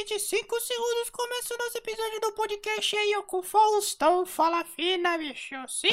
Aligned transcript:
toque 0.00 0.04
de 0.04 0.18
5 0.18 0.60
segundos 0.60 1.10
começa 1.10 1.54
o 1.54 1.58
nosso 1.58 1.78
episódio 1.78 2.20
do 2.20 2.32
podcast 2.32 2.96
aí, 2.96 3.12
eu 3.12 3.22
com 3.22 3.42
Faustão. 3.42 4.24
Fala 4.24 4.64
fina, 4.64 5.18
bicho. 5.18 5.54
5, 5.68 5.92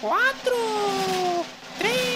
4, 0.00 0.52
3, 1.78 2.07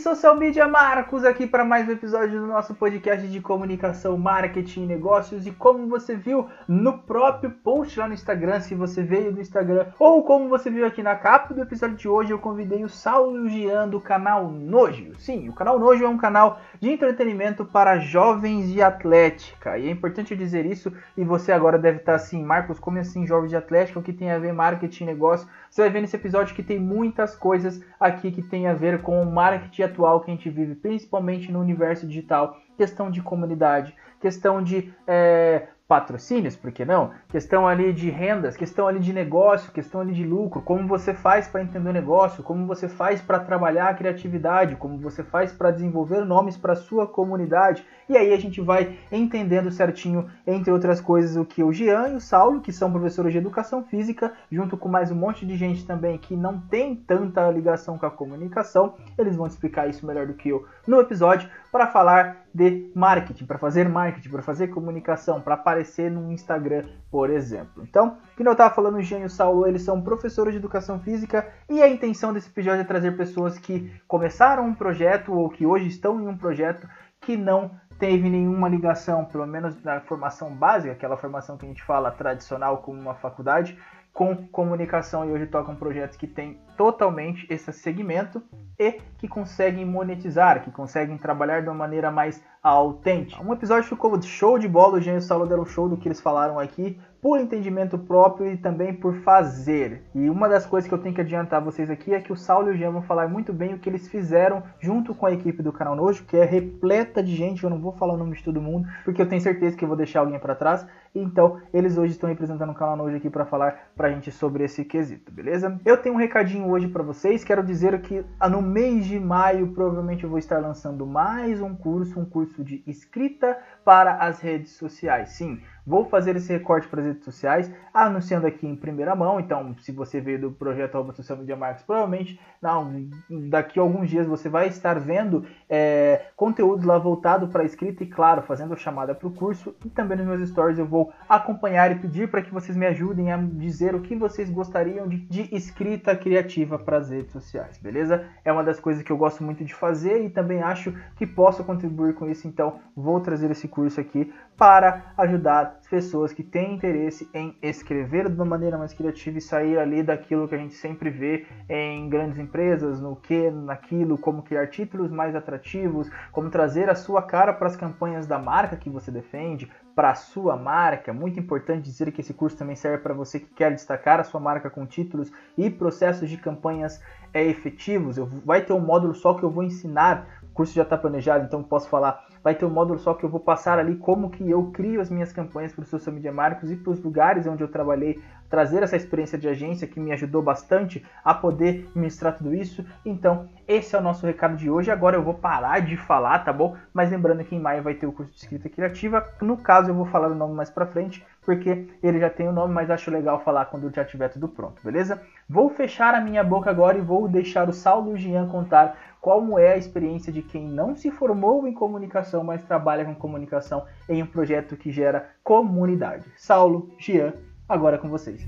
social 0.00 0.34
media 0.34 0.66
Marcos 0.66 1.24
aqui 1.24 1.46
para 1.46 1.62
mais 1.62 1.86
um 1.86 1.92
episódio 1.92 2.40
do 2.40 2.46
nosso 2.46 2.74
podcast 2.74 3.28
de 3.28 3.38
comunicação, 3.38 4.16
marketing 4.16 4.86
negócios. 4.86 5.46
E 5.46 5.50
como 5.50 5.88
você 5.88 6.16
viu 6.16 6.48
no 6.66 6.98
próprio 7.00 7.50
post 7.50 7.98
lá 7.98 8.08
no 8.08 8.14
Instagram, 8.14 8.60
se 8.60 8.74
você 8.74 9.02
veio 9.02 9.30
do 9.30 9.42
Instagram, 9.42 9.88
ou 9.98 10.24
como 10.24 10.48
você 10.48 10.70
viu 10.70 10.86
aqui 10.86 11.02
na 11.02 11.14
capa 11.16 11.52
do 11.52 11.60
episódio 11.60 11.96
de 11.96 12.08
hoje, 12.08 12.30
eu 12.30 12.38
convidei 12.38 12.82
o 12.82 12.88
Saulo 12.88 13.46
Gian 13.46 13.88
do 13.88 14.00
canal 14.00 14.50
Nojo. 14.50 15.12
Sim, 15.18 15.50
o 15.50 15.52
canal 15.52 15.78
Nojo 15.78 16.02
é 16.02 16.08
um 16.08 16.16
canal 16.16 16.58
de 16.80 16.88
entretenimento 16.88 17.62
para 17.62 17.98
jovens 17.98 18.72
de 18.72 18.80
atlética. 18.80 19.76
E 19.76 19.86
é 19.86 19.90
importante 19.90 20.34
dizer 20.34 20.64
isso, 20.64 20.90
e 21.14 21.22
você 21.22 21.52
agora 21.52 21.78
deve 21.78 21.98
estar 21.98 22.14
assim, 22.14 22.42
Marcos, 22.42 22.78
como 22.78 22.98
assim 22.98 23.26
jovens 23.26 23.50
de 23.50 23.56
atlética? 23.56 23.98
O 23.98 24.02
que 24.02 24.14
tem 24.14 24.30
a 24.30 24.38
ver 24.38 24.54
marketing 24.54 25.04
negócio? 25.04 25.46
Você 25.70 25.82
vai 25.82 25.90
ver 25.90 26.00
nesse 26.00 26.16
episódio 26.16 26.54
que 26.54 26.64
tem 26.64 26.80
muitas 26.80 27.36
coisas 27.36 27.80
aqui 27.98 28.32
que 28.32 28.42
tem 28.42 28.66
a 28.66 28.74
ver 28.74 29.02
com 29.02 29.22
o 29.22 29.32
marketing 29.32 29.82
atual 29.82 30.20
que 30.20 30.28
a 30.28 30.34
gente 30.34 30.50
vive, 30.50 30.74
principalmente 30.74 31.52
no 31.52 31.60
universo 31.60 32.08
digital, 32.08 32.58
questão 32.76 33.08
de 33.08 33.22
comunidade, 33.22 33.94
questão 34.20 34.60
de 34.60 34.92
é, 35.06 35.68
patrocínios, 35.86 36.54
por 36.54 36.70
que 36.70 36.84
não? 36.84 37.12
Questão 37.28 37.68
ali 37.68 37.92
de 37.92 38.10
rendas, 38.10 38.56
questão 38.56 38.88
ali 38.88 38.98
de 38.98 39.12
negócio, 39.12 39.72
questão 39.72 40.00
ali 40.00 40.12
de 40.12 40.24
lucro, 40.24 40.62
como 40.62 40.88
você 40.88 41.14
faz 41.14 41.46
para 41.46 41.62
entender 41.62 41.90
o 41.90 41.92
negócio, 41.92 42.42
como 42.42 42.66
você 42.66 42.88
faz 42.88 43.20
para 43.20 43.38
trabalhar 43.38 43.88
a 43.88 43.94
criatividade, 43.94 44.76
como 44.76 44.98
você 44.98 45.22
faz 45.22 45.52
para 45.52 45.70
desenvolver 45.70 46.24
nomes 46.24 46.56
para 46.56 46.74
sua 46.74 47.06
comunidade. 47.06 47.84
E 48.10 48.16
aí 48.16 48.34
a 48.34 48.36
gente 48.36 48.60
vai 48.60 48.98
entendendo 49.12 49.70
certinho, 49.70 50.28
entre 50.44 50.72
outras 50.72 51.00
coisas, 51.00 51.36
o 51.36 51.44
que 51.44 51.62
o 51.62 51.72
Jean 51.72 52.08
e 52.08 52.16
o 52.16 52.20
Saulo, 52.20 52.60
que 52.60 52.72
são 52.72 52.90
professores 52.90 53.30
de 53.30 53.38
educação 53.38 53.84
física, 53.84 54.32
junto 54.50 54.76
com 54.76 54.88
mais 54.88 55.12
um 55.12 55.14
monte 55.14 55.46
de 55.46 55.56
gente 55.56 55.86
também 55.86 56.18
que 56.18 56.34
não 56.34 56.58
tem 56.58 56.96
tanta 56.96 57.48
ligação 57.52 57.96
com 57.96 58.06
a 58.06 58.10
comunicação, 58.10 58.96
eles 59.16 59.36
vão 59.36 59.46
explicar 59.46 59.88
isso 59.88 60.04
melhor 60.04 60.26
do 60.26 60.34
que 60.34 60.48
eu 60.48 60.66
no 60.88 60.98
episódio 60.98 61.48
para 61.70 61.86
falar 61.86 62.46
de 62.52 62.90
marketing, 62.96 63.46
para 63.46 63.58
fazer 63.58 63.88
marketing, 63.88 64.28
para 64.28 64.42
fazer 64.42 64.66
comunicação, 64.66 65.40
para 65.40 65.54
aparecer 65.54 66.10
no 66.10 66.32
Instagram, 66.32 66.86
por 67.12 67.30
exemplo. 67.30 67.84
Então, 67.88 68.16
que 68.36 68.42
eu 68.42 68.50
estava 68.50 68.74
falando, 68.74 68.96
o 68.96 69.02
Jean 69.02 69.20
e 69.20 69.26
o 69.26 69.30
Saulo, 69.30 69.68
eles 69.68 69.82
são 69.82 70.02
professores 70.02 70.52
de 70.52 70.58
educação 70.58 70.98
física 70.98 71.46
e 71.68 71.80
a 71.80 71.88
intenção 71.88 72.32
desse 72.32 72.48
episódio 72.48 72.80
é 72.80 72.84
trazer 72.84 73.16
pessoas 73.16 73.56
que 73.56 73.88
começaram 74.08 74.66
um 74.66 74.74
projeto 74.74 75.32
ou 75.32 75.48
que 75.48 75.64
hoje 75.64 75.86
estão 75.86 76.20
em 76.20 76.26
um 76.26 76.36
projeto 76.36 76.88
que 77.20 77.36
não 77.36 77.70
teve 78.00 78.30
nenhuma 78.30 78.66
ligação, 78.66 79.26
pelo 79.26 79.46
menos 79.46 79.80
na 79.84 80.00
formação 80.00 80.50
básica, 80.56 80.94
aquela 80.94 81.18
formação 81.18 81.58
que 81.58 81.66
a 81.66 81.68
gente 81.68 81.82
fala 81.82 82.10
tradicional 82.10 82.78
como 82.78 82.98
uma 82.98 83.14
faculdade, 83.14 83.78
com 84.12 84.48
comunicação 84.48 85.24
e 85.24 85.30
hoje 85.30 85.46
tocam 85.46 85.76
projetos 85.76 86.16
que 86.16 86.26
têm 86.26 86.58
totalmente 86.78 87.46
esse 87.50 87.70
segmento 87.72 88.42
e 88.80 88.98
que 89.18 89.28
conseguem 89.28 89.84
monetizar, 89.84 90.64
que 90.64 90.70
conseguem 90.70 91.18
trabalhar 91.18 91.60
de 91.60 91.68
uma 91.68 91.74
maneira 91.74 92.10
mais 92.10 92.42
autêntica. 92.62 93.42
Um 93.42 93.52
episódio 93.52 93.88
ficou 93.88 94.20
show 94.22 94.58
de 94.58 94.66
bola, 94.66 94.96
o 94.96 95.00
Jean 95.00 95.14
e 95.14 95.18
o 95.18 95.22
Saulo 95.22 95.46
deram 95.46 95.66
show 95.66 95.86
do 95.86 95.98
que 95.98 96.08
eles 96.08 96.20
falaram 96.20 96.58
aqui, 96.58 96.98
por 97.20 97.38
entendimento 97.38 97.98
próprio 97.98 98.50
e 98.50 98.56
também 98.56 98.94
por 98.94 99.14
fazer. 99.16 100.02
E 100.14 100.30
uma 100.30 100.48
das 100.48 100.64
coisas 100.64 100.88
que 100.88 100.94
eu 100.94 100.98
tenho 100.98 101.14
que 101.14 101.20
adiantar 101.20 101.62
vocês 101.62 101.90
aqui 101.90 102.14
é 102.14 102.20
que 102.20 102.32
o 102.32 102.36
Saulo 102.36 102.70
e 102.70 102.74
o 102.74 102.76
Jean 102.76 102.92
vão 102.92 103.02
falar 103.02 103.28
muito 103.28 103.52
bem 103.52 103.74
o 103.74 103.78
que 103.78 103.90
eles 103.90 104.08
fizeram 104.08 104.62
junto 104.78 105.14
com 105.14 105.26
a 105.26 105.32
equipe 105.32 105.62
do 105.62 105.72
canal 105.72 105.94
Nojo, 105.94 106.24
que 106.24 106.36
é 106.36 106.44
repleta 106.44 107.22
de 107.22 107.36
gente, 107.36 107.62
eu 107.62 107.68
não 107.68 107.78
vou 107.78 107.92
falar 107.92 108.14
o 108.14 108.16
nome 108.16 108.36
de 108.36 108.42
todo 108.42 108.62
mundo, 108.62 108.88
porque 109.04 109.20
eu 109.20 109.28
tenho 109.28 109.42
certeza 109.42 109.76
que 109.76 109.84
eu 109.84 109.88
vou 109.88 109.96
deixar 109.96 110.20
alguém 110.20 110.38
para 110.38 110.54
trás. 110.54 110.86
Então, 111.14 111.60
eles 111.74 111.98
hoje 111.98 112.12
estão 112.12 112.28
representando 112.28 112.70
o 112.70 112.74
canal 112.74 112.96
Nojo 112.96 113.16
aqui 113.16 113.28
para 113.28 113.44
falar 113.44 113.90
pra 113.94 114.10
gente 114.10 114.30
sobre 114.30 114.64
esse 114.64 114.84
quesito, 114.84 115.30
beleza? 115.30 115.78
Eu 115.84 115.98
tenho 115.98 116.14
um 116.14 116.18
recadinho 116.18 116.70
hoje 116.70 116.88
para 116.88 117.02
vocês, 117.02 117.44
quero 117.44 117.62
dizer 117.62 118.00
que 118.00 118.24
no 118.48 118.62
mês 118.70 119.04
de 119.04 119.18
maio 119.18 119.72
provavelmente 119.72 120.22
eu 120.22 120.30
vou 120.30 120.38
estar 120.38 120.58
lançando 120.58 121.04
mais 121.04 121.60
um 121.60 121.74
curso, 121.74 122.18
um 122.18 122.24
curso 122.24 122.62
de 122.62 122.82
escrita 122.86 123.58
para 123.84 124.14
as 124.16 124.40
redes 124.40 124.72
sociais. 124.72 125.30
Sim, 125.30 125.60
Vou 125.86 126.04
fazer 126.04 126.36
esse 126.36 126.52
recorte 126.52 126.86
para 126.86 127.00
as 127.00 127.06
redes 127.06 127.24
sociais, 127.24 127.72
anunciando 127.92 128.46
aqui 128.46 128.66
em 128.66 128.76
primeira 128.76 129.14
mão. 129.14 129.40
Então, 129.40 129.74
se 129.80 129.90
você 129.90 130.20
veio 130.20 130.40
do 130.40 130.50
projeto 130.52 130.94
Arroba 130.94 131.12
Social 131.12 131.38
Media 131.38 131.56
Marks, 131.56 131.82
provavelmente 131.82 132.38
não, 132.60 133.08
daqui 133.48 133.78
a 133.78 133.82
alguns 133.82 134.10
dias 134.10 134.26
você 134.26 134.48
vai 134.48 134.68
estar 134.68 135.00
vendo 135.00 135.44
é, 135.68 136.26
conteúdos 136.36 136.84
lá 136.84 136.98
voltado 136.98 137.48
para 137.48 137.62
a 137.62 137.64
escrita 137.64 138.04
e, 138.04 138.06
claro, 138.06 138.42
fazendo 138.42 138.74
a 138.74 138.76
chamada 138.76 139.14
para 139.14 139.26
o 139.26 139.32
curso. 139.32 139.74
E 139.84 139.88
também 139.88 140.18
nos 140.18 140.26
meus 140.26 140.48
stories 140.48 140.78
eu 140.78 140.86
vou 140.86 141.12
acompanhar 141.28 141.90
e 141.90 141.96
pedir 141.96 142.30
para 142.30 142.42
que 142.42 142.52
vocês 142.52 142.76
me 142.76 142.86
ajudem 142.86 143.32
a 143.32 143.36
dizer 143.38 143.94
o 143.94 144.00
que 144.00 144.14
vocês 144.14 144.50
gostariam 144.50 145.08
de, 145.08 145.18
de 145.26 145.54
escrita 145.54 146.14
criativa 146.14 146.78
para 146.78 146.98
as 146.98 147.10
redes 147.10 147.32
sociais, 147.32 147.78
beleza? 147.78 148.26
É 148.44 148.52
uma 148.52 148.62
das 148.62 148.78
coisas 148.78 149.02
que 149.02 149.10
eu 149.10 149.16
gosto 149.16 149.42
muito 149.42 149.64
de 149.64 149.74
fazer 149.74 150.22
e 150.24 150.30
também 150.30 150.62
acho 150.62 150.94
que 151.16 151.26
posso 151.26 151.64
contribuir 151.64 152.14
com 152.14 152.28
isso. 152.28 152.46
Então, 152.46 152.78
vou 152.94 153.20
trazer 153.20 153.50
esse 153.50 153.66
curso 153.70 154.00
aqui 154.00 154.32
para 154.60 155.14
ajudar 155.16 155.78
as 155.80 155.88
pessoas 155.88 156.34
que 156.34 156.42
têm 156.42 156.74
interesse 156.74 157.26
em 157.32 157.56
escrever 157.62 158.28
de 158.28 158.34
uma 158.34 158.44
maneira 158.44 158.76
mais 158.76 158.92
criativa 158.92 159.38
e 159.38 159.40
sair 159.40 159.78
ali 159.78 160.02
daquilo 160.02 160.46
que 160.46 160.54
a 160.54 160.58
gente 160.58 160.74
sempre 160.74 161.08
vê 161.08 161.46
em 161.66 162.10
grandes 162.10 162.38
empresas, 162.38 163.00
no 163.00 163.16
que, 163.16 163.50
naquilo, 163.50 164.18
como 164.18 164.42
criar 164.42 164.66
títulos 164.66 165.10
mais 165.10 165.34
atrativos, 165.34 166.10
como 166.30 166.50
trazer 166.50 166.90
a 166.90 166.94
sua 166.94 167.22
cara 167.22 167.54
para 167.54 167.68
as 167.68 167.76
campanhas 167.76 168.26
da 168.26 168.38
marca 168.38 168.76
que 168.76 168.90
você 168.90 169.10
defende, 169.10 169.66
para 169.94 170.10
a 170.10 170.14
sua 170.14 170.58
marca. 170.58 171.10
Muito 171.10 171.40
importante 171.40 171.84
dizer 171.84 172.12
que 172.12 172.20
esse 172.20 172.34
curso 172.34 172.58
também 172.58 172.76
serve 172.76 172.98
para 172.98 173.14
você 173.14 173.40
que 173.40 173.54
quer 173.54 173.72
destacar 173.72 174.20
a 174.20 174.24
sua 174.24 174.40
marca 174.40 174.68
com 174.68 174.84
títulos 174.84 175.32
e 175.56 175.70
processos 175.70 176.28
de 176.28 176.36
campanhas 176.36 177.02
é, 177.32 177.42
efetivos. 177.44 178.18
Eu, 178.18 178.26
vai 178.44 178.60
ter 178.60 178.74
um 178.74 178.80
módulo 178.80 179.14
só 179.14 179.32
que 179.32 179.42
eu 179.42 179.50
vou 179.50 179.64
ensinar. 179.64 180.26
O 180.42 180.52
curso 180.52 180.74
já 180.74 180.82
está 180.82 180.98
planejado, 180.98 181.44
então 181.44 181.62
posso 181.62 181.88
falar 181.88 182.26
vai 182.42 182.54
ter 182.54 182.64
um 182.64 182.70
módulo 182.70 182.98
só 182.98 183.14
que 183.14 183.24
eu 183.24 183.28
vou 183.28 183.40
passar 183.40 183.78
ali 183.78 183.96
como 183.96 184.30
que 184.30 184.48
eu 184.48 184.70
crio 184.72 185.00
as 185.00 185.10
minhas 185.10 185.32
campanhas 185.32 185.72
para 185.72 185.82
o 185.82 185.86
social 185.86 186.14
media 186.14 186.32
marketing 186.32 186.72
e 186.72 186.76
para 186.76 186.92
os 186.92 187.02
lugares 187.02 187.46
onde 187.46 187.62
eu 187.62 187.68
trabalhei, 187.68 188.20
trazer 188.48 188.82
essa 188.82 188.96
experiência 188.96 189.38
de 189.38 189.48
agência 189.48 189.86
que 189.86 190.00
me 190.00 190.12
ajudou 190.12 190.42
bastante 190.42 191.04
a 191.24 191.32
poder 191.32 191.88
ministrar 191.94 192.36
tudo 192.36 192.52
isso. 192.52 192.84
Então, 193.06 193.48
esse 193.68 193.94
é 193.94 193.98
o 193.98 194.02
nosso 194.02 194.26
recado 194.26 194.56
de 194.56 194.68
hoje. 194.68 194.90
Agora 194.90 195.16
eu 195.16 195.22
vou 195.22 195.34
parar 195.34 195.80
de 195.80 195.96
falar, 195.96 196.40
tá 196.40 196.52
bom? 196.52 196.76
Mas 196.92 197.10
lembrando 197.10 197.44
que 197.44 197.54
em 197.54 197.60
maio 197.60 197.82
vai 197.82 197.94
ter 197.94 198.06
o 198.06 198.12
curso 198.12 198.32
de 198.32 198.38
escrita 198.38 198.68
criativa. 198.68 199.24
No 199.40 199.56
caso, 199.56 199.90
eu 199.90 199.94
vou 199.94 200.06
falar 200.06 200.28
o 200.28 200.34
nome 200.34 200.54
mais 200.54 200.68
para 200.68 200.86
frente, 200.86 201.24
porque 201.42 201.88
ele 202.02 202.18
já 202.18 202.28
tem 202.28 202.48
o 202.48 202.52
nome, 202.52 202.74
mas 202.74 202.90
acho 202.90 203.10
legal 203.10 203.38
falar 203.40 203.66
quando 203.66 203.94
já 203.94 204.04
tiver 204.04 204.28
tudo 204.28 204.48
pronto, 204.48 204.82
beleza? 204.82 205.22
Vou 205.48 205.70
fechar 205.70 206.14
a 206.14 206.20
minha 206.20 206.42
boca 206.42 206.68
agora 206.68 206.98
e 206.98 207.00
vou 207.00 207.28
deixar 207.28 207.68
o 207.68 207.72
Saulo 207.72 208.16
Jean 208.16 208.48
contar 208.48 208.96
como 209.20 209.58
é 209.58 209.74
a 209.74 209.76
experiência 209.76 210.32
de 210.32 210.42
quem 210.42 210.66
não 210.66 210.96
se 210.96 211.10
formou 211.10 211.66
em 211.68 211.74
comunicação, 211.74 212.42
mas 212.42 212.64
trabalha 212.64 213.04
com 213.04 213.14
comunicação 213.14 213.84
em 214.08 214.22
um 214.22 214.26
projeto 214.26 214.76
que 214.76 214.90
gera 214.90 215.30
comunidade. 215.44 216.26
Saulo, 216.36 216.90
Gian, 216.98 217.34
agora 217.68 217.98
com 217.98 218.08
vocês. 218.08 218.46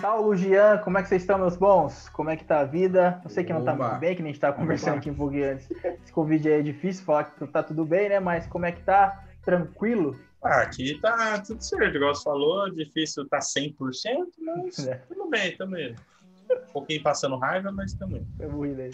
Saulo, 0.00 0.36
Gian, 0.36 0.78
como 0.78 0.98
é 0.98 1.02
que 1.02 1.08
vocês 1.08 1.22
estão, 1.22 1.38
meus 1.38 1.56
bons? 1.56 2.08
Como 2.10 2.30
é 2.30 2.36
que 2.36 2.44
tá 2.44 2.60
a 2.60 2.64
vida? 2.64 3.20
Eu 3.24 3.30
sei 3.30 3.42
que 3.44 3.52
não 3.52 3.64
tá 3.64 3.74
muito 3.74 3.96
bem, 3.96 4.14
que 4.14 4.22
a 4.22 4.26
gente 4.26 4.38
tava 4.38 4.56
conversando 4.56 4.92
Oba. 4.92 4.98
aqui 4.98 5.10
um 5.10 5.14
pouquinho 5.14 5.52
antes. 5.52 5.68
Esse 5.70 6.12
Covid 6.12 6.48
aí 6.48 6.60
é 6.60 6.62
difícil 6.62 7.04
falar 7.04 7.24
que 7.24 7.46
tá 7.46 7.62
tudo 7.62 7.84
bem, 7.84 8.08
né? 8.08 8.20
Mas 8.20 8.46
como 8.46 8.66
é 8.66 8.72
que 8.72 8.82
tá? 8.82 9.24
Tranquilo? 9.44 10.16
Ah, 10.42 10.62
aqui 10.62 11.00
tá 11.00 11.40
tudo 11.40 11.62
certo, 11.62 11.96
igual 11.96 12.14
você 12.14 12.24
falou, 12.24 12.68
difícil 12.74 13.28
tá 13.28 13.38
100%, 13.38 13.76
mas 14.40 14.78
é. 14.88 14.96
tudo 15.08 15.30
bem 15.30 15.56
também. 15.56 15.94
Um 16.50 16.72
pouquinho 16.72 17.02
passando 17.02 17.38
raiva, 17.38 17.70
mas 17.70 17.94
também. 17.94 18.26
É 18.40 18.46
ruim, 18.46 18.72
né? 18.72 18.90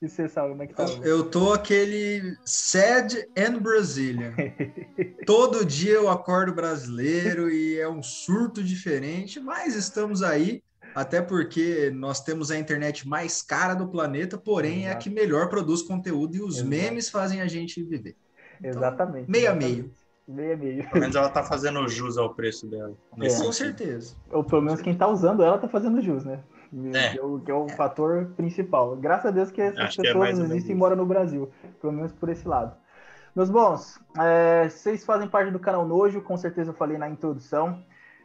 E 0.00 0.08
você 0.08 0.28
sabe 0.28 0.50
como 0.50 0.62
é 0.62 0.66
que 0.66 0.74
tá? 0.74 0.84
Eu 1.02 1.28
tô 1.28 1.52
aquele 1.52 2.36
sad 2.44 3.16
and 3.36 3.58
Brazilian. 3.58 4.32
Todo 5.26 5.64
dia 5.64 5.92
eu 5.92 6.08
acordo 6.08 6.54
brasileiro 6.54 7.50
e 7.50 7.78
é 7.78 7.88
um 7.88 8.02
surto 8.02 8.62
diferente, 8.62 9.38
mas 9.38 9.76
estamos 9.76 10.22
aí, 10.22 10.62
até 10.94 11.20
porque 11.20 11.90
nós 11.94 12.20
temos 12.20 12.50
a 12.50 12.58
internet 12.58 13.06
mais 13.06 13.42
cara 13.42 13.74
do 13.74 13.88
planeta, 13.88 14.38
porém 14.38 14.80
Exato. 14.80 14.88
é 14.88 14.92
a 14.92 14.96
que 14.96 15.10
melhor 15.10 15.48
produz 15.48 15.82
conteúdo 15.82 16.36
e 16.36 16.42
os 16.42 16.56
Exato. 16.56 16.68
memes 16.68 17.08
fazem 17.08 17.40
a 17.40 17.46
gente 17.46 17.82
viver. 17.82 18.16
Então, 18.58 18.70
exatamente. 18.70 19.30
Meio 19.30 19.50
a 19.50 19.54
meio. 19.54 19.92
Meia 20.26 20.56
meio. 20.56 20.88
Pelo 20.88 21.00
menos 21.00 21.16
ela 21.16 21.28
tá 21.28 21.42
fazendo 21.42 21.86
jus 21.88 22.16
ao 22.16 22.34
preço 22.34 22.66
dela. 22.66 22.94
É. 23.20 23.28
Com 23.28 23.52
certeza. 23.52 24.14
Ou 24.30 24.44
pelo 24.44 24.62
menos 24.62 24.80
quem 24.80 24.96
tá 24.96 25.08
usando 25.08 25.42
ela 25.42 25.58
tá 25.58 25.68
fazendo 25.68 26.00
jus, 26.00 26.24
né? 26.24 26.40
É. 26.94 27.10
Que, 27.10 27.18
é 27.18 27.22
o, 27.22 27.40
que 27.40 27.50
é 27.50 27.54
o 27.54 27.68
fator 27.68 28.32
principal. 28.36 28.96
Graças 28.96 29.26
a 29.26 29.30
Deus 29.30 29.50
que 29.50 29.60
essas 29.60 29.78
Acho 29.78 30.00
que 30.00 30.06
é 30.06 30.12
pessoas 30.12 30.38
existem 30.38 30.74
e 30.74 30.78
moram 30.78 30.96
no 30.96 31.04
Brasil. 31.04 31.50
Pelo 31.80 31.92
menos 31.92 32.12
por 32.12 32.28
esse 32.28 32.46
lado. 32.46 32.74
Meus 33.34 33.50
bons, 33.50 33.98
é, 34.18 34.68
vocês 34.68 35.04
fazem 35.04 35.26
parte 35.26 35.50
do 35.50 35.58
canal 35.58 35.86
Nojo, 35.86 36.20
com 36.20 36.36
certeza 36.36 36.70
eu 36.70 36.74
falei 36.74 36.98
na 36.98 37.08
introdução. 37.08 37.82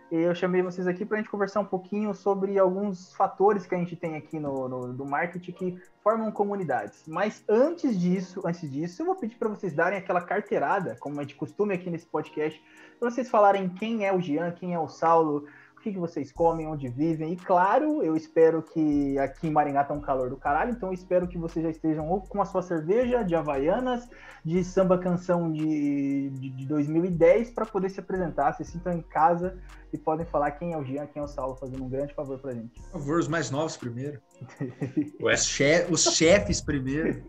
Eu 0.09 0.33
chamei 0.33 0.61
vocês 0.61 0.87
aqui 0.87 1.05
para 1.05 1.17
a 1.17 1.21
gente 1.21 1.29
conversar 1.29 1.59
um 1.59 1.65
pouquinho 1.65 2.13
sobre 2.13 2.57
alguns 2.57 3.13
fatores 3.13 3.65
que 3.65 3.75
a 3.75 3.77
gente 3.77 3.93
tem 3.93 4.15
aqui 4.15 4.39
no, 4.39 4.69
no, 4.69 4.93
do 4.93 5.05
marketing 5.05 5.51
que 5.51 5.77
formam 6.01 6.31
comunidades. 6.31 7.03
Mas 7.05 7.43
antes 7.47 7.99
disso, 7.99 8.41
antes 8.45 8.71
disso, 8.71 9.01
eu 9.01 9.05
vou 9.05 9.15
pedir 9.15 9.35
para 9.35 9.49
vocês 9.49 9.73
darem 9.73 9.99
aquela 9.99 10.21
carteirada, 10.21 10.95
como 11.01 11.19
a 11.19 11.23
gente 11.23 11.35
costuma 11.35 11.73
aqui 11.73 11.89
nesse 11.89 12.05
podcast, 12.05 12.61
para 12.97 13.11
vocês 13.11 13.29
falarem 13.29 13.67
quem 13.67 14.05
é 14.05 14.15
o 14.15 14.21
Jean, 14.21 14.51
quem 14.51 14.73
é 14.73 14.79
o 14.79 14.87
Saulo, 14.87 15.45
que, 15.87 15.93
que 15.93 15.99
vocês 15.99 16.31
comem, 16.31 16.67
onde 16.67 16.87
vivem. 16.89 17.33
E 17.33 17.35
claro, 17.35 18.03
eu 18.03 18.15
espero 18.15 18.61
que 18.61 19.17
aqui 19.19 19.47
em 19.47 19.51
Maringá 19.51 19.83
tá 19.83 19.93
um 19.93 20.01
calor 20.01 20.29
do 20.29 20.37
caralho, 20.37 20.71
então 20.71 20.89
eu 20.89 20.93
espero 20.93 21.27
que 21.27 21.37
vocês 21.37 21.63
já 21.63 21.69
estejam 21.71 22.09
ou 22.09 22.21
com 22.21 22.41
a 22.41 22.45
sua 22.45 22.61
cerveja 22.61 23.23
de 23.23 23.35
Havaianas, 23.35 24.07
de 24.43 24.63
samba 24.63 24.97
canção 24.97 25.51
de, 25.51 26.29
de, 26.31 26.49
de 26.49 26.65
2010, 26.65 27.51
para 27.51 27.65
poder 27.65 27.89
se 27.89 27.99
apresentar. 27.99 28.53
Se 28.53 28.63
sintam 28.63 28.93
em 28.93 29.01
casa 29.01 29.57
e 29.93 29.97
podem 29.97 30.25
falar 30.25 30.51
quem 30.51 30.73
é 30.73 30.77
o 30.77 30.83
Jean, 30.83 31.05
quem 31.07 31.21
é 31.21 31.23
o 31.25 31.27
Saulo, 31.27 31.55
fazendo 31.55 31.83
um 31.83 31.89
grande 31.89 32.13
favor 32.13 32.37
pra 32.39 32.53
gente. 32.53 32.79
Por 32.81 32.91
favor, 32.99 33.19
os 33.19 33.27
mais 33.27 33.49
novos 33.51 33.77
primeiro. 33.77 34.19
Os, 35.21 35.45
che- 35.45 35.87
os 35.89 36.03
chefes 36.15 36.61
primeiro. 36.61 37.23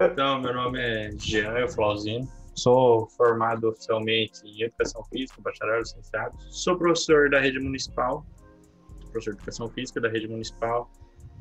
Então, 0.00 0.40
meu 0.40 0.52
nome 0.52 0.80
é 0.80 1.10
Jean 1.16 1.56
Euflauzino. 1.58 2.28
Sou 2.54 3.08
formado 3.10 3.68
oficialmente 3.68 4.40
em 4.44 4.62
Educação 4.62 5.02
Física, 5.04 5.40
bacharel 5.40 5.80
licenciado. 5.80 6.36
Sou 6.50 6.76
professor 6.76 7.30
da 7.30 7.40
rede 7.40 7.58
municipal, 7.58 8.24
professor 9.10 9.32
de 9.32 9.38
Educação 9.38 9.68
Física 9.70 10.00
da 10.00 10.08
rede 10.08 10.28
municipal. 10.28 10.90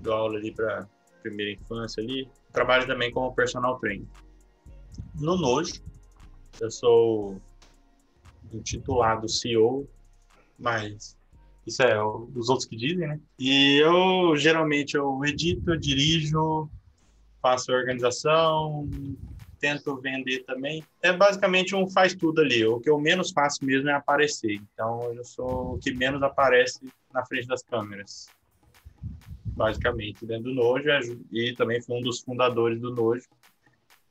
Dou 0.01 0.13
aula 0.13 0.37
ali 0.37 0.53
para 0.53 0.87
primeira 1.21 1.51
infância 1.51 2.01
ali. 2.01 2.29
Trabalho 2.51 2.87
também 2.87 3.11
como 3.11 3.33
personal 3.33 3.77
trainer. 3.79 4.07
No 5.15 5.37
Nojo, 5.37 5.81
eu 6.59 6.71
sou 6.71 7.41
intitulado 8.51 9.27
CEO, 9.29 9.87
mas 10.57 11.17
isso 11.65 11.83
é 11.83 12.03
os 12.03 12.49
outros 12.49 12.67
que 12.67 12.75
dizem, 12.75 13.07
né? 13.07 13.19
E 13.37 13.77
eu 13.77 14.35
geralmente 14.35 14.95
eu 14.95 15.23
edito, 15.23 15.77
dirijo, 15.77 16.69
faço 17.41 17.71
organização, 17.71 18.89
tento 19.61 19.95
vender 20.01 20.43
também. 20.43 20.83
É 21.01 21.13
basicamente 21.13 21.75
um 21.75 21.87
faz 21.87 22.15
tudo 22.15 22.41
ali. 22.41 22.65
O 22.65 22.79
que 22.79 22.89
eu 22.89 22.99
menos 22.99 23.31
faço 23.31 23.63
mesmo 23.63 23.89
é 23.89 23.93
aparecer. 23.93 24.59
Então 24.73 25.13
eu 25.13 25.23
sou 25.23 25.75
o 25.75 25.77
que 25.77 25.93
menos 25.93 26.21
aparece 26.23 26.91
na 27.13 27.23
frente 27.25 27.47
das 27.47 27.61
câmeras. 27.61 28.27
Basicamente, 29.45 30.25
dentro 30.25 30.45
do 30.45 30.55
Nojo 30.55 30.87
e 30.87 30.91
aju- 30.91 31.25
e 31.31 31.53
também 31.53 31.79
fui 31.81 31.97
um 31.97 32.01
dos 32.01 32.21
fundadores 32.21 32.79
do 32.79 32.93
Nojo. 32.93 33.27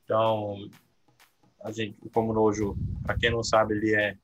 Então, 0.04 0.56
a 1.64 1.72
gente, 1.72 1.96
como 2.12 2.32
Nojo, 2.32 2.76
para 3.02 3.16
quem 3.16 3.30
não 3.30 3.42
sabe, 3.42 3.74
ele 3.74 3.94
é 3.94 4.16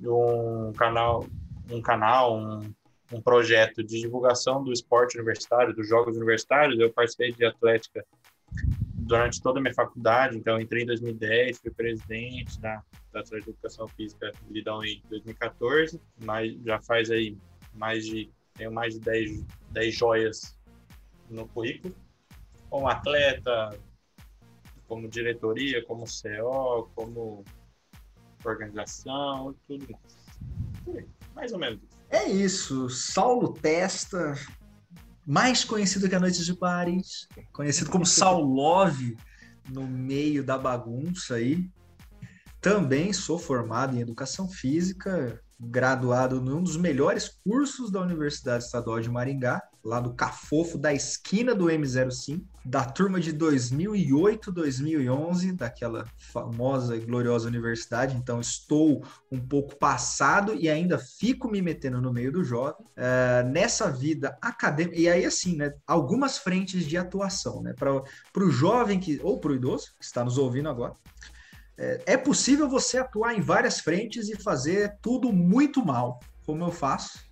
um 0.00 0.72
canal, 0.76 1.26
um 1.70 1.80
canal, 1.80 2.36
um, 2.38 2.70
um 3.10 3.22
projeto 3.22 3.82
de 3.82 4.00
divulgação 4.00 4.62
do 4.62 4.72
esporte 4.72 5.16
universitário, 5.16 5.74
dos 5.74 5.88
jogos 5.88 6.16
universitários. 6.16 6.78
Eu 6.78 6.92
participei 6.92 7.32
de 7.32 7.44
atlética 7.44 8.04
durante 9.06 9.40
toda 9.40 9.60
a 9.60 9.62
minha 9.62 9.74
faculdade, 9.74 10.36
então 10.36 10.60
entrei 10.60 10.82
em 10.82 10.86
2010, 10.86 11.58
fui 11.60 11.70
presidente 11.70 12.60
da, 12.60 12.82
Atlética 13.14 13.40
de 13.40 13.50
Educação 13.50 13.88
Física 13.88 14.32
Lidão 14.50 14.84
em 14.84 15.00
2014, 15.08 16.00
mas 16.22 16.52
já 16.62 16.80
faz 16.82 17.10
aí 17.10 17.38
mais 17.72 18.04
de, 18.04 18.30
tenho 18.54 18.72
mais 18.72 18.94
de 18.94 19.00
10, 19.00 19.44
10 19.70 19.94
joias 19.94 20.58
no 21.30 21.46
currículo, 21.48 21.94
como 22.68 22.88
atleta, 22.88 23.78
como 24.86 25.08
diretoria, 25.08 25.82
como 25.84 26.04
CO, 26.04 26.90
como 26.94 27.44
organização, 28.44 29.54
tudo 29.66 29.86
mais. 29.90 31.06
Mais 31.34 31.52
ou 31.52 31.58
menos. 31.58 31.80
É 32.10 32.24
isso. 32.24 32.88
Saulo 32.88 33.52
Testa, 33.54 34.34
mais 35.26 35.64
conhecido 35.64 36.08
que 36.08 36.14
a 36.14 36.20
Noites 36.20 36.46
de 36.46 36.54
Paris, 36.54 37.26
conhecido 37.52 37.90
como 37.90 38.06
Saulove 38.06 39.16
no 39.68 39.86
meio 39.86 40.44
da 40.44 40.56
bagunça 40.56 41.34
aí. 41.34 41.68
Também 42.60 43.12
sou 43.12 43.38
formado 43.38 43.96
em 43.96 44.00
Educação 44.00 44.48
Física, 44.48 45.40
graduado 45.58 46.40
num 46.40 46.62
dos 46.62 46.76
melhores 46.76 47.28
cursos 47.44 47.90
da 47.90 48.00
Universidade 48.00 48.64
Estadual 48.64 49.00
de 49.00 49.08
Maringá, 49.08 49.62
lá 49.82 50.00
do 50.00 50.12
Cafofo, 50.12 50.76
da 50.76 50.92
esquina 50.92 51.54
do 51.54 51.66
M05, 51.66 52.42
da 52.64 52.84
turma 52.84 53.20
de 53.20 53.32
2008, 53.32 54.50
2011, 54.50 55.52
daquela 55.52 56.04
famosa 56.18 56.96
e 56.96 57.00
gloriosa 57.00 57.46
universidade. 57.46 58.16
Então, 58.16 58.40
estou 58.40 59.04
um 59.30 59.38
pouco 59.38 59.76
passado 59.76 60.54
e 60.54 60.68
ainda 60.68 60.98
fico 60.98 61.48
me 61.48 61.62
metendo 61.62 62.00
no 62.00 62.12
meio 62.12 62.32
do 62.32 62.42
jovem. 62.42 62.84
É, 62.96 63.44
nessa 63.44 63.88
vida 63.88 64.36
acadêmica, 64.42 64.98
e 64.98 65.08
aí 65.08 65.24
assim, 65.24 65.56
né, 65.56 65.72
algumas 65.86 66.36
frentes 66.36 66.84
de 66.84 66.96
atuação, 66.96 67.62
né, 67.62 67.72
para 67.72 67.92
o 68.44 68.50
jovem 68.50 68.98
que, 68.98 69.20
ou 69.22 69.38
para 69.38 69.52
o 69.52 69.54
idoso, 69.54 69.94
que 69.98 70.04
está 70.04 70.24
nos 70.24 70.36
ouvindo 70.36 70.68
agora, 70.68 70.94
é, 71.78 72.02
é 72.06 72.16
possível 72.16 72.68
você 72.68 72.98
atuar 72.98 73.34
em 73.34 73.40
várias 73.40 73.80
frentes 73.80 74.28
e 74.28 74.42
fazer 74.42 74.96
tudo 75.02 75.32
muito 75.32 75.84
mal, 75.84 76.20
como 76.44 76.64
eu 76.64 76.72
faço. 76.72 77.24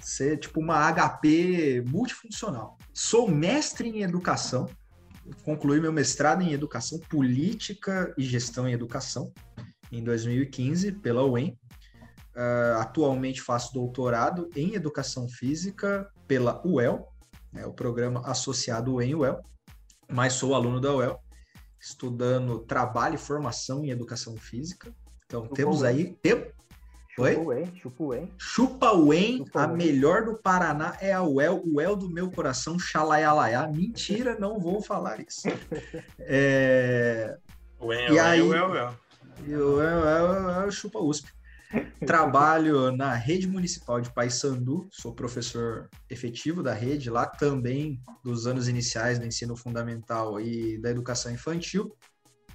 Ser 0.00 0.38
tipo 0.38 0.60
uma 0.60 0.92
HP 0.92 1.82
multifuncional. 1.88 2.78
Sou 2.94 3.28
mestre 3.28 3.88
em 3.88 4.02
educação, 4.02 4.68
concluí 5.42 5.80
meu 5.80 5.92
mestrado 5.92 6.42
em 6.42 6.52
educação 6.52 6.98
política 7.08 8.14
e 8.16 8.22
gestão 8.22 8.68
em 8.68 8.72
educação 8.72 9.32
em 9.90 10.02
2015 10.04 10.92
pela 10.92 11.24
UEM. 11.24 11.58
Uh, 12.36 12.76
atualmente 12.80 13.40
faço 13.40 13.72
doutorado 13.72 14.50
em 14.54 14.74
educação 14.74 15.26
física 15.26 16.06
pela 16.28 16.60
UEL, 16.66 17.08
né, 17.50 17.64
o 17.64 17.72
programa 17.72 18.20
associado 18.26 18.96
UEM-UEL, 18.96 19.40
mas 20.10 20.34
sou 20.34 20.54
aluno 20.54 20.78
da 20.78 20.94
UEL 20.94 21.18
estudando 21.80 22.58
trabalho 22.60 23.14
e 23.14 23.18
formação 23.18 23.84
em 23.84 23.90
educação 23.90 24.36
física. 24.36 24.92
Então 25.26 25.42
Chupa 25.44 25.54
temos 25.54 25.82
aí. 25.82 26.16
Tem... 26.22 26.50
Oi? 27.18 27.32
Chupa 27.34 27.40
o 27.40 27.46
Whey, 27.48 27.72
chupa 28.38 28.92
Whey. 28.92 29.38
Chupa 29.38 29.62
a 29.62 29.66
melhor 29.68 30.24
do 30.26 30.36
Paraná 30.36 30.96
é 31.00 31.14
a 31.14 31.22
UEL, 31.22 31.62
o 31.64 31.76
UEL 31.76 31.96
do 31.96 32.10
meu 32.10 32.30
coração, 32.30 32.78
xalaialaiá. 32.78 33.66
Mentira, 33.68 34.36
não 34.38 34.58
vou 34.60 34.82
falar 34.82 35.18
isso. 35.26 35.48
É... 36.18 37.36
Ué, 37.80 38.08
E 38.08 38.12
ué, 38.12 38.20
aí- 38.20 38.42
ué, 38.42 38.62
ué. 38.66 38.94
E 39.46 39.54
o 39.54 39.76
UEL 39.76 40.06
é 40.06 40.66
o 40.66 40.70
Chupa 40.70 40.98
USP. 40.98 41.30
Trabalho 42.06 42.92
na 42.92 43.14
rede 43.14 43.46
municipal 43.46 44.00
de 44.00 44.12
Paysandu, 44.12 44.88
sou 44.92 45.14
professor 45.14 45.88
efetivo 46.08 46.62
da 46.62 46.72
rede 46.72 47.10
lá, 47.10 47.26
também 47.26 48.00
dos 48.22 48.46
anos 48.46 48.68
iniciais 48.68 49.18
do 49.18 49.26
ensino 49.26 49.56
fundamental 49.56 50.40
e 50.40 50.78
da 50.78 50.90
educação 50.90 51.32
infantil. 51.32 51.96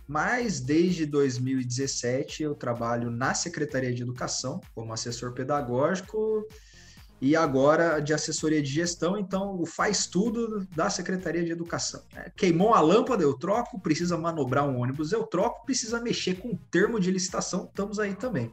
Mas 0.08 0.60
desde 0.60 1.06
2017 1.06 2.44
eu 2.44 2.56
trabalho 2.56 3.10
na 3.10 3.34
Secretaria 3.34 3.94
de 3.94 4.02
Educação 4.02 4.60
como 4.74 4.94
assessor 4.94 5.34
pedagógico 5.34 6.46
e 7.22 7.36
agora 7.36 8.00
de 8.00 8.14
assessoria 8.14 8.62
de 8.62 8.70
gestão, 8.70 9.16
então 9.16 9.62
o 9.62 9.66
faz 9.66 10.08
tudo 10.08 10.68
da 10.76 10.90
Secretaria 10.90 11.46
de 11.46 11.52
Educação. 11.52 12.02
É, 12.16 12.32
Queimou 12.32 12.74
a 12.74 12.82
lâmpada, 12.82 13.22
eu 13.22 13.36
troco, 13.36 13.80
precisa 13.80 14.18
manobrar 14.18 14.68
um 14.68 14.80
ônibus, 14.80 15.12
eu 15.12 15.24
troco, 15.24 15.64
precisa 15.64 16.02
mexer 16.02 16.36
com 16.36 16.50
o 16.50 16.58
termo 16.72 17.00
de 17.00 17.12
licitação, 17.12 17.66
estamos 17.66 18.00
aí 18.00 18.16
também. 18.16 18.52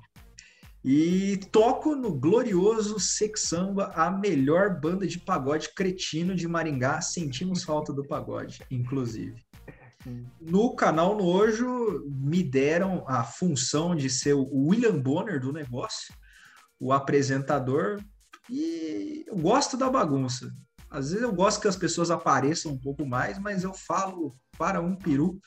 E 0.90 1.36
toco 1.52 1.94
no 1.94 2.14
glorioso 2.14 2.98
Sex 2.98 3.42
Samba, 3.42 3.92
a 3.94 4.10
melhor 4.10 4.80
banda 4.80 5.06
de 5.06 5.18
pagode 5.18 5.74
cretino 5.74 6.34
de 6.34 6.48
Maringá. 6.48 7.02
Sentimos 7.02 7.62
falta 7.62 7.92
do 7.92 8.02
pagode, 8.02 8.62
inclusive. 8.70 9.36
No 10.40 10.74
canal 10.74 11.14
Nojo, 11.14 12.06
me 12.08 12.42
deram 12.42 13.04
a 13.06 13.22
função 13.22 13.94
de 13.94 14.08
ser 14.08 14.32
o 14.32 14.48
William 14.50 14.98
Bonner 14.98 15.38
do 15.38 15.52
negócio, 15.52 16.14
o 16.80 16.90
apresentador, 16.90 18.02
e 18.48 19.26
eu 19.26 19.36
gosto 19.36 19.76
da 19.76 19.90
bagunça. 19.90 20.50
Às 20.88 21.10
vezes 21.10 21.22
eu 21.22 21.34
gosto 21.34 21.60
que 21.60 21.68
as 21.68 21.76
pessoas 21.76 22.10
apareçam 22.10 22.72
um 22.72 22.78
pouco 22.78 23.04
mais, 23.04 23.38
mas 23.38 23.62
eu 23.62 23.74
falo 23.74 24.34
para 24.56 24.80
um 24.80 24.96
peru 24.96 25.38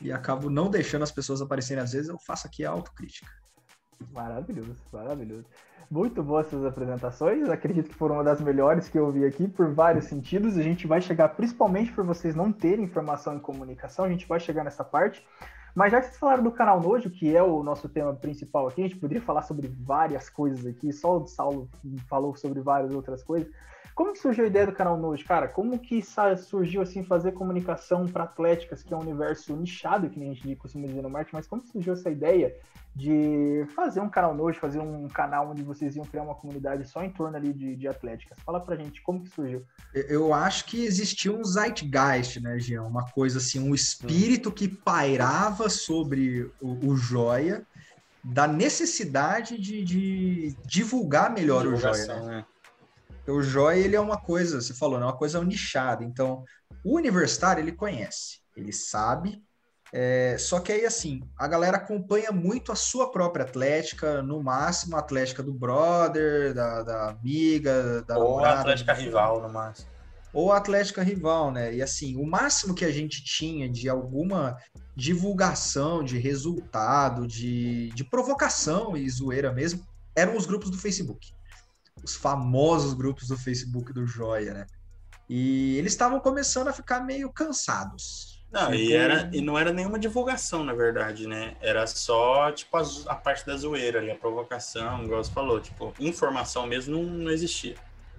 e 0.00 0.10
acabo 0.10 0.48
não 0.48 0.70
deixando 0.70 1.02
as 1.02 1.12
pessoas 1.12 1.42
aparecerem. 1.42 1.84
Às 1.84 1.92
vezes 1.92 2.08
eu 2.08 2.18
faço 2.18 2.46
aqui 2.46 2.64
a 2.64 2.70
autocrítica. 2.70 3.28
Maravilhoso, 4.12 4.76
maravilhoso. 4.92 5.44
Muito 5.90 6.22
boas 6.22 6.46
essas 6.46 6.64
apresentações. 6.64 7.48
Acredito 7.48 7.88
que 7.88 7.94
foram 7.94 8.16
uma 8.16 8.24
das 8.24 8.40
melhores 8.40 8.88
que 8.88 8.98
eu 8.98 9.10
vi 9.10 9.24
aqui 9.24 9.48
por 9.48 9.72
vários 9.72 10.04
sentidos. 10.04 10.56
A 10.56 10.62
gente 10.62 10.86
vai 10.86 11.00
chegar, 11.00 11.28
principalmente 11.30 11.92
por 11.92 12.04
vocês 12.04 12.34
não 12.34 12.52
terem 12.52 12.84
informação 12.84 13.34
em 13.34 13.40
comunicação, 13.40 14.04
a 14.04 14.08
gente 14.08 14.26
vai 14.26 14.38
chegar 14.38 14.64
nessa 14.64 14.84
parte. 14.84 15.26
Mas 15.74 15.92
já 15.92 16.00
que 16.00 16.06
vocês 16.06 16.18
falaram 16.18 16.42
do 16.42 16.50
canal 16.50 16.80
Nojo, 16.80 17.08
que 17.10 17.36
é 17.36 17.42
o 17.42 17.62
nosso 17.62 17.88
tema 17.88 18.12
principal 18.14 18.66
aqui, 18.66 18.82
a 18.82 18.88
gente 18.88 18.98
poderia 18.98 19.22
falar 19.22 19.42
sobre 19.42 19.68
várias 19.68 20.28
coisas 20.28 20.66
aqui, 20.66 20.92
só 20.92 21.18
o 21.18 21.26
Saulo 21.26 21.70
falou 22.08 22.34
sobre 22.34 22.60
várias 22.60 22.92
outras 22.92 23.22
coisas. 23.22 23.48
como 23.94 24.12
que 24.12 24.18
surgiu 24.18 24.44
a 24.44 24.46
ideia 24.46 24.66
do 24.66 24.72
canal 24.72 24.96
Node, 24.96 25.24
cara? 25.24 25.48
Como 25.48 25.78
que 25.78 26.02
surgiu 26.36 26.82
assim 26.82 27.02
fazer 27.04 27.32
comunicação 27.32 28.06
para 28.06 28.24
atléticas, 28.24 28.82
que 28.82 28.92
é 28.92 28.96
um 28.96 29.00
universo 29.00 29.56
nichado, 29.56 30.08
que 30.08 30.18
nem 30.18 30.30
a 30.30 30.34
gente 30.34 30.54
costuma 30.56 30.86
dizer 30.86 31.02
no 31.02 31.10
marketing, 31.10 31.36
mas 31.36 31.46
como 31.46 31.66
surgiu 31.66 31.92
essa 31.94 32.10
ideia 32.10 32.54
de 32.98 33.64
fazer 33.76 34.00
um 34.00 34.10
canal 34.10 34.34
Node, 34.34 34.58
fazer 34.58 34.80
um 34.80 35.06
canal 35.06 35.50
onde 35.50 35.62
vocês 35.62 35.94
iam 35.94 36.04
criar 36.04 36.24
uma 36.24 36.34
comunidade 36.34 36.84
só 36.88 37.04
em 37.04 37.12
torno 37.12 37.36
ali 37.36 37.52
de, 37.52 37.76
de 37.76 37.86
atléticas? 37.86 38.36
Fala 38.44 38.58
pra 38.58 38.74
gente 38.74 39.00
como 39.02 39.22
que 39.22 39.30
surgiu. 39.30 39.64
Eu 39.94 40.34
acho 40.34 40.64
que 40.64 40.84
existia 40.84 41.32
um 41.32 41.44
zeitgeist, 41.44 42.40
né, 42.40 42.58
Jean? 42.58 42.82
Uma 42.82 43.08
coisa 43.12 43.38
assim, 43.38 43.60
um 43.60 43.72
espírito 43.72 44.50
que 44.50 44.66
pairava 44.66 45.68
sobre 45.68 46.50
o, 46.60 46.88
o 46.88 46.96
Joia 46.96 47.64
da 48.24 48.48
necessidade 48.48 49.56
de, 49.56 49.84
de 49.84 50.56
divulgar 50.66 51.32
melhor 51.32 51.68
o 51.68 51.76
Joia. 51.76 52.04
Né? 52.04 52.26
né? 52.26 52.44
o 53.32 53.40
Joia, 53.40 53.78
ele 53.78 53.94
é 53.94 54.00
uma 54.00 54.18
coisa, 54.18 54.60
você 54.60 54.74
falou, 54.74 54.98
né? 54.98 55.06
Uma 55.06 55.16
coisa 55.16 55.42
nichada. 55.44 56.02
Então, 56.02 56.44
o 56.82 56.96
universitário, 56.96 57.62
ele 57.62 57.72
conhece, 57.72 58.40
ele 58.56 58.72
sabe. 58.72 59.40
É, 59.92 60.36
só 60.38 60.60
que 60.60 60.70
aí, 60.70 60.84
assim, 60.84 61.22
a 61.36 61.48
galera 61.48 61.78
acompanha 61.78 62.30
muito 62.30 62.70
a 62.70 62.76
sua 62.76 63.10
própria 63.10 63.44
atlética, 63.44 64.22
no 64.22 64.42
máximo 64.42 64.96
a 64.96 65.00
atlética 65.00 65.42
do 65.42 65.52
brother, 65.52 66.52
da, 66.52 66.82
da 66.82 67.10
amiga, 67.10 68.02
da 68.02 68.18
Ou 68.18 68.44
a 68.44 68.60
atlética 68.60 68.92
rival, 68.92 69.40
no 69.40 69.48
máximo. 69.48 69.88
Ou 70.32 70.52
a 70.52 70.58
atlética 70.58 71.02
rival, 71.02 71.50
né? 71.50 71.74
E 71.74 71.80
assim, 71.80 72.16
o 72.16 72.26
máximo 72.26 72.74
que 72.74 72.84
a 72.84 72.92
gente 72.92 73.24
tinha 73.24 73.68
de 73.68 73.88
alguma 73.88 74.58
divulgação, 74.94 76.04
de 76.04 76.18
resultado, 76.18 77.26
de, 77.26 77.88
de 77.90 78.04
provocação 78.04 78.94
e 78.94 79.08
zoeira 79.08 79.52
mesmo, 79.52 79.86
eram 80.14 80.36
os 80.36 80.44
grupos 80.44 80.70
do 80.70 80.76
Facebook 80.76 81.32
os 82.02 82.16
famosos 82.16 82.94
grupos 82.94 83.28
do 83.28 83.36
Facebook 83.36 83.92
do 83.92 84.06
Joia, 84.06 84.54
né? 84.54 84.66
E 85.28 85.76
eles 85.76 85.92
estavam 85.92 86.20
começando 86.20 86.68
a 86.68 86.72
ficar 86.72 87.00
meio 87.00 87.30
cansados. 87.30 88.37
Não, 88.50 88.74
e, 88.74 88.94
era, 88.94 89.30
e 89.32 89.40
não 89.42 89.58
era 89.58 89.72
nenhuma 89.72 89.98
divulgação, 89.98 90.64
na 90.64 90.72
verdade, 90.72 91.26
né? 91.26 91.56
Era 91.60 91.86
só, 91.86 92.50
tipo, 92.50 92.76
a, 92.76 92.82
a 93.08 93.14
parte 93.14 93.44
da 93.44 93.56
zoeira 93.56 93.98
ali, 93.98 94.10
a 94.10 94.16
provocação, 94.16 95.04
igual 95.04 95.22
você 95.22 95.30
falou, 95.30 95.60
tipo, 95.60 95.92
informação 96.00 96.66
mesmo 96.66 96.96
não, 96.96 97.02
não 97.04 97.30
existia. 97.30 97.74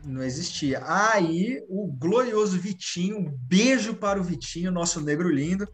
Não 0.06 0.24
existia. 0.24 0.82
Aí, 0.86 1.64
o 1.68 1.88
glorioso 1.88 2.60
Vitinho, 2.60 3.18
um 3.18 3.32
beijo 3.42 3.96
para 3.96 4.20
o 4.20 4.24
Vitinho, 4.24 4.72
nosso 4.72 5.02
negro 5.02 5.30
lindo, 5.30 5.68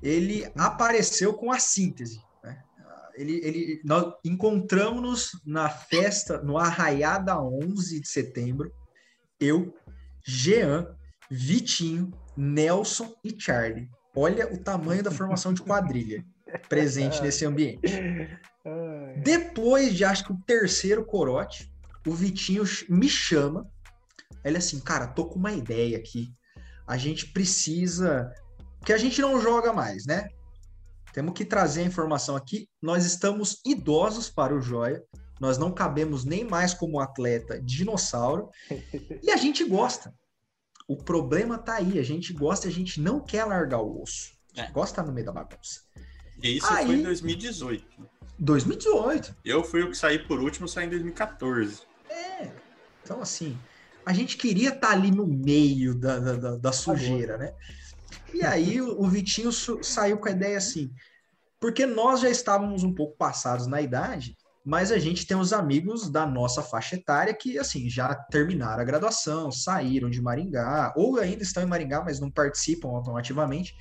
ele 0.00 0.50
apareceu 0.56 1.34
com 1.34 1.52
a 1.52 1.58
síntese 1.58 2.22
ele, 3.20 3.40
ele, 3.44 3.80
nós 3.84 4.14
encontramos-nos 4.24 5.40
na 5.44 5.68
festa, 5.68 6.40
no 6.42 6.56
Arraiada 6.56 7.40
11 7.40 8.00
de 8.00 8.08
setembro, 8.08 8.72
eu, 9.38 9.74
Jean, 10.26 10.96
Vitinho, 11.30 12.12
Nelson 12.40 13.14
e 13.22 13.38
Charlie. 13.38 13.86
Olha 14.16 14.50
o 14.52 14.56
tamanho 14.56 15.02
da 15.02 15.10
formação 15.10 15.52
de 15.52 15.60
quadrilha 15.60 16.24
presente 16.70 17.20
nesse 17.22 17.44
ambiente. 17.44 17.82
Depois 19.22 19.94
de, 19.94 20.04
acho 20.04 20.24
que 20.24 20.32
o 20.32 20.40
terceiro 20.46 21.04
corote, 21.04 21.70
o 22.06 22.12
Vitinho 22.12 22.64
me 22.88 23.10
chama. 23.10 23.70
Ele 24.42 24.56
assim, 24.56 24.80
cara, 24.80 25.06
tô 25.06 25.26
com 25.26 25.38
uma 25.38 25.52
ideia 25.52 25.98
aqui. 25.98 26.32
A 26.86 26.96
gente 26.96 27.26
precisa. 27.26 28.32
Porque 28.78 28.94
a 28.94 28.98
gente 28.98 29.20
não 29.20 29.38
joga 29.38 29.70
mais, 29.72 30.06
né? 30.06 30.26
Temos 31.12 31.34
que 31.34 31.44
trazer 31.44 31.82
a 31.82 31.86
informação 31.86 32.36
aqui. 32.36 32.68
Nós 32.80 33.04
estamos 33.04 33.60
idosos 33.66 34.30
para 34.30 34.54
o 34.54 34.62
Joia. 34.62 35.02
Nós 35.38 35.58
não 35.58 35.70
cabemos 35.70 36.24
nem 36.24 36.44
mais 36.44 36.72
como 36.72 37.00
atleta 37.00 37.60
dinossauro. 37.60 38.48
E 39.22 39.30
a 39.30 39.36
gente 39.36 39.62
gosta. 39.62 40.14
O 40.90 40.96
problema 40.96 41.56
tá 41.56 41.76
aí. 41.76 42.00
A 42.00 42.02
gente 42.02 42.32
gosta, 42.32 42.66
a 42.66 42.70
gente 42.70 43.00
não 43.00 43.20
quer 43.20 43.44
largar 43.44 43.78
o 43.78 44.02
osso. 44.02 44.32
É. 44.56 44.68
Gosta 44.72 45.04
no 45.04 45.12
meio 45.12 45.24
da 45.24 45.30
bagunça. 45.30 45.82
E 46.42 46.56
isso 46.56 46.66
aí, 46.66 46.84
foi 46.84 46.96
em 46.96 47.02
2018. 47.04 47.86
2018. 48.36 49.36
Eu 49.44 49.62
fui 49.62 49.84
o 49.84 49.90
que 49.90 49.96
saí 49.96 50.18
por 50.18 50.40
último, 50.40 50.66
saí 50.66 50.86
em 50.86 50.90
2014. 50.90 51.82
É. 52.08 52.50
Então, 53.04 53.22
assim, 53.22 53.56
a 54.04 54.12
gente 54.12 54.36
queria 54.36 54.70
estar 54.70 54.88
tá 54.88 54.92
ali 54.92 55.12
no 55.12 55.28
meio 55.28 55.94
da, 55.94 56.18
da, 56.18 56.56
da 56.56 56.72
sujeira, 56.72 57.38
né? 57.38 57.54
E 58.34 58.42
aí 58.42 58.82
o 58.82 59.06
Vitinho 59.06 59.52
saiu 59.52 60.18
com 60.18 60.26
a 60.26 60.32
ideia 60.32 60.58
assim, 60.58 60.92
porque 61.60 61.86
nós 61.86 62.18
já 62.20 62.28
estávamos 62.28 62.82
um 62.82 62.92
pouco 62.92 63.16
passados 63.16 63.68
na 63.68 63.80
idade, 63.80 64.36
mas 64.64 64.92
a 64.92 64.98
gente 64.98 65.26
tem 65.26 65.36
os 65.36 65.52
amigos 65.52 66.10
da 66.10 66.26
nossa 66.26 66.62
faixa 66.62 66.96
etária 66.96 67.34
que 67.34 67.58
assim 67.58 67.88
já 67.88 68.14
terminaram 68.14 68.82
a 68.82 68.84
graduação, 68.84 69.50
saíram 69.50 70.10
de 70.10 70.20
Maringá, 70.20 70.92
ou 70.96 71.18
ainda 71.18 71.42
estão 71.42 71.62
em 71.62 71.66
Maringá, 71.66 72.02
mas 72.04 72.20
não 72.20 72.30
participam 72.30 72.88
automaticamente 72.88 73.74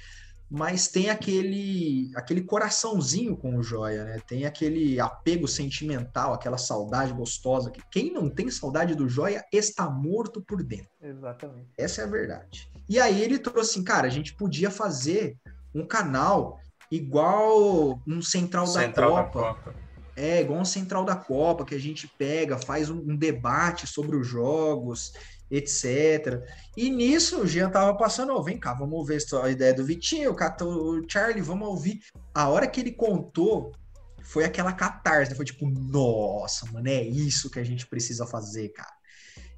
mas 0.50 0.88
tem 0.88 1.12
aquele 1.12 2.12
aquele 2.16 2.42
coraçãozinho 2.42 3.38
com 3.38 3.56
o 3.56 3.62
Joia, 3.62 4.04
né? 4.04 4.20
Tem 4.28 4.46
aquele 4.46 5.00
apego 5.00 5.48
sentimental, 5.48 6.34
aquela 6.34 6.58
saudade 6.58 7.14
gostosa 7.14 7.70
que 7.70 7.82
quem 7.92 8.12
não 8.12 8.30
tem 8.30 8.50
saudade 8.50 8.96
do 8.96 9.08
Joia 9.08 9.46
está 9.54 9.88
morto 9.88 10.42
por 10.42 10.64
dentro. 10.64 10.90
Exatamente. 11.00 11.70
Essa 11.78 12.02
é 12.02 12.04
a 12.06 12.08
verdade. 12.08 12.68
E 12.90 13.00
aí 13.00 13.22
ele 13.22 13.38
trouxe 13.38 13.72
assim, 13.72 13.84
cara, 13.84 14.08
a 14.08 14.10
gente 14.10 14.34
podia 14.34 14.72
fazer 14.72 15.38
um 15.74 15.86
canal 15.86 16.60
igual 16.92 18.02
um 18.08 18.20
central, 18.20 18.66
central 18.66 19.16
da, 19.16 19.24
Copa. 19.24 19.42
da 19.42 19.54
Copa. 19.54 19.88
É, 20.20 20.42
igual 20.42 20.60
um 20.60 20.66
central 20.66 21.06
da 21.06 21.16
Copa, 21.16 21.64
que 21.64 21.76
a 21.76 21.80
gente 21.80 22.08
pega, 22.08 22.58
faz 22.58 22.90
um, 22.90 22.98
um 22.98 23.16
debate 23.16 23.88
sobre 23.88 24.16
os 24.16 24.28
jogos 24.28 25.14
etc. 25.52 26.44
E 26.78 26.90
nisso 26.90 27.42
o 27.42 27.48
Jean 27.48 27.70
tava 27.70 27.96
passando, 27.98 28.34
oh, 28.34 28.44
vem 28.44 28.60
cá, 28.60 28.74
vamos 28.74 29.00
ouvir 29.00 29.18
a 29.42 29.50
ideia 29.50 29.74
do 29.74 29.84
Vitinho, 29.84 30.36
o 30.36 31.10
Charlie, 31.10 31.42
vamos 31.42 31.68
ouvir. 31.68 32.02
A 32.34 32.48
hora 32.48 32.68
que 32.68 32.80
ele 32.80 32.92
contou, 32.92 33.74
foi 34.22 34.44
aquela 34.44 34.72
catarse, 34.72 35.34
foi 35.34 35.46
tipo, 35.46 35.68
nossa, 35.68 36.72
mano, 36.72 36.88
é 36.88 37.02
isso 37.02 37.50
que 37.50 37.60
a 37.60 37.64
gente 37.64 37.88
precisa 37.88 38.28
fazer, 38.28 38.70
cara. 38.70 38.94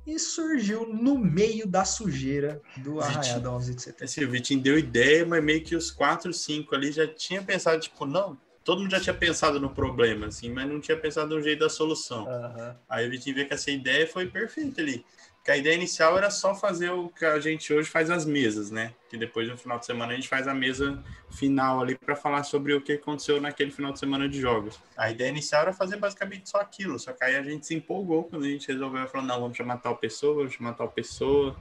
E 0.08 0.18
surgiu 0.18 0.88
no 0.88 1.18
meio 1.18 1.68
da 1.68 1.86
sujeira 1.86 2.60
do 2.78 3.00
Arraiado 3.00 3.52
11 3.52 3.76
de 3.76 3.82
setembro. 3.82 4.06
Esse 4.06 4.26
Vitinho 4.26 4.62
deu 4.62 4.80
ideia, 4.80 5.26
mas 5.26 5.44
meio 5.44 5.64
que 5.64 5.76
os 5.76 5.92
quatro, 5.92 6.34
cinco 6.34 6.74
ali 6.74 6.92
já 6.92 7.06
tinha 7.06 7.42
pensado, 7.44 7.80
tipo, 7.80 8.06
não, 8.06 8.38
todo 8.64 8.82
mundo 8.82 8.92
já 8.92 9.00
tinha 9.00 9.14
pensado 9.14 9.60
no 9.60 9.70
problema, 9.70 10.28
assim, 10.28 10.52
mas 10.52 10.68
não 10.68 10.80
tinha 10.80 10.98
pensado 10.98 11.36
no 11.36 11.42
jeito 11.42 11.60
da 11.60 11.70
solução. 11.70 12.26
Uhum. 12.26 12.76
Aí 12.90 13.08
o 13.08 13.10
Vitinho 13.10 13.36
veio 13.36 13.48
com 13.48 13.54
essa 13.54 13.72
ideia 13.72 14.08
foi 14.08 14.28
perfeita 14.28 14.82
ali. 14.82 15.06
Que 15.44 15.50
a 15.50 15.58
ideia 15.58 15.74
inicial 15.74 16.16
era 16.16 16.30
só 16.30 16.54
fazer 16.54 16.92
o 16.92 17.10
que 17.10 17.26
a 17.26 17.40
gente 17.40 17.74
hoje 17.74 17.90
faz 17.90 18.12
as 18.12 18.26
mesas, 18.26 18.70
né? 18.70 18.94
Que 19.10 19.18
depois 19.18 19.50
no 19.50 19.58
final 19.58 19.80
de 19.80 19.88
semana 19.88 20.14
a 20.14 20.16
gente 20.16 20.28
faz 20.28 20.48
a 20.48 20.54
mesa 20.54 21.04
final 21.32 21.82
ali 21.82 21.98
para 21.98 22.16
falar 22.16 22.44
sobre 22.44 22.76
o 22.76 22.82
que 22.82 22.94
aconteceu 22.94 23.42
naquele 23.42 23.72
final 23.72 23.92
de 23.92 23.98
semana 23.98 24.30
de 24.30 24.40
jogos. 24.40 24.80
A 24.96 25.10
ideia 25.10 25.30
inicial 25.30 25.64
era 25.64 25.74
fazer 25.74 25.98
basicamente 25.98 26.48
só 26.48 26.60
aquilo, 26.60 27.00
só 27.00 27.12
que 27.12 27.24
aí 27.24 27.36
a 27.36 27.42
gente 27.42 27.66
se 27.66 27.74
empolgou 27.74 28.26
quando 28.26 28.46
a 28.46 28.50
gente 28.50 28.68
resolveu 28.68 29.08
falar, 29.08 29.24
não, 29.24 29.42
vamos 29.42 29.58
chamar 29.58 29.78
tal 29.78 29.98
pessoa, 29.98 30.36
vamos 30.36 30.54
chamar 30.54 30.74
tal 30.74 30.90
pessoa. 30.90 31.58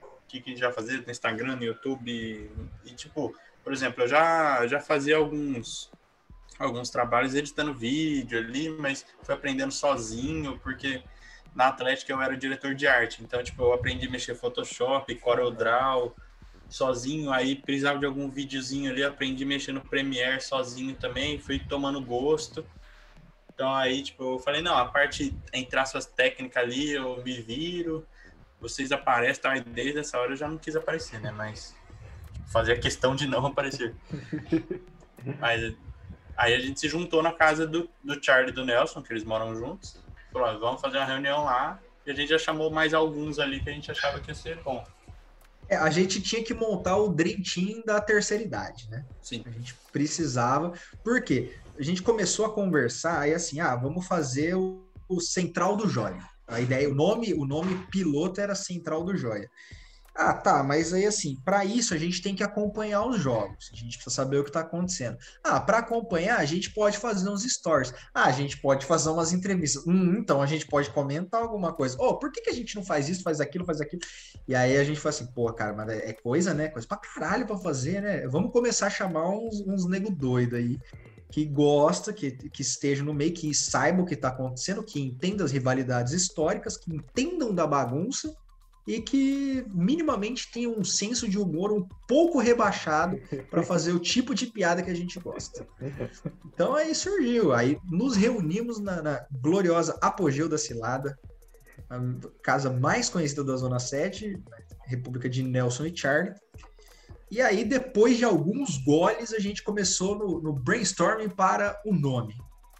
O 0.00 0.28
que, 0.28 0.40
que 0.40 0.50
a 0.50 0.52
gente 0.52 0.62
vai 0.62 0.72
fazer 0.72 1.04
no 1.04 1.10
Instagram, 1.10 1.56
no 1.56 1.64
YouTube? 1.64 2.08
E, 2.08 2.48
e 2.88 2.94
tipo, 2.94 3.34
por 3.64 3.72
exemplo, 3.72 4.04
eu 4.04 4.08
já, 4.08 4.64
já 4.68 4.78
fazia 4.78 5.16
alguns 5.16 5.90
alguns 6.64 6.90
trabalhos 6.90 7.34
editando 7.34 7.74
vídeo 7.74 8.38
ali, 8.38 8.70
mas 8.70 9.04
fui 9.22 9.34
aprendendo 9.34 9.72
sozinho, 9.72 10.58
porque 10.58 11.02
na 11.54 11.68
Atlética 11.68 12.12
eu 12.12 12.20
era 12.20 12.36
diretor 12.36 12.74
de 12.74 12.86
arte, 12.86 13.22
então 13.22 13.42
tipo, 13.42 13.62
eu 13.62 13.72
aprendi 13.72 14.06
a 14.06 14.10
mexer 14.10 14.34
Photoshop, 14.34 15.14
CorelDRAW 15.16 16.16
sozinho, 16.68 17.30
aí 17.30 17.54
precisava 17.56 17.98
de 17.98 18.06
algum 18.06 18.30
videozinho 18.30 18.90
ali, 18.90 19.04
aprendi 19.04 19.44
a 19.44 19.46
mexer 19.46 19.72
no 19.72 19.82
Premiere 19.82 20.40
sozinho 20.40 20.94
também, 20.94 21.38
fui 21.38 21.58
tomando 21.58 22.00
gosto. 22.00 22.64
Então 23.52 23.74
aí, 23.74 24.02
tipo, 24.02 24.22
eu 24.22 24.38
falei, 24.38 24.62
não, 24.62 24.76
a 24.78 24.86
parte 24.86 25.38
entrar 25.52 25.84
suas 25.84 26.06
técnicas 26.06 26.62
ali, 26.62 26.92
eu 26.92 27.22
me 27.22 27.42
viro, 27.42 28.06
vocês 28.58 28.90
aparecem, 28.90 29.42
tá? 29.42 29.56
E 29.56 29.60
desde 29.60 29.98
essa 29.98 30.18
hora 30.18 30.32
eu 30.32 30.36
já 30.36 30.48
não 30.48 30.56
quis 30.56 30.74
aparecer, 30.74 31.20
né? 31.20 31.30
Mas 31.30 31.74
fazia 32.46 32.78
questão 32.78 33.14
de 33.14 33.26
não 33.26 33.44
aparecer. 33.46 33.94
Mas 35.38 35.74
aí 36.42 36.54
a 36.54 36.60
gente 36.60 36.80
se 36.80 36.88
juntou 36.88 37.22
na 37.22 37.32
casa 37.32 37.66
do, 37.66 37.88
do 38.02 38.22
Charlie 38.22 38.50
e 38.50 38.54
do 38.54 38.64
Nelson, 38.64 39.02
que 39.02 39.12
eles 39.12 39.24
moram 39.24 39.54
juntos 39.54 40.02
falou, 40.32 40.58
vamos 40.58 40.80
fazer 40.80 40.96
uma 40.96 41.06
reunião 41.06 41.44
lá. 41.44 41.78
E 42.06 42.10
a 42.10 42.14
gente 42.14 42.30
já 42.30 42.38
chamou 42.38 42.70
mais 42.70 42.94
alguns 42.94 43.38
ali 43.38 43.60
que 43.60 43.70
a 43.70 43.72
gente 43.72 43.90
achava 43.90 44.18
que 44.18 44.30
ia 44.30 44.34
ser 44.34 44.60
bom. 44.62 44.84
É, 45.68 45.76
a 45.76 45.90
gente 45.90 46.20
tinha 46.20 46.42
que 46.42 46.52
montar 46.52 46.96
o 46.96 47.08
Dream 47.08 47.42
Team 47.42 47.82
da 47.86 48.00
terceira 48.00 48.42
idade, 48.42 48.88
né? 48.90 49.04
Sim. 49.20 49.42
A 49.46 49.50
gente 49.50 49.74
precisava. 49.92 50.72
Por 51.04 51.22
quê? 51.22 51.56
A 51.78 51.82
gente 51.82 52.02
começou 52.02 52.44
a 52.44 52.52
conversar 52.52 53.20
aí 53.20 53.32
assim, 53.32 53.60
ah, 53.60 53.76
vamos 53.76 54.06
fazer 54.06 54.56
o, 54.56 54.84
o 55.08 55.20
Central 55.20 55.76
do 55.76 55.88
Joia. 55.88 56.18
A 56.46 56.60
ideia, 56.60 56.90
o 56.90 56.94
nome, 56.94 57.32
o 57.32 57.46
nome 57.46 57.86
piloto 57.86 58.40
era 58.40 58.54
Central 58.54 59.04
do 59.04 59.16
Joia. 59.16 59.48
Ah, 60.14 60.34
tá, 60.34 60.62
mas 60.62 60.92
aí 60.92 61.06
assim, 61.06 61.36
para 61.42 61.64
isso 61.64 61.94
a 61.94 61.98
gente 61.98 62.20
tem 62.20 62.34
que 62.34 62.42
acompanhar 62.42 63.06
os 63.06 63.18
jogos. 63.18 63.70
A 63.72 63.76
gente 63.76 63.96
precisa 63.96 64.14
saber 64.14 64.38
o 64.38 64.44
que 64.44 64.50
está 64.50 64.60
acontecendo. 64.60 65.16
Ah, 65.42 65.58
para 65.58 65.78
acompanhar, 65.78 66.38
a 66.38 66.44
gente 66.44 66.72
pode 66.72 66.98
fazer 66.98 67.28
uns 67.30 67.44
stories. 67.44 67.94
Ah, 68.14 68.26
a 68.26 68.32
gente 68.32 68.60
pode 68.60 68.84
fazer 68.84 69.08
umas 69.08 69.32
entrevistas. 69.32 69.86
Hum, 69.86 70.18
então 70.18 70.42
a 70.42 70.46
gente 70.46 70.66
pode 70.66 70.90
comentar 70.90 71.40
alguma 71.40 71.72
coisa. 71.72 71.96
Oh, 71.98 72.18
por 72.18 72.30
que, 72.30 72.42
que 72.42 72.50
a 72.50 72.54
gente 72.54 72.76
não 72.76 72.84
faz 72.84 73.08
isso, 73.08 73.22
faz 73.22 73.40
aquilo, 73.40 73.64
faz 73.64 73.80
aquilo? 73.80 74.02
E 74.46 74.54
aí 74.54 74.76
a 74.76 74.84
gente 74.84 75.00
fala 75.00 75.14
assim, 75.14 75.26
pô, 75.26 75.50
cara, 75.52 75.72
mas 75.72 75.88
é 75.88 76.12
coisa, 76.12 76.52
né? 76.52 76.68
Coisa 76.68 76.86
pra 76.86 76.98
caralho 76.98 77.46
pra 77.46 77.56
fazer, 77.56 78.02
né? 78.02 78.26
Vamos 78.28 78.52
começar 78.52 78.88
a 78.88 78.90
chamar 78.90 79.30
uns, 79.30 79.60
uns 79.66 79.88
nego 79.88 80.10
doido 80.10 80.56
aí 80.56 80.78
que 81.30 81.46
gosta, 81.46 82.12
que, 82.12 82.30
que 82.50 82.60
esteja 82.60 83.02
no 83.02 83.14
meio, 83.14 83.32
que 83.32 83.54
saiba 83.54 84.02
o 84.02 84.04
que 84.04 84.12
está 84.12 84.28
acontecendo, 84.28 84.82
que 84.82 85.00
entenda 85.00 85.42
as 85.42 85.50
rivalidades 85.50 86.12
históricas, 86.12 86.76
que 86.76 86.94
entendam 86.94 87.54
da 87.54 87.66
bagunça 87.66 88.30
e 88.86 89.00
que 89.00 89.64
minimamente 89.72 90.50
tenha 90.50 90.68
um 90.68 90.82
senso 90.82 91.28
de 91.28 91.38
humor 91.38 91.72
um 91.72 91.86
pouco 92.08 92.40
rebaixado 92.40 93.18
para 93.50 93.62
fazer 93.62 93.92
o 93.92 94.00
tipo 94.00 94.34
de 94.34 94.46
piada 94.46 94.82
que 94.82 94.90
a 94.90 94.94
gente 94.94 95.20
gosta. 95.20 95.66
Então 96.46 96.74
aí 96.74 96.94
surgiu, 96.94 97.52
aí 97.52 97.78
nos 97.84 98.16
reunimos 98.16 98.80
na, 98.80 99.00
na 99.00 99.26
gloriosa 99.30 99.96
Apogeu 100.00 100.48
da 100.48 100.58
Cilada, 100.58 101.18
a 101.88 102.00
casa 102.42 102.70
mais 102.70 103.08
conhecida 103.08 103.44
da 103.44 103.56
Zona 103.56 103.78
7, 103.78 104.40
República 104.86 105.28
de 105.28 105.42
Nelson 105.42 105.86
e 105.86 105.96
Charlie. 105.96 106.34
E 107.30 107.40
aí, 107.40 107.64
depois 107.64 108.18
de 108.18 108.26
alguns 108.26 108.76
goles, 108.76 109.32
a 109.32 109.38
gente 109.38 109.62
começou 109.62 110.18
no, 110.18 110.38
no 110.38 110.52
brainstorming 110.52 111.30
para 111.30 111.80
o 111.82 111.94
nome. 111.94 112.36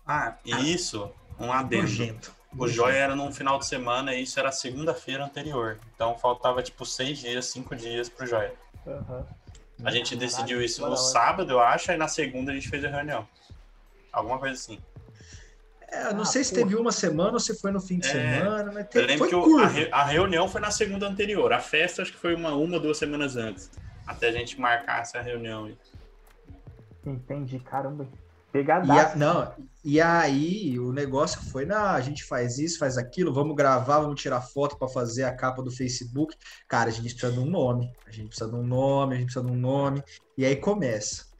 Ah, 0.07 0.37
e 0.45 0.75
isso, 0.75 1.11
um 1.39 1.51
adendo. 1.51 1.85
Nojento. 1.85 2.42
O 2.57 2.69
Joia 2.69 2.97
era 2.97 3.17
num 3.17 3.33
final 3.33 3.59
de 3.59 3.67
semana 3.67 4.15
e 4.15 4.23
isso 4.23 4.39
era 4.39 4.53
segunda-feira 4.53 5.25
anterior. 5.25 5.79
Então 5.95 6.17
faltava 6.19 6.63
tipo 6.63 6.85
seis 6.85 7.19
dias, 7.19 7.47
cinco 7.47 7.75
dias 7.75 8.09
pro 8.09 8.27
Joia. 8.27 8.55
Uhum. 8.87 9.25
A 9.85 9.91
gente 9.91 10.15
decidiu 10.15 10.63
isso 10.63 10.87
no 10.87 10.97
sábado, 10.97 11.51
eu 11.51 11.61
acho, 11.61 11.91
e 11.91 11.97
na 11.97 12.09
segunda 12.09 12.53
a 12.53 12.55
gente 12.55 12.69
fez 12.69 12.85
a 12.85 12.89
reunião. 12.89 13.27
Alguma 14.13 14.39
coisa 14.39 14.55
assim. 14.55 14.79
É, 15.89 16.13
não 16.13 16.23
ah, 16.23 16.27
sei 16.27 16.45
se 16.45 16.55
teve 16.55 16.75
uma 16.75 16.93
semana 16.93 17.33
ou 17.33 17.41
se 17.41 17.55
foi 17.59 17.71
no 17.71 17.81
fim 17.81 17.99
de 17.99 18.09
é, 18.09 18.13
semana, 18.13 18.73
mas 18.73 18.87
teve, 18.89 19.05
Eu 19.05 19.09
lembro 19.09 19.29
que 19.29 19.63
a, 19.63 19.67
re, 19.67 19.89
a, 19.91 20.05
reunião 20.05 20.49
foi 20.49 20.61
na 20.61 20.71
segunda 20.71 21.07
anterior. 21.07 21.53
A 21.53 21.61
festa 21.61 22.03
acho 22.03 22.13
que 22.13 22.19
foi 22.19 22.35
uma, 22.35 22.55
uma 22.55 22.79
duas 22.79 22.97
semanas 22.97 23.37
antes 23.37 23.71
até 24.07 24.29
a 24.29 24.33
gente 24.33 24.61
marcar 24.61 25.03
essa 25.03 25.21
reunião 25.21 25.67
aí. 25.67 25.79
Entendi, 27.05 27.59
caramba. 27.59 28.07
Pegadaço. 28.53 29.17
E 29.17 29.19
não, 29.19 29.53
e 29.85 30.01
aí 30.01 30.79
o 30.79 30.93
negócio 30.93 31.41
foi, 31.51 31.65
na 31.65 31.93
a 31.93 32.01
gente 32.01 32.23
faz 32.23 32.59
isso, 32.59 32.79
faz 32.79 32.97
aquilo, 32.97 33.33
vamos 33.33 33.57
gravar, 33.57 34.01
vamos 34.01 34.21
tirar 34.21 34.41
foto 34.41 34.77
para 34.77 34.87
fazer 34.87 35.25
a 35.25 35.35
capa 35.35 35.63
do 35.63 35.71
Facebook. 35.73 36.37
Cara, 36.69 36.91
a 36.91 36.93
gente 36.93 37.15
precisa 37.15 37.33
de 37.33 37.41
um 37.41 37.47
nome. 37.47 37.91
A 38.07 38.11
gente 38.11 38.29
precisa 38.29 38.49
de 38.49 38.57
um 38.57 38.63
nome, 38.63 39.15
a 39.15 39.19
gente 39.19 39.27
precisa 39.27 39.45
de 39.45 39.51
um 39.51 39.57
nome. 39.57 40.05
E 40.39 40.45
aí 40.45 40.55
começa. 40.55 41.33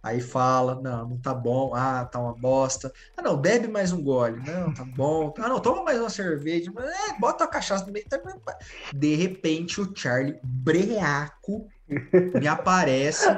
Aí 0.00 0.20
fala, 0.20 0.80
não, 0.80 1.08
não 1.08 1.18
tá 1.18 1.34
bom, 1.34 1.74
ah, 1.74 2.04
tá 2.04 2.20
uma 2.20 2.32
bosta. 2.32 2.92
Ah, 3.16 3.22
não, 3.22 3.36
bebe 3.36 3.66
mais 3.66 3.92
um 3.92 4.00
gole. 4.00 4.40
Não, 4.46 4.72
tá 4.72 4.84
bom. 4.84 5.34
Ah, 5.38 5.48
não, 5.48 5.58
toma 5.58 5.82
mais 5.82 5.98
uma 5.98 6.08
cerveja. 6.08 6.70
É, 6.78 7.18
bota 7.18 7.44
a 7.44 7.48
cachaça 7.48 7.84
no 7.84 7.92
meio. 7.92 8.06
De 8.94 9.16
repente, 9.16 9.80
o 9.80 9.92
Charlie, 9.92 10.38
breaco, 10.42 11.66
me 11.88 12.46
aparece. 12.46 13.26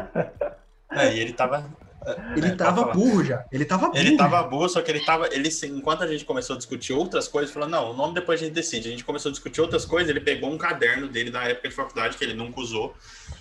É, 0.92 1.14
e 1.14 1.20
ele 1.20 1.32
tava. 1.32 1.70
Ele 2.34 2.46
é, 2.46 2.54
tava 2.54 2.84
burro 2.92 3.22
já. 3.22 3.44
Ele 3.52 3.64
tava 3.64 3.88
burro. 3.88 3.98
Ele 3.98 4.16
tava 4.16 4.42
burro, 4.44 4.68
só 4.68 4.80
que 4.80 4.90
ele 4.90 5.00
tava. 5.00 5.28
Ele, 5.32 5.50
enquanto 5.64 6.02
a 6.02 6.06
gente 6.06 6.24
começou 6.24 6.54
a 6.54 6.56
discutir 6.56 6.92
outras 6.92 7.28
coisas, 7.28 7.52
falou: 7.52 7.68
não, 7.68 7.90
o 7.90 7.94
nome 7.94 8.14
depois 8.14 8.40
a 8.40 8.44
gente 8.44 8.54
decide. 8.54 8.88
A 8.88 8.90
gente 8.90 9.04
começou 9.04 9.28
a 9.28 9.32
discutir 9.32 9.60
outras 9.60 9.84
coisas, 9.84 10.08
ele 10.08 10.20
pegou 10.20 10.50
um 10.50 10.56
caderno 10.56 11.08
dele 11.08 11.30
da 11.30 11.44
época 11.44 11.68
de 11.68 11.74
faculdade, 11.74 12.16
que 12.16 12.24
ele 12.24 12.34
nunca 12.34 12.60
usou, 12.60 12.94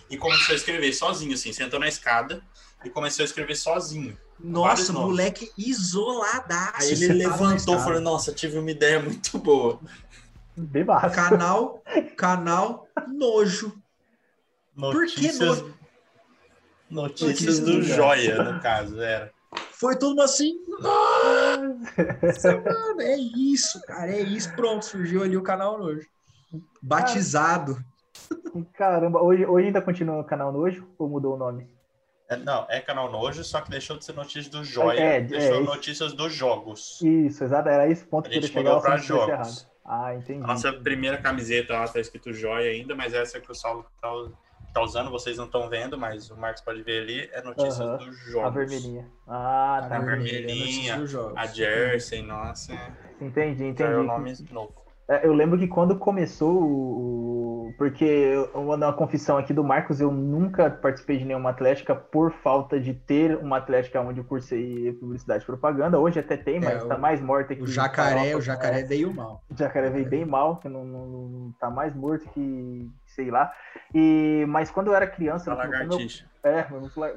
e 0.10 0.18
começou 0.18 0.54
a 0.54 0.56
escrever 0.58 0.92
sozinho, 0.94 1.34
assim, 1.34 1.54
sentou 1.54 1.80
na 1.80 1.88
escada 1.88 2.42
e 2.84 2.90
começou 2.90 3.24
a 3.24 3.26
escrever 3.26 3.56
sozinho. 3.56 4.18
Nossa, 4.40 4.92
moleque 4.94 5.52
isoladaço. 5.58 6.82
Aí 6.82 6.92
ele 6.92 7.14
levantou 7.14 7.76
e 7.76 7.80
falou: 7.80 8.02
Nossa, 8.02 8.34
tive 8.34 8.58
uma 8.58 8.72
ideia 8.72 9.00
muito 9.00 9.38
boa. 9.38 9.80
Bem 10.56 10.86
Canal, 11.14 11.82
canal 12.18 12.88
nojo. 13.08 13.74
Notícias, 14.76 15.38
Por 15.38 15.56
que 15.56 15.62
no... 15.64 15.79
Notícias 16.90 17.60
do, 17.60 17.74
do 17.74 17.82
Joia, 17.84 18.44
no 18.44 18.60
caso, 18.60 19.00
era. 19.02 19.32
Foi 19.72 19.96
todo 19.98 20.22
assim. 20.22 20.56
Nossa, 20.80 22.58
mano, 22.62 23.02
é 23.02 23.16
isso, 23.16 23.82
cara, 23.86 24.12
é 24.12 24.22
isso. 24.22 24.54
Pronto, 24.56 24.86
surgiu 24.86 25.24
ali 25.24 25.38
o 25.38 25.42
canal 25.42 25.78
Nojo. 25.78 26.08
Batizado. 26.82 27.78
Caramba, 28.74 29.22
hoje, 29.22 29.46
hoje 29.46 29.68
ainda 29.68 29.82
continua 29.82 30.20
o 30.20 30.24
canal 30.24 30.52
Nojo 30.52 30.88
ou 30.98 31.08
mudou 31.08 31.36
o 31.36 31.38
nome? 31.38 31.68
É, 32.30 32.36
não, 32.36 32.66
é 32.70 32.80
canal 32.80 33.12
Nojo, 33.12 33.44
só 33.44 33.62
que 33.62 33.72
deixou 33.72 33.98
de 33.98 34.06
ser 34.06 34.14
notícias 34.14 34.50
do 34.50 34.64
Joia, 34.64 35.00
é, 35.00 35.18
é 35.18 35.22
deixou 35.22 35.62
é, 35.62 35.64
notícias 35.64 36.14
dos 36.14 36.34
jogos. 36.34 37.02
Isso, 37.02 37.44
exato, 37.44 37.70
era 37.70 37.90
esse 37.90 38.06
ponto 38.06 38.28
a 38.28 38.30
que 38.30 38.38
ele 38.38 38.48
chegava 38.48 38.82
para 38.82 38.98
jogos. 38.98 39.68
Ah, 39.84 40.14
entendi. 40.14 40.44
A 40.44 40.48
nossa 40.48 40.72
primeira 40.72 41.18
camiseta 41.18 41.74
lá 41.74 41.88
tá 41.88 42.00
escrito 42.00 42.32
Joia 42.32 42.70
ainda, 42.70 42.94
mas 42.96 43.14
essa 43.14 43.40
que 43.40 43.52
o 43.52 43.56
Saulo 43.56 43.84
tá 44.00 44.08
tá 44.74 44.82
usando, 44.82 45.10
vocês 45.10 45.38
não 45.38 45.46
estão 45.46 45.70
vendo, 45.70 45.98
mas 45.98 46.30
o 46.30 46.38
Marcos 46.38 46.62
pode 46.62 46.82
ver 46.84 47.02
ali, 47.02 47.30
é 47.34 47.42
notícias 47.42 47.80
uhum. 47.80 47.98
dos 47.98 48.18
jogos. 48.26 48.48
A 48.48 48.50
vermelhinha. 48.50 49.08
Ah, 49.28 49.86
tá. 49.88 49.98
A 49.98 50.00
vermelhinha, 50.00 50.98
a 51.36 51.46
Jersey, 51.46 52.22
nossa. 52.22 52.74
Entendi, 53.20 53.66
entendi. 53.66 53.84
é 53.84 53.98
o 53.98 54.04
nome 54.04 54.34
novo. 54.52 54.90
É, 55.10 55.26
eu 55.26 55.34
lembro 55.34 55.58
que 55.58 55.68
quando 55.68 55.98
começou 55.98 56.62
o. 56.62 57.74
Porque, 57.80 58.34
uma 58.54 58.94
confissão 58.94 59.38
aqui 59.38 59.54
do 59.54 59.64
Marcos, 59.64 60.00
eu 60.00 60.12
nunca 60.12 60.70
participei 60.70 61.18
de 61.18 61.26
nenhuma 61.26 61.50
atlética 61.50 61.96
por 61.96 62.32
falta 62.32 62.80
de 62.80 62.94
ter 62.94 63.36
uma 63.38 63.58
atlética 63.58 64.02
onde 64.02 64.20
eu 64.20 64.24
cursei 64.24 64.92
publicidade 64.94 65.44
e 65.44 65.46
propaganda. 65.46 65.98
Hoje 65.98 66.20
até 66.20 66.38
tem, 66.38 66.60
mas 66.60 66.84
é, 66.84 66.86
tá 66.86 66.98
mais 66.98 67.22
morta 67.22 67.56
que. 67.56 67.64
O 67.64 67.68
jacaré, 67.68 68.36
o 68.36 68.42
jacaré 68.42 68.84
veio 68.84 69.12
mal. 69.12 69.42
O 69.50 69.58
jacaré 69.58 69.90
veio 69.90 70.08
bem 70.08 70.26
mal, 70.26 70.58
que 70.58 70.70
não, 70.70 70.86
não, 70.86 71.08
não 71.08 71.52
tá 71.60 71.72
mais 71.72 71.96
morto 71.96 72.30
que, 72.30 72.88
sei 73.20 73.30
lá. 73.30 73.52
E, 73.94 74.46
mas 74.48 74.72
quando 74.72 74.88
eu 74.88 74.96
era 74.96 75.06
criança. 75.06 75.54
lagartixa. 75.54 76.26
Meu, 76.42 76.52
é, 76.52 76.68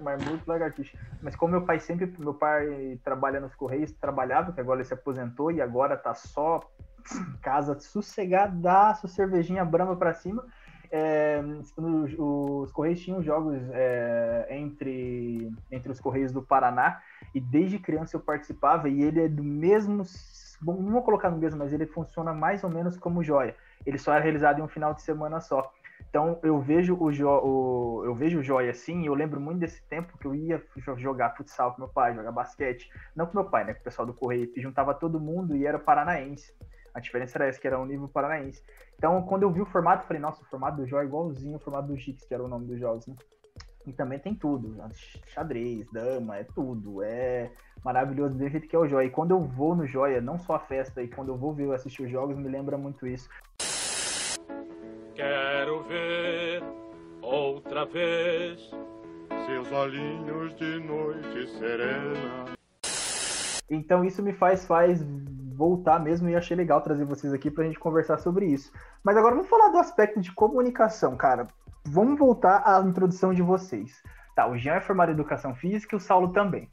mas 0.01 0.25
muito 0.25 0.47
lagartixa. 0.47 0.99
Mas 1.23 1.37
como 1.37 1.53
meu 1.53 1.65
pai 1.65 1.79
sempre. 1.79 2.13
Meu 2.19 2.35
pai 2.35 2.99
trabalha 3.05 3.39
nos 3.39 3.55
Correios, 3.55 3.93
trabalhava, 3.93 4.53
que 4.53 4.61
agora 4.61 4.81
ele 4.81 4.89
se 4.89 4.95
aposentou 4.95 5.53
e 5.53 5.61
agora 5.61 5.97
tá 5.97 6.13
só 6.13 6.61
casa 7.41 7.79
sossegadaço, 7.79 9.07
cervejinha 9.07 9.65
brama 9.65 9.97
para 9.97 10.13
cima. 10.13 10.45
É, 10.91 11.41
os, 11.59 11.73
os, 12.19 12.73
Correios 12.73 13.01
tinham 13.01 13.23
jogos 13.23 13.57
é, 13.73 14.49
entre, 14.51 15.51
entre 15.71 15.91
os 15.91 15.99
Correios 15.99 16.33
do 16.33 16.43
Paraná 16.43 17.01
e 17.35 17.41
desde 17.41 17.79
criança 17.79 18.17
eu 18.17 18.21
participava 18.21 18.91
e 18.91 19.03
ele 19.03 19.23
é 19.23 19.29
do 19.29 19.43
mesmo. 19.43 20.03
Bom, 20.61 20.81
não 20.81 20.93
vou 20.93 21.03
colocar 21.03 21.31
no 21.31 21.39
mesmo, 21.39 21.61
mas 21.61 21.73
ele 21.73 21.87
funciona 21.87 22.35
mais 22.35 22.63
ou 22.63 22.71
menos 22.71 22.99
como 22.99 23.23
joia. 23.23 23.57
Ele 23.87 23.99
só 23.99 24.13
era 24.13 24.23
realizado 24.23 24.59
em 24.59 24.63
um 24.63 24.69
final 24.69 24.95
de 24.95 25.03
semana 25.03 25.41
só. 25.41 25.73
Então 26.13 26.39
eu 26.43 26.61
vejo 26.61 26.95
o, 27.01 27.11
jo, 27.11 27.27
o 27.27 28.03
eu 28.05 28.15
vejo 28.15 28.41
o 28.41 28.43
Joia 28.43 28.71
assim, 28.71 29.07
eu 29.07 29.15
lembro 29.15 29.41
muito 29.41 29.61
desse 29.61 29.83
tempo 29.85 30.19
que 30.19 30.27
eu 30.27 30.35
ia 30.35 30.63
jogar 30.99 31.35
futsal 31.35 31.73
com 31.73 31.81
meu 31.81 31.89
pai, 31.89 32.15
jogar 32.15 32.31
basquete, 32.31 32.91
não 33.17 33.25
com 33.25 33.39
meu 33.39 33.49
pai, 33.49 33.65
né, 33.65 33.73
com 33.73 33.81
o 33.81 33.83
pessoal 33.83 34.05
do 34.05 34.13
Correio, 34.13 34.53
que 34.53 34.61
juntava 34.61 34.93
todo 34.93 35.19
mundo 35.19 35.57
e 35.57 35.67
era 35.67 35.79
paranaense. 35.79 36.53
A 36.93 37.01
diferença 37.01 37.39
era 37.39 37.47
essa, 37.47 37.59
que 37.59 37.67
era 37.67 37.79
o 37.79 37.87
nível 37.87 38.09
paranaense. 38.09 38.63
Então, 38.99 39.23
quando 39.23 39.45
eu 39.45 39.51
vi 39.51 39.63
o 39.63 39.65
formato, 39.65 40.07
falei, 40.07 40.21
nossa, 40.21 40.43
o 40.43 40.45
formato 40.45 40.77
do 40.77 40.87
Joia 40.87 41.05
é 41.05 41.07
igualzinho 41.07 41.55
ao 41.55 41.61
formato 41.61 41.89
do 41.89 41.97
Gix, 41.97 42.27
que 42.27 42.35
era 42.35 42.45
o 42.45 42.49
nome 42.49 42.67
dos 42.67 42.79
jogos, 42.79 43.07
né? 43.07 43.17
E 43.87 43.93
também 43.95 44.19
tem 44.19 44.35
tudo, 44.35 44.77
xadrez, 45.29 45.91
dama, 45.91 46.37
é 46.37 46.45
tudo, 46.45 47.03
é 47.03 47.51
maravilhoso 47.83 48.35
do 48.35 48.49
jeito 48.51 48.69
que 48.69 48.77
é 48.77 48.79
o 48.79 48.87
Joia. 48.87 49.07
E 49.07 49.11
quando 49.11 49.31
eu 49.31 49.41
vou 49.41 49.75
no 49.75 49.87
Joia, 49.87 50.21
não 50.21 50.39
só 50.39 50.57
a 50.57 50.61
festa, 50.61 51.03
e 51.03 51.09
quando 51.09 51.29
eu 51.29 51.39
vou 51.39 51.55
ver 51.55 51.73
assistir 51.73 52.03
os 52.03 52.11
jogos, 52.11 52.37
me 52.37 52.51
lembra 52.51 52.77
muito 52.77 53.07
isso. 53.07 53.31
Quero 55.23 55.85
ver 55.85 56.65
outra 57.23 57.85
vez 57.85 58.59
seus 59.47 59.71
olhinhos 59.71 60.53
de 60.57 60.81
noite 60.81 61.47
serena. 61.59 62.47
Então 63.71 64.05
isso 64.05 64.21
me 64.21 64.33
faz 64.33 64.65
faz 64.65 65.01
voltar 65.55 66.01
mesmo 66.01 66.29
e 66.29 66.35
achei 66.35 66.57
legal 66.57 66.81
trazer 66.81 67.05
vocês 67.05 67.33
aqui 67.33 67.53
pra 67.53 67.63
gente 67.63 67.79
conversar 67.79 68.19
sobre 68.19 68.47
isso. 68.47 68.73
Mas 69.05 69.17
agora 69.17 69.37
vamos 69.37 69.49
falar 69.49 69.69
do 69.69 69.79
aspecto 69.79 70.21
de 70.21 70.33
comunicação, 70.33 71.17
cara. 71.17 71.47
Vamos 71.85 72.19
voltar 72.19 72.61
à 72.67 72.81
introdução 72.81 73.33
de 73.33 73.43
vocês. 73.43 74.03
Tá, 74.35 74.49
o 74.49 74.59
Jean 74.59 74.75
é 74.75 74.81
formado 74.81 75.11
em 75.11 75.15
educação 75.15 75.55
física 75.55 75.95
e 75.95 75.99
o 75.99 76.01
Saulo 76.01 76.33
também. 76.33 76.69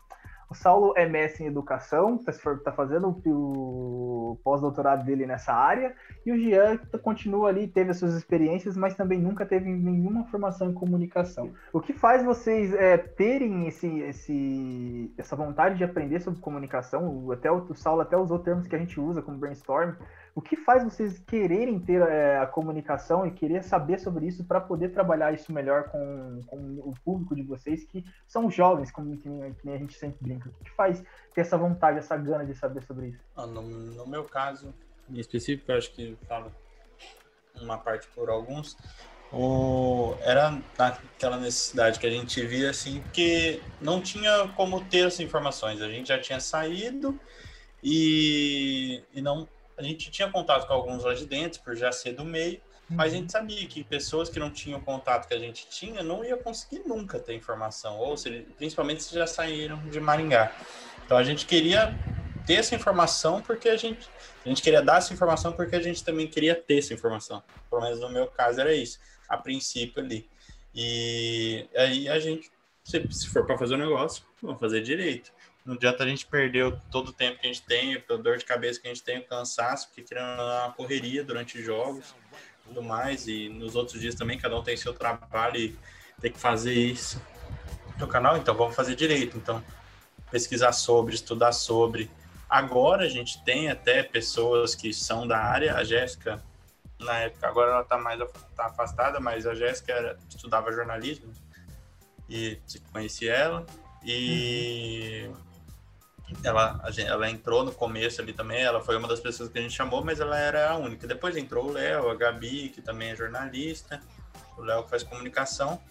O 0.49 0.55
Saulo 0.55 0.93
é 0.97 1.07
mestre 1.07 1.43
em 1.43 1.47
educação, 1.47 2.15
está 2.15 2.55
tá 2.55 2.71
fazendo 2.71 3.15
o 3.27 4.39
pós-doutorado 4.43 5.05
dele 5.05 5.27
nessa 5.27 5.53
área, 5.53 5.95
e 6.25 6.31
o 6.31 6.37
Jean 6.37 6.77
continua 7.03 7.49
ali, 7.49 7.67
teve 7.67 7.91
as 7.91 7.97
suas 7.97 8.15
experiências, 8.15 8.75
mas 8.75 8.95
também 8.95 9.19
nunca 9.19 9.45
teve 9.45 9.69
nenhuma 9.69 10.25
formação 10.25 10.71
em 10.71 10.73
comunicação. 10.73 11.51
O 11.71 11.79
que 11.79 11.93
faz 11.93 12.23
vocês 12.23 12.73
é, 12.73 12.97
terem 12.97 13.67
esse, 13.67 13.99
esse, 13.99 15.13
essa 15.17 15.35
vontade 15.35 15.77
de 15.77 15.83
aprender 15.83 16.19
sobre 16.19 16.39
comunicação? 16.39 17.31
Até 17.31 17.51
o, 17.51 17.57
o 17.69 17.75
Saulo 17.75 18.01
até 18.01 18.17
usou 18.17 18.39
termos 18.39 18.65
que 18.65 18.75
a 18.75 18.79
gente 18.79 18.99
usa 18.99 19.21
como 19.21 19.37
brainstorm, 19.37 19.93
O 20.35 20.41
que 20.41 20.55
faz 20.55 20.83
vocês 20.83 21.19
quererem 21.19 21.79
ter 21.79 22.01
é, 22.01 22.37
a 22.37 22.45
comunicação 22.45 23.25
e 23.25 23.31
querer 23.31 23.63
saber 23.63 23.99
sobre 23.99 24.27
isso 24.27 24.43
para 24.43 24.61
poder 24.61 24.89
trabalhar 24.89 25.33
isso 25.33 25.51
melhor 25.51 25.85
com, 25.85 26.41
com, 26.47 26.57
o 26.79 26.93
público 27.03 27.35
de 27.35 27.43
vocês, 27.43 27.83
que 27.85 28.05
são 28.27 28.49
jovens, 28.49 28.91
como 28.91 29.17
que, 29.17 29.29
que 29.61 29.69
a 29.69 29.77
gente 29.77 29.97
sempre 29.97 30.17
brinca? 30.21 30.49
O 30.49 30.63
que 30.63 30.71
faz 30.71 31.03
ter 31.33 31.41
essa 31.41 31.57
vontade, 31.57 31.97
essa 31.97 32.15
gana 32.15 32.45
de 32.45 32.55
saber 32.55 32.83
sobre 32.83 33.07
isso? 33.07 33.23
Ah, 33.35 33.45
no, 33.45 33.61
no, 33.61 34.07
meu 34.07 34.23
caso, 34.23 34.73
em 35.09 35.19
específico, 35.19 35.71
eu 35.71 35.77
acho 35.77 35.91
que 35.91 36.17
falo 36.27 36.51
uma 37.59 37.77
parte 37.77 38.07
por 38.15 38.29
alguns, 38.29 38.77
o, 39.31 40.15
era 40.21 40.59
aquela 40.77 41.37
necessidade 41.37 41.99
que 41.99 42.07
a 42.07 42.09
gente 42.09 42.43
via 42.45 42.71
assim 42.71 43.03
que 43.13 43.61
não 43.79 44.01
tinha 44.01 44.47
como 44.55 44.83
ter 44.85 45.05
essas 45.05 45.19
informações. 45.19 45.81
A 45.81 45.87
gente 45.87 46.07
já 46.07 46.19
tinha 46.19 46.39
saído 46.39 47.19
e, 47.83 49.03
e 49.13 49.21
não 49.21 49.47
a 49.79 49.81
gente 49.81 50.11
tinha 50.11 50.29
contato 50.29 50.67
com 50.67 50.73
alguns 50.73 51.05
lá 51.05 51.13
de 51.13 51.25
dentro 51.25 51.61
por 51.61 51.73
já 51.73 51.89
ser 51.89 52.11
do 52.11 52.25
meio, 52.25 52.59
mas 52.89 53.13
a 53.13 53.15
gente 53.15 53.23
uhum. 53.23 53.29
sabia 53.29 53.65
que 53.65 53.81
pessoas 53.81 54.27
que 54.27 54.37
não 54.39 54.51
tinham 54.51 54.81
contato 54.81 55.25
que 55.25 55.33
a 55.33 55.39
gente 55.39 55.67
tinha 55.69 56.03
não 56.03 56.23
ia 56.23 56.35
conseguir 56.35 56.79
nunca 56.85 57.17
ter 57.17 57.33
informação, 57.33 57.97
ou 57.97 58.17
se, 58.17 58.29
principalmente 58.57 59.03
se 59.03 59.15
já 59.15 59.25
saíram 59.25 59.77
de 59.89 59.99
Maringá. 60.01 60.51
Então 61.05 61.17
a 61.17 61.23
gente 61.23 61.45
queria 61.45 61.97
ter 62.45 62.55
essa 62.55 62.75
informação 62.75 63.41
porque 63.41 63.69
a 63.69 63.77
gente 63.77 64.09
a 64.45 64.49
gente 64.49 64.61
queria 64.61 64.81
dar 64.81 64.97
essa 64.97 65.13
informação 65.13 65.53
porque 65.53 65.75
a 65.75 65.81
gente 65.81 66.03
também 66.03 66.27
queria 66.27 66.55
ter 66.55 66.79
essa 66.79 66.93
informação. 66.93 67.41
Pelo 67.69 67.81
menos 67.81 68.01
no 68.01 68.09
meu 68.09 68.27
caso 68.27 68.59
era 68.59 68.73
isso 68.73 68.99
a 69.29 69.37
princípio 69.37 70.03
ali. 70.03 70.29
E 70.75 71.67
aí 71.75 72.09
a 72.09 72.19
gente, 72.19 72.51
se, 72.83 73.07
se 73.11 73.27
for 73.29 73.45
para 73.45 73.57
fazer 73.57 73.75
o 73.75 73.77
um 73.77 73.81
negócio, 73.81 74.23
vamos 74.41 74.59
fazer 74.59 74.81
direito. 74.81 75.31
Não 75.65 75.75
adianta 75.75 76.03
a 76.03 76.07
gente 76.07 76.25
perder 76.25 76.73
todo 76.91 77.09
o 77.09 77.13
tempo 77.13 77.39
que 77.39 77.47
a 77.47 77.51
gente 77.51 77.61
tem, 77.63 77.95
a 77.95 78.15
dor 78.15 78.37
de 78.37 78.45
cabeça 78.45 78.79
que 78.79 78.87
a 78.87 78.93
gente 78.93 79.03
tem, 79.03 79.19
o 79.19 79.25
cansaço, 79.25 79.87
porque 79.87 80.01
querendo 80.01 80.41
uma 80.41 80.73
correria 80.75 81.23
durante 81.23 81.61
jogos 81.61 82.15
tudo 82.69 82.83
mais. 82.83 83.27
E 83.27 83.49
nos 83.49 83.75
outros 83.75 83.99
dias 83.99 84.15
também, 84.15 84.37
cada 84.37 84.57
um 84.57 84.63
tem 84.63 84.77
seu 84.77 84.93
trabalho 84.93 85.57
e 85.57 85.77
tem 86.21 86.31
que 86.31 86.39
fazer 86.39 86.73
isso 86.73 87.21
no 87.97 88.07
canal, 88.07 88.37
então 88.37 88.55
vamos 88.55 88.75
fazer 88.75 88.95
direito. 88.95 89.37
Então, 89.37 89.63
pesquisar 90.31 90.71
sobre, 90.71 91.15
estudar 91.15 91.51
sobre. 91.51 92.09
Agora 92.49 93.05
a 93.05 93.09
gente 93.09 93.43
tem 93.43 93.69
até 93.69 94.01
pessoas 94.03 94.73
que 94.73 94.93
são 94.93 95.27
da 95.27 95.37
área, 95.37 95.75
a 95.75 95.83
Jéssica 95.83 96.41
na 96.99 97.19
época. 97.19 97.47
Agora 97.47 97.71
ela 97.71 97.81
está 97.81 97.97
mais 97.97 98.19
tá 98.55 98.67
afastada, 98.67 99.19
mas 99.19 99.45
a 99.45 99.53
Jéssica 99.53 100.17
estudava 100.29 100.71
jornalismo 100.71 101.31
e 102.29 102.59
conheci 102.91 103.27
ela. 103.27 103.65
E 104.03 105.25
uhum. 105.27 105.48
Ela, 106.43 106.81
ela 106.97 107.29
entrou 107.29 107.63
no 107.63 107.71
começo 107.71 108.21
ali 108.21 108.33
também, 108.33 108.61
ela 108.61 108.81
foi 108.81 108.95
uma 108.97 109.07
das 109.07 109.19
pessoas 109.19 109.49
que 109.49 109.57
a 109.57 109.61
gente 109.61 109.73
chamou, 109.73 110.03
mas 110.03 110.19
ela 110.19 110.37
era 110.37 110.69
a 110.69 110.77
única. 110.77 111.07
Depois 111.07 111.35
entrou 111.35 111.67
o 111.67 111.71
Léo, 111.71 112.09
a 112.09 112.15
Gabi, 112.15 112.69
que 112.69 112.81
também 112.81 113.09
é 113.09 113.15
jornalista, 113.15 114.01
o 114.57 114.61
Léo 114.61 114.83
que 114.83 114.89
faz 114.89 115.03
comunicação. 115.03 115.81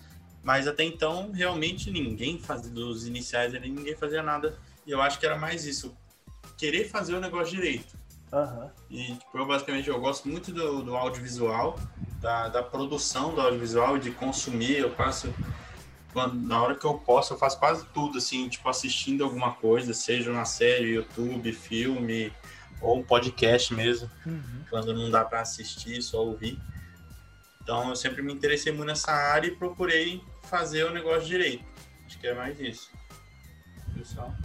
Mas 0.42 0.66
até 0.66 0.84
então, 0.84 1.30
realmente 1.32 1.90
ninguém 1.90 2.38
fazia, 2.38 2.70
dos 2.70 3.06
iniciais 3.06 3.54
ali, 3.54 3.68
ninguém 3.68 3.96
fazia 3.96 4.22
nada. 4.22 4.56
E 4.86 4.90
eu 4.90 5.02
acho 5.02 5.18
que 5.18 5.26
era 5.26 5.36
mais 5.36 5.66
isso, 5.66 5.96
querer 6.56 6.88
fazer 6.88 7.14
o 7.14 7.20
negócio 7.20 7.54
direito. 7.54 7.96
Uhum. 8.32 8.70
E 8.90 9.14
tipo, 9.14 9.38
eu 9.38 9.46
basicamente 9.46 9.88
eu 9.88 10.00
gosto 10.00 10.28
muito 10.28 10.52
do, 10.52 10.82
do 10.82 10.96
audiovisual, 10.96 11.78
da, 12.20 12.48
da 12.48 12.62
produção 12.62 13.34
do 13.34 13.40
audiovisual, 13.40 13.98
de 13.98 14.10
consumir. 14.10 14.78
Eu 14.78 14.94
faço 14.94 15.32
quando, 16.18 16.34
na 16.34 16.60
hora 16.60 16.74
que 16.74 16.84
eu 16.84 16.94
posso, 16.94 17.32
eu 17.32 17.38
faço 17.38 17.56
quase 17.60 17.86
tudo, 17.94 18.18
assim, 18.18 18.48
tipo, 18.48 18.68
assistindo 18.68 19.22
alguma 19.22 19.52
coisa, 19.52 19.94
seja 19.94 20.32
uma 20.32 20.44
série, 20.44 20.94
YouTube, 20.94 21.52
filme, 21.52 22.32
ou 22.80 22.98
um 22.98 23.04
podcast 23.04 23.72
mesmo, 23.72 24.10
uhum. 24.26 24.64
quando 24.68 24.92
não 24.92 25.08
dá 25.10 25.24
para 25.24 25.42
assistir, 25.42 26.02
só 26.02 26.24
ouvir. 26.24 26.58
Então 27.62 27.88
eu 27.88 27.94
sempre 27.94 28.20
me 28.20 28.32
interessei 28.32 28.72
muito 28.72 28.88
nessa 28.88 29.12
área 29.12 29.46
e 29.46 29.54
procurei 29.54 30.20
fazer 30.42 30.84
o 30.84 30.92
negócio 30.92 31.28
direito. 31.28 31.64
Acho 32.04 32.18
que 32.18 32.26
é 32.26 32.34
mais 32.34 32.58
isso. 32.58 32.90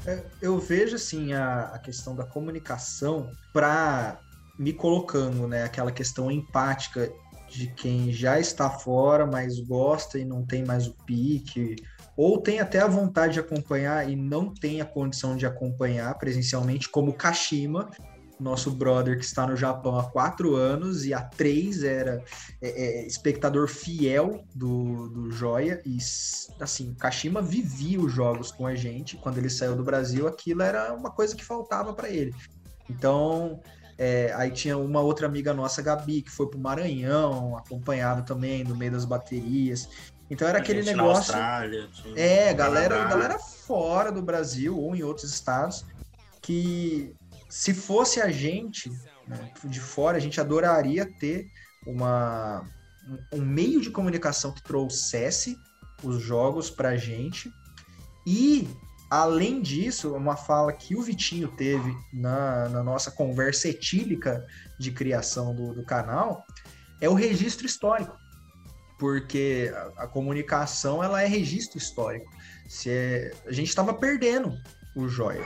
É, 0.05 0.25
eu 0.41 0.59
vejo 0.59 0.95
assim 0.95 1.33
a, 1.33 1.71
a 1.73 1.79
questão 1.79 2.15
da 2.15 2.23
comunicação 2.23 3.31
para 3.51 4.19
me 4.59 4.73
colocando, 4.73 5.47
né, 5.47 5.63
aquela 5.63 5.91
questão 5.91 6.29
empática 6.29 7.12
de 7.53 7.67
quem 7.67 8.11
já 8.11 8.39
está 8.39 8.69
fora, 8.69 9.25
mas 9.25 9.59
gosta 9.59 10.17
e 10.17 10.25
não 10.25 10.45
tem 10.45 10.63
mais 10.63 10.87
o 10.87 10.95
pique, 11.05 11.75
ou 12.15 12.39
tem 12.39 12.59
até 12.59 12.79
a 12.79 12.87
vontade 12.87 13.33
de 13.33 13.39
acompanhar 13.39 14.09
e 14.09 14.15
não 14.15 14.53
tem 14.53 14.81
a 14.81 14.85
condição 14.85 15.35
de 15.35 15.45
acompanhar 15.45 16.17
presencialmente, 16.17 16.89
como 16.89 17.13
Kashima, 17.13 17.89
nosso 18.39 18.71
brother 18.71 19.17
que 19.17 19.23
está 19.23 19.47
no 19.47 19.55
Japão 19.55 19.97
há 19.97 20.03
quatro 20.03 20.55
anos 20.55 21.05
e 21.05 21.13
há 21.13 21.21
três 21.21 21.83
era 21.83 22.23
é, 22.61 22.67
é, 22.67 23.07
espectador 23.07 23.67
fiel 23.67 24.43
do, 24.53 25.07
do 25.09 25.31
Joia. 25.31 25.81
E 25.85 25.97
assim, 26.59 26.93
Kashima 26.95 27.41
vivia 27.41 27.99
os 27.99 28.11
jogos 28.11 28.51
com 28.51 28.67
a 28.67 28.75
gente. 28.75 29.17
Quando 29.17 29.37
ele 29.37 29.49
saiu 29.49 29.75
do 29.75 29.83
Brasil, 29.83 30.27
aquilo 30.27 30.61
era 30.61 30.93
uma 30.93 31.11
coisa 31.11 31.35
que 31.35 31.45
faltava 31.45 31.93
para 31.93 32.09
ele. 32.09 32.33
Então, 32.89 33.61
é, 33.97 34.34
aí 34.36 34.51
tinha 34.51 34.77
uma 34.77 35.01
outra 35.01 35.27
amiga 35.27 35.53
nossa, 35.53 35.82
Gabi, 35.82 36.21
que 36.21 36.32
foi 36.32 36.49
pro 36.49 36.60
Maranhão, 36.60 37.56
acompanhado 37.58 38.23
também 38.23 38.63
no 38.63 38.75
meio 38.75 38.91
das 38.91 39.06
baterias. 39.06 39.89
Então 40.29 40.47
era 40.47 40.58
a 40.58 40.62
aquele 40.62 40.84
negócio. 40.84 41.34
é, 42.15 42.53
galera, 42.53 43.06
galera 43.06 43.38
fora 43.39 44.12
do 44.12 44.21
Brasil 44.21 44.77
ou 44.77 44.95
em 44.95 45.03
outros 45.03 45.32
estados 45.32 45.86
que 46.41 47.15
se 47.49 47.73
fosse 47.73 48.19
a 48.19 48.29
gente 48.29 48.89
né, 49.27 49.51
de 49.63 49.79
fora, 49.79 50.17
a 50.17 50.19
gente 50.19 50.39
adoraria 50.39 51.06
ter 51.19 51.47
uma, 51.86 52.67
um 53.32 53.41
meio 53.41 53.82
de 53.82 53.89
comunicação 53.89 54.51
que 54.51 54.62
trouxesse 54.63 55.58
os 56.03 56.21
jogos 56.21 56.69
para 56.69 56.89
a 56.89 56.97
gente. 56.97 57.51
E, 58.25 58.67
além 59.21 59.62
disso, 59.62 60.15
uma 60.15 60.36
fala 60.36 60.73
que 60.73 60.95
o 60.95 61.02
Vitinho 61.02 61.49
teve 61.49 61.95
na, 62.12 62.67
na 62.69 62.84
nossa 62.84 63.12
conversa 63.12 63.69
etílica 63.69 64.45
de 64.80 64.91
criação 64.91 65.56
do, 65.56 65.73
do 65.73 65.84
canal 65.84 66.45
é 66.99 67.10
o 67.10 67.13
registro 67.13 67.65
histórico. 67.65 68.17
Porque 68.97 69.71
a, 69.76 70.04
a 70.04 70.08
comunicação 70.08 71.04
ela 71.04 71.21
é 71.21 71.28
registro 71.28 71.78
histórico. 71.78 72.32
Se 72.67 72.89
é, 72.89 73.32
a 73.45 73.52
gente 73.52 73.69
estava 73.69 73.93
perdendo 73.93 74.58
o 74.95 75.08
joia 75.08 75.45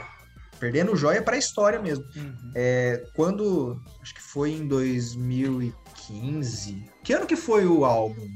Perdendo 0.60 0.96
joia 0.96 1.22
para 1.22 1.36
a 1.36 1.40
história 1.40 1.80
mesmo. 1.80 2.04
Uhum. 2.16 2.52
É, 2.56 3.06
quando. 3.16 3.80
Acho 4.02 4.16
que 4.16 4.22
foi 4.22 4.52
em 4.52 4.68
2015. 4.68 6.86
Que 7.04 7.14
ano 7.14 7.28
que 7.28 7.36
foi 7.36 7.66
o 7.66 7.84
álbum, 7.86 8.28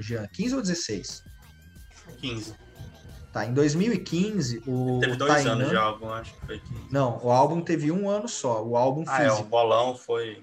Jean? 0.00 0.26
15 0.26 0.54
ou 0.56 0.62
16? 0.62 1.22
15. 2.18 2.54
Tá, 3.32 3.46
em 3.46 3.54
2015, 3.54 4.62
o. 4.66 4.98
Teve 5.00 5.16
dois 5.16 5.32
Tainan... 5.32 5.52
anos 5.52 5.68
de 5.68 5.76
álbum, 5.76 6.10
acho 6.10 6.34
que 6.34 6.46
foi 6.46 6.58
15. 6.58 6.74
Não, 6.90 7.20
o 7.22 7.30
álbum 7.30 7.60
teve 7.60 7.92
um 7.92 8.08
ano 8.08 8.28
só. 8.28 8.64
O 8.64 8.76
álbum 8.76 9.04
ah, 9.06 9.16
físico. 9.16 9.36
é, 9.36 9.40
o 9.40 9.44
bolão 9.44 9.94
foi. 9.94 10.42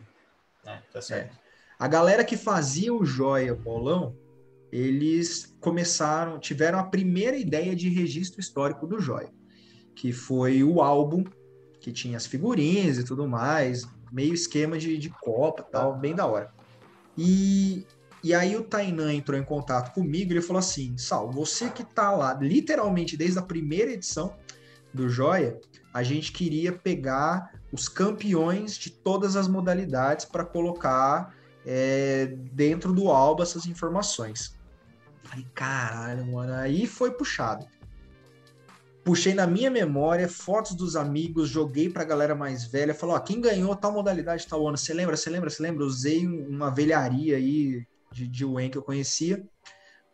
É, 0.65 0.77
tá 0.91 1.01
certo. 1.01 1.33
É. 1.33 1.47
A 1.77 1.87
galera 1.87 2.23
que 2.23 2.37
fazia 2.37 2.93
o 2.93 3.05
Joia 3.05 3.53
Bolão, 3.53 4.15
eles 4.71 5.55
começaram, 5.59 6.39
tiveram 6.39 6.79
a 6.79 6.83
primeira 6.83 7.37
ideia 7.37 7.75
de 7.75 7.89
registro 7.89 8.39
histórico 8.39 8.87
do 8.87 8.99
Joia 8.99 9.29
que 9.97 10.13
foi 10.13 10.63
o 10.63 10.79
álbum 10.79 11.25
que 11.79 11.91
tinha 11.91 12.17
as 12.17 12.27
figurinhas 12.27 12.99
e 12.99 13.03
tudo 13.03 13.27
mais, 13.27 13.87
meio 14.11 14.33
esquema 14.33 14.77
de, 14.77 14.95
de 14.97 15.09
Copa 15.09 15.63
tal, 15.63 15.97
bem 15.97 16.13
da 16.13 16.25
hora. 16.27 16.53
E, 17.17 17.85
e 18.27 18.33
aí 18.33 18.57
o 18.57 18.63
Tainan 18.63 19.13
entrou 19.13 19.39
em 19.39 19.43
contato 19.43 19.93
comigo 19.93 20.31
e 20.31 20.33
ele 20.33 20.41
falou 20.41 20.59
assim: 20.59 20.97
Sal, 20.97 21.31
você 21.31 21.69
que 21.69 21.83
tá 21.83 22.11
lá, 22.11 22.33
literalmente 22.33 23.15
desde 23.15 23.39
a 23.39 23.41
primeira 23.41 23.91
edição 23.91 24.35
do 24.93 25.07
Joia, 25.07 25.57
a 25.93 26.03
gente 26.03 26.33
queria 26.33 26.73
pegar 26.73 27.53
os 27.71 27.87
campeões 27.87 28.77
de 28.77 28.89
todas 28.89 29.37
as 29.37 29.47
modalidades 29.47 30.25
para 30.25 30.43
colocar 30.43 31.33
é, 31.65 32.35
dentro 32.51 32.91
do 32.91 33.09
álbum 33.09 33.43
essas 33.43 33.65
informações. 33.65 34.57
Falei, 35.23 35.47
caralho, 35.53 36.25
mano, 36.27 36.53
aí 36.53 36.85
foi 36.85 37.11
puxado 37.11 37.65
puxei 39.07 39.33
na 39.33 39.47
minha 39.47 39.71
memória 39.71 40.27
fotos 40.27 40.75
dos 40.75 40.97
amigos, 40.97 41.47
joguei 41.47 41.89
pra 41.89 42.03
galera 42.03 42.35
mais 42.35 42.65
velha, 42.65 42.93
falou, 42.93 43.15
ó, 43.15 43.19
quem 43.21 43.39
ganhou 43.39 43.73
tal 43.73 43.93
modalidade 43.93 44.45
tal 44.45 44.67
ano, 44.67 44.77
você 44.77 44.93
lembra, 44.93 45.15
você 45.15 45.29
lembra, 45.29 45.49
você 45.49 45.63
lembra? 45.63 45.85
Usei 45.85 46.27
uma 46.27 46.69
velharia 46.69 47.37
aí 47.37 47.87
de, 48.11 48.27
de 48.27 48.45
que 48.69 48.77
eu 48.77 48.83
conhecia 48.83 49.45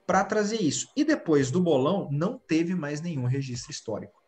para 0.06 0.24
trazer 0.24 0.62
isso. 0.62 0.88
E 0.96 1.04
depois 1.04 1.50
do 1.50 1.62
bolão, 1.62 2.10
não 2.12 2.38
teve 2.38 2.76
mais 2.76 3.02
nenhum 3.02 3.26
registro 3.26 3.72
histórico. 3.72 4.22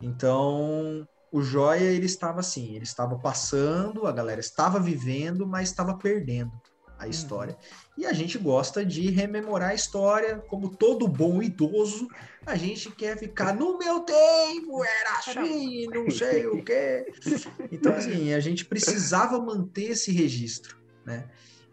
Então, 0.00 1.06
o 1.30 1.42
Joia, 1.42 1.90
ele 1.92 2.06
estava 2.06 2.40
assim, 2.40 2.74
ele 2.74 2.84
estava 2.84 3.18
passando, 3.18 4.06
a 4.06 4.12
galera 4.12 4.40
estava 4.40 4.80
vivendo, 4.80 5.46
mas 5.46 5.68
estava 5.68 5.96
perdendo 5.96 6.52
a 6.98 7.08
história. 7.08 7.56
E 7.96 8.04
a 8.04 8.12
gente 8.12 8.36
gosta 8.36 8.84
de 8.84 9.10
rememorar 9.10 9.70
a 9.70 9.74
história, 9.74 10.38
como 10.48 10.68
todo 10.68 11.08
bom 11.08 11.42
idoso, 11.42 12.08
a 12.44 12.56
gente 12.56 12.90
quer 12.90 13.18
ficar 13.18 13.54
no 13.54 13.78
meu 13.78 14.00
tempo, 14.00 14.84
era 14.84 15.18
assim, 15.18 15.86
não 15.86 16.10
sei 16.10 16.46
o 16.46 16.62
quê. 16.62 17.06
Então, 17.72 17.94
assim, 17.94 18.34
a 18.34 18.40
gente 18.40 18.64
precisava 18.66 19.40
manter 19.40 19.92
esse 19.92 20.12
registro, 20.12 20.78
né? 21.06 21.28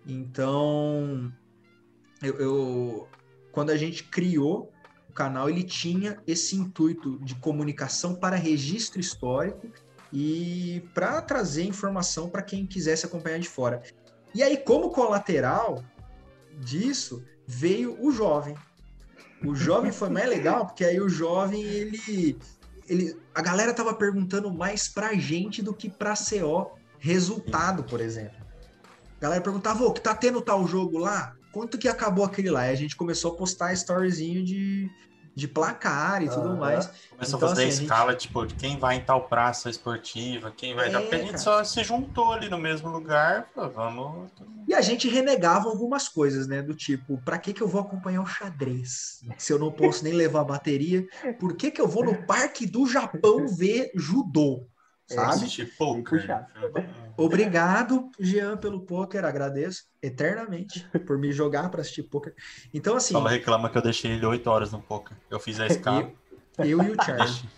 Então, 0.08 1.32
eu, 2.24 2.40
eu 2.40 3.08
quando 3.52 3.72
a 3.72 3.78
gente 3.78 4.04
criou 4.04 4.72
o 5.10 5.14
canal, 5.14 5.50
ele 5.50 5.64
tinha 5.64 6.22
esse 6.26 6.56
intuito 6.56 7.20
de 7.20 7.36
comunicação 7.36 8.16
para 8.16 8.36
registro 8.36 9.00
histórico 9.00 9.68
e 10.14 10.82
para 10.94 11.22
trazer 11.22 11.64
informação 11.64 12.30
para 12.30 12.42
quem 12.42 12.66
quisesse 12.66 13.06
acompanhar 13.06 13.40
de 13.40 13.50
fora. 13.50 13.82
E 14.34 14.42
aí, 14.42 14.58
como 14.58 14.92
colateral 14.92 15.84
disso, 16.60 17.24
veio 17.46 17.98
o 18.00 18.12
jovem. 18.12 18.56
O 19.46 19.54
jovem 19.56 19.92
foi 19.92 20.10
mais 20.10 20.30
legal, 20.30 20.66
porque 20.68 20.86
aí 20.86 21.02
o 21.02 21.10
jovem, 21.10 21.62
ele. 21.62 22.38
ele 22.88 23.20
a 23.36 23.42
galera 23.42 23.74
tava 23.74 23.94
perguntando 23.94 24.54
mais 24.54 24.88
pra 24.88 25.14
gente 25.16 25.62
do 25.62 25.74
que 25.74 25.90
pra 25.90 26.14
CO 26.16 26.72
resultado, 27.00 27.84
por 27.84 28.00
exemplo. 28.00 28.47
A 29.18 29.22
galera 29.22 29.42
perguntava, 29.42 29.84
ô, 29.84 29.92
que 29.92 30.02
tá 30.02 30.14
tendo 30.14 30.42
tal 30.42 30.66
jogo 30.68 30.98
lá? 30.98 31.34
Quanto 31.52 31.78
que 31.78 31.88
acabou 31.88 32.24
aquele 32.24 32.52
lá? 32.52 32.68
E 32.68 32.72
a 32.72 32.76
gente 32.76 32.96
começou 32.96 33.34
a 33.34 33.36
postar 33.36 33.74
storyzinho 33.74 34.44
de, 34.44 34.88
de 35.36 35.48
placar 35.48 36.22
e 36.22 36.30
tudo 36.30 36.56
mais. 36.56 36.86
Começou 37.10 37.38
Então, 37.38 37.48
a 37.48 37.50
fazer 37.50 37.64
assim, 37.64 37.72
a 37.72 37.76
gente- 37.76 37.84
escala, 37.84 38.16
tipo, 38.16 38.46
de 38.46 38.54
quem 38.54 38.78
vai 38.78 38.98
em 38.98 39.02
tal 39.04 39.28
praça 39.28 39.72
esportiva, 39.72 40.52
quem 40.56 40.76
vai. 40.76 40.88
É, 40.88 40.92
dar 40.92 41.02
porque 41.02 41.16
a 41.16 41.20
gente 41.20 41.28
cara. 41.32 41.38
só 41.40 41.64
se 41.64 41.84
juntou 41.84 42.32
ali 42.32 42.48
no 42.48 42.60
mesmo 42.60 42.90
lugar, 42.90 43.48
falou, 43.56 43.72
vamos. 43.72 44.32
E 44.68 44.74
a 44.76 44.82
gente 44.82 45.08
renegava 45.08 45.68
algumas 45.68 46.08
coisas, 46.08 46.46
né? 46.46 46.62
Do 46.62 46.76
tipo, 46.76 47.20
pra 47.24 47.40
que 47.40 47.54
que 47.54 47.64
eu 47.64 47.68
vou 47.68 47.82
acompanhar 47.82 48.22
o 48.22 48.26
xadrez? 48.28 49.22
Se 49.38 49.52
eu 49.52 49.58
não 49.58 49.72
posso 49.72 50.04
nem 50.04 50.14
levar 50.14 50.44
bateria? 50.44 51.08
Por 51.40 51.56
que 51.56 51.72
que 51.72 51.82
eu 51.82 51.88
vou 51.88 52.04
no 52.04 52.24
Parque 52.28 52.68
do 52.68 52.86
Japão 52.86 53.48
ver 53.48 53.90
judô? 53.96 54.68
Sabe? 55.08 55.32
Assistir 55.32 55.74
poker. 55.78 56.20
puxado. 56.20 56.48
Obrigado, 57.16 58.12
Jean, 58.20 58.58
pelo 58.58 58.82
poker. 58.82 59.24
Agradeço 59.24 59.84
eternamente 60.02 60.86
por 61.06 61.18
me 61.18 61.32
jogar 61.32 61.70
pra 61.70 61.82
assistir 61.82 62.04
poker. 62.04 62.34
Então, 62.74 62.96
assim, 62.96 63.14
Fala 63.14 63.30
reclama 63.30 63.70
que 63.70 63.78
eu 63.78 63.82
deixei 63.82 64.12
ele 64.12 64.26
8 64.26 64.48
horas 64.50 64.72
no 64.72 64.82
poker. 64.82 65.16
Eu 65.30 65.40
fiz 65.40 65.60
a 65.60 65.68
escala. 65.68 66.12
eu 66.60 66.84
e 66.84 66.92
o 66.92 66.96
Charlie. 67.04 67.50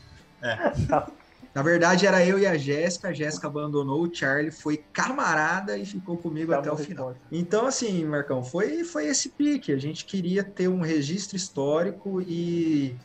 Na 1.53 1.63
verdade, 1.63 2.05
era 2.05 2.23
eu 2.23 2.37
e 2.37 2.45
a 2.45 2.55
Jéssica. 2.55 3.09
A 3.09 3.13
Jéssica 3.13 3.47
abandonou, 3.47 4.03
o 4.03 4.13
Charlie 4.13 4.51
foi 4.51 4.77
camarada 4.93 5.75
e 5.77 5.85
ficou 5.85 6.15
comigo 6.15 6.53
até 6.53 6.71
o 6.71 6.77
final. 6.77 7.15
Então, 7.31 7.65
assim, 7.65 8.05
Marcão, 8.05 8.43
foi, 8.43 8.83
foi 8.83 9.07
esse 9.07 9.29
pique. 9.29 9.73
A 9.73 9.77
gente 9.77 10.05
queria 10.05 10.43
ter 10.43 10.67
um 10.67 10.81
registro 10.81 11.35
histórico 11.35 12.21
e 12.21 12.95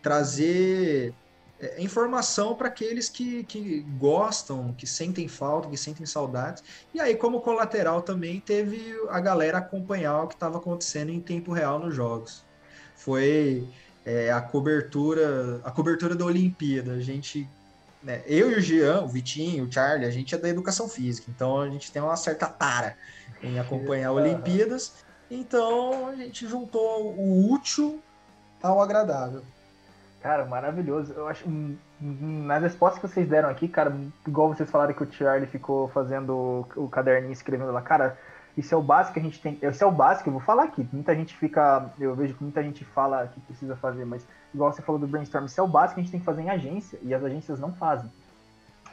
trazer 0.00 1.12
é, 1.60 1.82
informação 1.82 2.54
para 2.54 2.68
aqueles 2.68 3.08
que, 3.08 3.42
que 3.44 3.80
gostam, 3.98 4.72
que 4.76 4.86
sentem 4.86 5.26
falta, 5.28 5.68
que 5.68 5.76
sentem 5.76 6.06
saudades. 6.06 6.62
E 6.94 7.00
aí, 7.00 7.16
como 7.16 7.40
colateral, 7.40 8.02
também 8.02 8.40
teve 8.40 8.94
a 9.10 9.20
galera 9.20 9.58
acompanhar 9.58 10.22
o 10.22 10.28
que 10.28 10.34
estava 10.34 10.58
acontecendo 10.58 11.10
em 11.10 11.20
tempo 11.20 11.52
real 11.52 11.78
nos 11.78 11.94
jogos. 11.94 12.44
Foi 12.96 13.66
é, 14.04 14.30
a 14.32 14.40
cobertura, 14.40 15.60
a 15.64 15.70
cobertura 15.70 16.14
da 16.14 16.24
Olimpíada. 16.24 16.92
A 16.92 17.00
gente 17.00 17.48
né, 18.02 18.22
eu 18.26 18.50
e 18.52 18.54
o 18.54 18.60
Jean, 18.60 19.02
o 19.02 19.08
Vitinho, 19.08 19.64
o 19.64 19.72
Charlie, 19.72 20.06
a 20.06 20.10
gente 20.10 20.34
é 20.34 20.38
da 20.38 20.48
educação 20.48 20.88
física, 20.88 21.30
então 21.34 21.60
a 21.60 21.68
gente 21.68 21.90
tem 21.90 22.00
uma 22.00 22.16
certa 22.16 22.46
tara 22.46 22.96
em 23.42 23.58
acompanhar 23.58 24.12
Olimpíadas. 24.12 24.94
Então 25.30 26.06
a 26.06 26.14
gente 26.14 26.46
juntou 26.46 27.12
o 27.12 27.52
útil 27.52 28.00
ao 28.62 28.80
agradável. 28.80 29.42
Cara, 30.28 30.44
maravilhoso. 30.44 31.14
Eu 31.14 31.26
acho. 31.26 31.48
hum, 31.48 31.74
hum, 32.02 32.44
Nas 32.44 32.62
respostas 32.62 33.00
que 33.00 33.08
vocês 33.08 33.26
deram 33.26 33.48
aqui, 33.48 33.66
cara, 33.66 33.96
igual 34.26 34.48
vocês 34.48 34.70
falaram 34.70 34.92
que 34.92 35.02
o 35.02 35.10
Charlie 35.10 35.48
ficou 35.48 35.88
fazendo 35.88 36.68
o 36.76 36.86
caderninho 36.86 37.32
escrevendo 37.32 37.72
lá, 37.72 37.80
cara, 37.80 38.14
isso 38.54 38.74
é 38.74 38.76
o 38.76 38.82
básico 38.82 39.14
que 39.14 39.20
a 39.20 39.22
gente 39.22 39.40
tem. 39.40 39.58
Isso 39.62 39.82
é 39.82 39.86
o 39.86 39.90
básico, 39.90 40.28
eu 40.28 40.34
vou 40.34 40.42
falar 40.42 40.64
aqui. 40.64 40.86
Muita 40.92 41.14
gente 41.14 41.34
fica. 41.34 41.90
Eu 41.98 42.14
vejo 42.14 42.34
que 42.34 42.42
muita 42.42 42.62
gente 42.62 42.84
fala 42.84 43.26
que 43.28 43.40
precisa 43.40 43.74
fazer, 43.74 44.04
mas 44.04 44.28
igual 44.52 44.70
você 44.70 44.82
falou 44.82 45.00
do 45.00 45.06
brainstorm, 45.06 45.46
isso 45.46 45.58
é 45.58 45.64
o 45.64 45.66
básico 45.66 45.94
que 45.94 46.00
a 46.00 46.02
gente 46.02 46.10
tem 46.10 46.20
que 46.20 46.26
fazer 46.26 46.42
em 46.42 46.50
agência. 46.50 46.98
E 47.00 47.14
as 47.14 47.24
agências 47.24 47.58
não 47.58 47.72
fazem. 47.72 48.12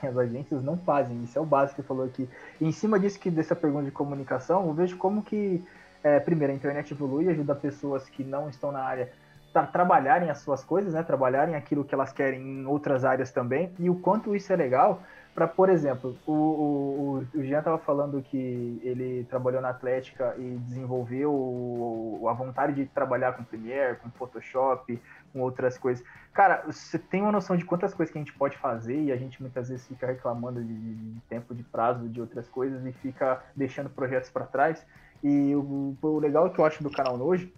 As 0.01 0.17
agências 0.17 0.63
não 0.63 0.77
fazem, 0.77 1.21
isso 1.21 1.37
é 1.37 1.41
o 1.41 1.45
básico 1.45 1.75
que 1.75 1.81
você 1.81 1.87
falou 1.89 2.05
aqui. 2.05 2.29
E 2.61 2.65
em 2.65 2.71
cima 2.71 2.97
disso, 2.97 3.19
que 3.19 3.29
dessa 3.29 3.57
pergunta 3.57 3.83
de 3.83 3.91
comunicação, 3.91 4.65
eu 4.65 4.73
vejo 4.73 4.95
como 4.95 5.21
que, 5.21 5.61
é, 6.01 6.17
primeiro, 6.17 6.53
a 6.53 6.55
internet 6.55 6.93
evolui, 6.93 7.27
ajuda 7.27 7.53
pessoas 7.53 8.07
que 8.07 8.23
não 8.23 8.47
estão 8.47 8.71
na 8.71 8.81
área 8.81 9.11
tra- 9.55 9.65
trabalharem 9.65 10.29
as 10.29 10.39
suas 10.39 10.65
coisas, 10.65 10.93
né? 10.93 11.01
Trabalharem 11.01 11.55
aquilo 11.55 11.85
que 11.85 11.95
elas 11.95 12.11
querem 12.11 12.41
em 12.41 12.65
outras 12.65 13.05
áreas 13.05 13.31
também. 13.31 13.71
E 13.79 13.89
o 13.89 13.95
quanto 13.95 14.35
isso 14.35 14.51
é 14.51 14.55
legal 14.57 15.01
para, 15.33 15.47
por 15.47 15.69
exemplo, 15.69 16.17
o, 16.25 16.31
o, 16.31 17.27
o 17.33 17.43
Jean 17.43 17.59
estava 17.59 17.77
falando 17.77 18.21
que 18.21 18.79
ele 18.83 19.25
trabalhou 19.29 19.61
na 19.61 19.69
Atlética 19.69 20.33
e 20.37 20.57
desenvolveu 20.67 21.31
o- 21.33 22.27
a 22.29 22.33
vontade 22.33 22.73
de 22.73 22.85
trabalhar 22.85 23.33
com 23.33 23.43
Premiere, 23.43 23.97
com 23.97 24.09
Photoshop, 24.11 25.01
com 25.31 25.39
outras 25.41 25.77
coisas. 25.77 26.05
Cara, 26.33 26.63
você 26.65 26.99
tem 26.99 27.21
uma 27.21 27.31
noção 27.31 27.55
de 27.55 27.63
quantas 27.63 27.93
coisas 27.93 28.11
que 28.11 28.17
a 28.17 28.21
gente 28.21 28.33
pode 28.33 28.57
fazer 28.57 28.99
e 29.01 29.11
a 29.11 29.17
gente 29.17 29.41
muitas 29.41 29.69
vezes 29.69 29.87
fica 29.87 30.05
reclamando 30.07 30.61
de, 30.61 30.73
de 30.73 31.21
tempo 31.29 31.53
de 31.55 31.63
prazo 31.63 32.09
de 32.09 32.19
outras 32.19 32.47
coisas 32.49 32.85
e 32.85 32.91
fica 32.91 33.41
deixando 33.55 33.89
projetos 33.89 34.29
para 34.29 34.45
trás. 34.45 34.85
E 35.23 35.55
o, 35.55 35.95
o 36.01 36.19
legal 36.19 36.49
que 36.49 36.59
eu 36.59 36.65
acho 36.65 36.83
do 36.83 36.91
canal 36.91 37.17
hoje 37.21 37.53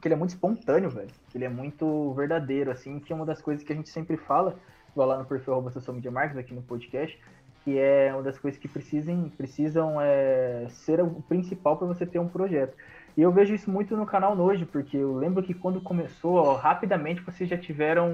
que 0.00 0.08
ele 0.08 0.14
é 0.14 0.16
muito 0.16 0.30
espontâneo, 0.30 0.90
velho. 0.90 1.10
Ele 1.34 1.44
é 1.44 1.48
muito 1.48 2.12
verdadeiro, 2.14 2.70
assim, 2.70 3.00
que 3.00 3.12
é 3.12 3.16
uma 3.16 3.26
das 3.26 3.42
coisas 3.42 3.64
que 3.64 3.72
a 3.72 3.76
gente 3.76 3.88
sempre 3.88 4.16
fala, 4.16 4.56
lá 4.94 5.18
no 5.18 5.24
perfil 5.24 5.52
arroba 5.52 5.70
social 5.70 5.94
media 5.94 6.10
marketing, 6.10 6.40
aqui 6.40 6.54
no 6.54 6.62
podcast, 6.62 7.18
que 7.64 7.78
é 7.78 8.12
uma 8.12 8.22
das 8.22 8.38
coisas 8.38 8.58
que 8.58 8.68
precisem, 8.68 9.30
precisam 9.36 10.00
é, 10.00 10.66
ser 10.70 11.00
o 11.00 11.22
principal 11.28 11.76
para 11.76 11.86
você 11.86 12.06
ter 12.06 12.18
um 12.18 12.28
projeto. 12.28 12.76
E 13.16 13.22
eu 13.22 13.32
vejo 13.32 13.52
isso 13.52 13.70
muito 13.70 13.96
no 13.96 14.06
canal 14.06 14.36
Nojo, 14.36 14.64
porque 14.66 14.96
eu 14.96 15.16
lembro 15.16 15.42
que 15.42 15.52
quando 15.52 15.80
começou, 15.80 16.36
ó, 16.36 16.54
rapidamente 16.54 17.20
vocês 17.20 17.50
já 17.50 17.58
tiveram 17.58 18.08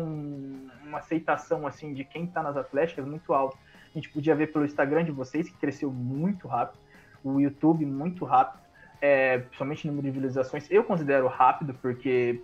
uma 0.82 0.98
aceitação, 0.98 1.66
assim, 1.66 1.92
de 1.92 2.04
quem 2.04 2.26
tá 2.26 2.42
nas 2.42 2.56
atléticas 2.56 3.04
muito 3.04 3.34
alta. 3.34 3.56
A 3.90 3.98
gente 3.98 4.08
podia 4.08 4.34
ver 4.34 4.50
pelo 4.50 4.64
Instagram 4.64 5.04
de 5.04 5.12
vocês, 5.12 5.48
que 5.48 5.56
cresceu 5.58 5.92
muito 5.92 6.48
rápido, 6.48 6.78
o 7.22 7.38
YouTube 7.38 7.84
muito 7.84 8.24
rápido, 8.24 8.63
é, 9.00 9.38
principalmente 9.38 9.86
número 9.86 10.06
de 10.06 10.10
visualizações, 10.10 10.70
eu 10.70 10.84
considero 10.84 11.26
rápido, 11.26 11.74
porque, 11.74 12.40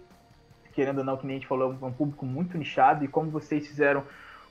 querendo 0.73 0.99
ou 0.99 1.05
não, 1.05 1.17
que 1.17 1.27
nem 1.27 1.37
a 1.37 1.39
gente 1.39 1.49
falou, 1.49 1.77
é 1.81 1.85
um 1.85 1.93
público 1.93 2.27
muito 2.27 2.57
nichado, 2.59 3.05
e 3.05 3.09
como 3.09 3.31
vocês 3.31 3.67
fizeram 3.67 4.05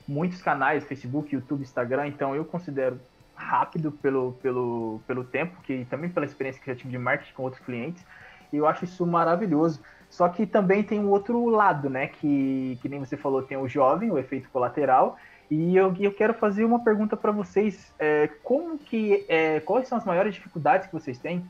muitos 0.06 0.42
canais, 0.42 0.84
Facebook, 0.84 1.34
YouTube, 1.34 1.62
Instagram, 1.62 2.08
então 2.08 2.34
eu 2.34 2.44
considero 2.44 3.00
rápido 3.34 3.90
pelo, 3.92 4.32
pelo, 4.42 5.00
pelo 5.06 5.24
tempo, 5.24 5.60
que 5.62 5.84
também 5.86 6.10
pela 6.10 6.26
experiência 6.26 6.60
que 6.60 6.70
já 6.70 6.76
tive 6.76 6.90
de 6.90 6.98
marketing 6.98 7.32
com 7.34 7.42
outros 7.44 7.64
clientes, 7.64 8.04
e 8.52 8.56
eu 8.56 8.66
acho 8.66 8.84
isso 8.84 9.06
maravilhoso. 9.06 9.80
Só 10.08 10.28
que 10.28 10.44
também 10.44 10.82
tem 10.82 10.98
um 10.98 11.08
outro 11.08 11.46
lado, 11.46 11.88
né, 11.88 12.08
que, 12.08 12.76
que 12.82 12.88
nem 12.88 12.98
você 12.98 13.16
falou, 13.16 13.42
tem 13.42 13.56
o 13.56 13.68
jovem, 13.68 14.10
o 14.10 14.18
efeito 14.18 14.48
colateral, 14.50 15.16
e 15.50 15.76
eu, 15.76 15.94
eu 15.98 16.12
quero 16.12 16.34
fazer 16.34 16.64
uma 16.64 16.82
pergunta 16.82 17.16
para 17.16 17.32
vocês, 17.32 17.92
é, 17.98 18.28
como 18.42 18.78
que, 18.78 19.24
é, 19.28 19.60
quais 19.60 19.88
são 19.88 19.98
as 19.98 20.04
maiores 20.04 20.34
dificuldades 20.34 20.86
que 20.86 20.92
vocês 20.92 21.18
têm 21.18 21.44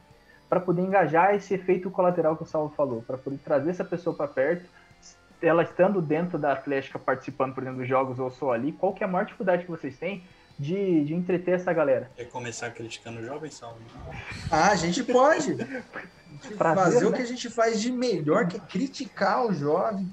para 0.50 0.58
poder 0.60 0.82
engajar 0.82 1.32
esse 1.34 1.54
efeito 1.54 1.88
colateral 1.92 2.36
que 2.36 2.42
o 2.42 2.46
Salvo 2.46 2.74
falou, 2.74 3.02
para 3.02 3.16
poder 3.16 3.38
trazer 3.38 3.70
essa 3.70 3.84
pessoa 3.84 4.16
para 4.16 4.26
perto, 4.26 4.68
ela 5.40 5.62
estando 5.62 6.02
dentro 6.02 6.36
da 6.38 6.52
Atlética, 6.52 6.98
participando, 6.98 7.54
por 7.54 7.62
exemplo, 7.62 7.78
dos 7.78 7.88
jogos 7.88 8.18
ou 8.18 8.30
só 8.32 8.52
ali, 8.52 8.72
qual 8.72 8.92
que 8.92 9.04
é 9.04 9.06
a 9.06 9.08
maior 9.08 9.24
dificuldade 9.24 9.64
que 9.64 9.70
vocês 9.70 9.96
têm 9.96 10.24
de, 10.58 11.04
de 11.04 11.14
entreter 11.14 11.54
essa 11.54 11.72
galera? 11.72 12.10
Quer 12.16 12.28
começar 12.30 12.68
criticando 12.72 13.20
o 13.20 13.24
jovem 13.24 13.48
salve? 13.50 13.80
Ah, 14.50 14.72
a 14.72 14.76
gente 14.76 15.04
pode 15.04 15.54
Prazer, 16.58 16.84
fazer 16.84 17.06
o 17.06 17.10
né? 17.10 17.16
que 17.16 17.22
a 17.22 17.26
gente 17.26 17.48
faz 17.48 17.80
de 17.80 17.92
melhor, 17.92 18.48
que 18.48 18.56
é 18.56 18.60
criticar 18.60 19.46
o 19.46 19.52
jovem. 19.54 20.12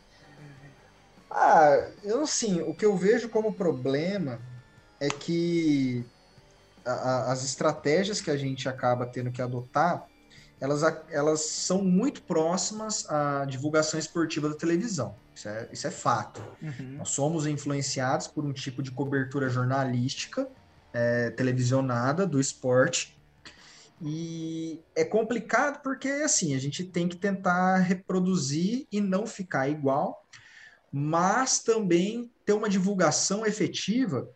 Ah, 1.32 1.76
eu 2.04 2.22
assim, 2.22 2.62
o 2.62 2.76
que 2.76 2.86
eu 2.86 2.96
vejo 2.96 3.28
como 3.30 3.54
problema 3.54 4.40
é 5.00 5.10
que 5.10 6.06
a- 6.86 6.92
a- 6.92 7.32
as 7.32 7.44
estratégias 7.44 8.22
que 8.22 8.32
a 8.32 8.38
gente 8.38 8.70
acaba 8.70 9.06
tendo 9.06 9.32
que 9.32 9.42
adotar, 9.42 10.06
elas, 10.60 10.82
elas 11.10 11.42
são 11.42 11.84
muito 11.84 12.22
próximas 12.24 13.10
à 13.10 13.46
divulgação 13.46 14.00
esportiva 14.00 14.50
da 14.50 14.56
televisão. 14.56 15.16
Isso 15.36 15.48
é, 15.48 15.70
isso 15.72 15.88
é 15.88 15.92
fato. 15.92 16.44
Nós 16.98 17.10
somos 17.10 17.46
influenciados 17.46 18.28
por 18.28 18.44
um 18.44 18.52
tipo 18.52 18.82
de 18.82 18.90
cobertura 18.90 19.50
jornalística 19.50 20.50
é, 20.92 21.30
televisionada 21.30 22.26
do 22.26 22.40
esporte. 22.40 23.16
E 24.02 24.80
é 24.96 25.04
complicado 25.06 25.82
porque, 25.82 26.08
assim, 26.08 26.56
a 26.56 26.60
gente 26.60 26.84
tem 26.84 27.08
que 27.08 27.16
tentar 27.16 27.78
reproduzir 27.78 28.88
e 28.92 29.00
não 29.00 29.28
ficar 29.28 29.70
igual, 29.70 30.26
mas 30.92 31.60
também 31.60 32.32
ter 32.46 32.54
uma 32.54 32.70
divulgação 32.70 33.46
efetiva 33.46 34.28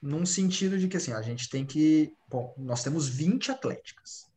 num 0.00 0.24
sentido 0.26 0.78
de 0.78 0.88
que, 0.88 0.96
assim, 0.96 1.12
a 1.12 1.22
gente 1.22 1.48
tem 1.48 1.64
que... 1.64 2.14
Bom, 2.28 2.54
nós 2.58 2.82
temos 2.82 3.08
20 3.08 3.50
atléticas. 3.50 4.29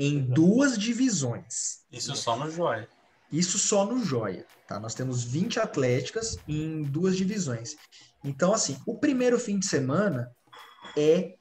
Em 0.00 0.18
duas 0.18 0.78
divisões. 0.78 1.80
Isso 1.92 2.16
só 2.16 2.34
no 2.34 2.50
Joia. 2.50 2.88
Isso 3.30 3.58
só 3.58 3.84
no 3.84 4.02
Joia, 4.02 4.46
tá? 4.66 4.80
Nós 4.80 4.94
temos 4.94 5.22
20 5.22 5.60
atléticas 5.60 6.38
em 6.48 6.82
duas 6.82 7.18
divisões. 7.18 7.76
Então, 8.24 8.54
assim, 8.54 8.78
o 8.86 8.98
primeiro 8.98 9.38
fim 9.38 9.58
de 9.58 9.66
semana 9.66 10.34
é 10.96 11.34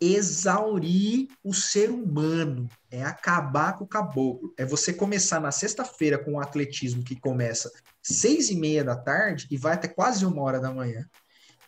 exaurir 0.00 1.28
o 1.44 1.52
ser 1.52 1.90
humano, 1.90 2.66
é 2.90 3.04
acabar 3.04 3.74
com 3.74 3.84
o 3.84 3.88
caboclo. 3.88 4.54
É 4.56 4.64
você 4.64 4.94
começar 4.94 5.38
na 5.38 5.52
sexta-feira 5.52 6.18
com 6.18 6.32
um 6.32 6.40
atletismo 6.40 7.04
que 7.04 7.20
começa 7.20 7.70
seis 8.02 8.48
e 8.48 8.56
meia 8.56 8.82
da 8.82 8.96
tarde 8.96 9.46
e 9.50 9.56
vai 9.58 9.74
até 9.74 9.86
quase 9.86 10.24
uma 10.24 10.42
hora 10.42 10.58
da 10.58 10.72
manhã. 10.72 11.06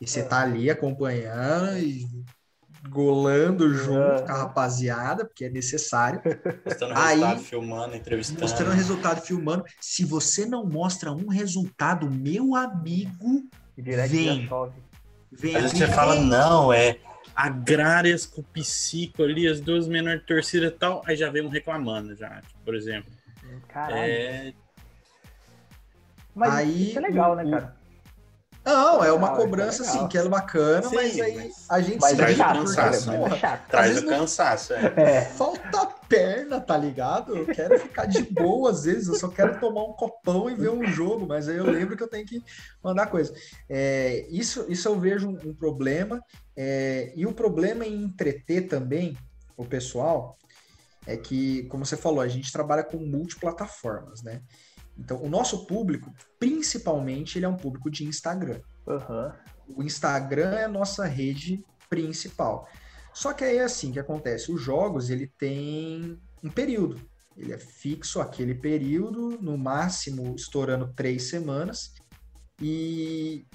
E 0.00 0.06
você 0.06 0.22
tá 0.22 0.40
ali 0.40 0.70
acompanhando 0.70 1.78
e 1.78 2.08
golando 2.88 3.72
junto 3.74 4.22
com 4.24 4.32
a 4.32 4.36
rapaziada, 4.38 5.24
porque 5.24 5.44
é 5.46 5.50
necessário. 5.50 6.20
Mostrando 6.64 6.92
Aí- 6.96 7.14
resultado, 7.18 7.40
filmando, 7.40 7.96
entrevistando. 7.96 8.40
Mostrando 8.40 8.72
resultado, 8.72 9.20
filmando. 9.22 9.64
Se 9.80 10.04
você 10.04 10.46
não 10.46 10.64
mostra 10.66 11.10
um 11.12 11.28
resultado, 11.28 12.10
meu 12.10 12.54
amigo, 12.54 13.48
E 13.76 13.82
direto 13.82 14.10
Vem. 14.10 14.48
vem 15.32 15.56
Às 15.56 15.62
vezes 15.62 15.78
você 15.78 15.86
fala, 15.88 16.14
"Ei, 16.16 16.24
não, 16.24 16.72
é. 16.72 16.98
Agrárias 17.34 18.24
com 18.26 18.40
o 18.40 18.44
psico 18.44 19.24
ali, 19.24 19.48
as 19.48 19.60
duas 19.60 19.88
menores 19.88 20.20
de 20.20 20.26
torcida 20.26 20.66
e 20.66 20.70
tal, 20.70 21.02
aí 21.04 21.16
já 21.16 21.28
vem 21.30 21.42
um 21.44 21.48
reclamando 21.48 22.14
já, 22.14 22.40
tipo, 22.42 22.60
por 22.64 22.74
exemplo. 22.76 23.10
Caralho. 23.68 23.96
É, 23.98 24.52
Mas 26.34 26.52
Aí, 26.54 26.88
isso 26.90 26.98
é 26.98 27.02
legal, 27.02 27.32
o- 27.32 27.36
né, 27.36 27.48
cara? 27.50 27.76
Não, 28.64 29.04
é 29.04 29.12
uma 29.12 29.36
cobrança, 29.36 29.82
isso 29.82 29.82
é 29.82 29.86
legal. 29.86 29.98
assim, 30.00 30.08
que 30.08 30.18
é 30.18 30.28
bacana, 30.28 30.88
Sim, 30.88 30.94
mas 30.94 31.20
aí 31.20 31.36
mas- 31.36 31.66
a 31.68 31.80
gente 31.80 32.00
Mas 32.00 32.10
se 32.10 32.14
é 32.14 32.16
traz 32.16 32.34
o 32.34 32.38
chato, 32.38 32.56
cansaço, 32.58 33.10
chato. 33.38 33.68
traz 33.68 33.98
o 33.98 34.06
cansaço, 34.06 34.72
é. 34.72 34.94
É. 34.96 35.20
Falta 35.26 35.86
perna, 36.08 36.60
tá 36.60 36.76
ligado? 36.76 37.36
Eu 37.36 37.46
quero 37.46 37.78
ficar 37.78 38.06
de 38.06 38.22
boa 38.22 38.70
às 38.70 38.84
vezes, 38.84 39.08
eu 39.08 39.14
só 39.16 39.28
quero 39.28 39.60
tomar 39.60 39.84
um 39.84 39.92
copão 39.92 40.48
e 40.48 40.54
ver 40.54 40.70
um 40.70 40.86
jogo, 40.86 41.26
mas 41.26 41.48
aí 41.48 41.56
eu 41.56 41.64
lembro 41.70 41.96
que 41.96 42.02
eu 42.02 42.08
tenho 42.08 42.24
que 42.26 42.42
mandar 42.82 43.06
coisa. 43.06 43.34
É, 43.68 44.26
isso, 44.30 44.64
isso 44.68 44.88
eu 44.88 44.98
vejo 44.98 45.28
um, 45.28 45.38
um 45.50 45.54
problema, 45.54 46.22
é, 46.56 47.12
e 47.14 47.26
o 47.26 47.32
problema 47.32 47.84
em 47.84 48.02
entreter 48.04 48.66
também 48.68 49.16
o 49.56 49.64
pessoal 49.64 50.36
é 51.06 51.16
que, 51.18 51.64
como 51.64 51.84
você 51.84 51.96
falou, 51.98 52.20
a 52.22 52.28
gente 52.28 52.50
trabalha 52.50 52.82
com 52.82 52.96
multiplataformas, 52.96 54.22
né? 54.22 54.40
Então, 54.98 55.22
o 55.22 55.28
nosso 55.28 55.66
público, 55.66 56.12
principalmente, 56.38 57.38
ele 57.38 57.46
é 57.46 57.48
um 57.48 57.56
público 57.56 57.90
de 57.90 58.04
Instagram. 58.04 58.60
Aham. 58.86 59.34
O 59.68 59.82
Instagram 59.82 60.54
é 60.54 60.64
a 60.64 60.68
nossa 60.68 61.04
rede 61.04 61.64
principal. 61.88 62.68
Só 63.12 63.32
que 63.32 63.44
aí 63.44 63.60
assim 63.60 63.92
que 63.92 63.98
acontece, 63.98 64.52
os 64.52 64.60
jogos 64.60 65.08
ele 65.08 65.30
tem 65.38 66.18
um 66.42 66.50
período. 66.50 67.00
Ele 67.36 67.52
é 67.52 67.58
fixo 67.58 68.20
aquele 68.20 68.54
período, 68.54 69.38
no 69.40 69.56
máximo 69.56 70.34
estourando 70.34 70.92
três 70.94 71.28
semanas. 71.28 71.94
E, 72.60 73.46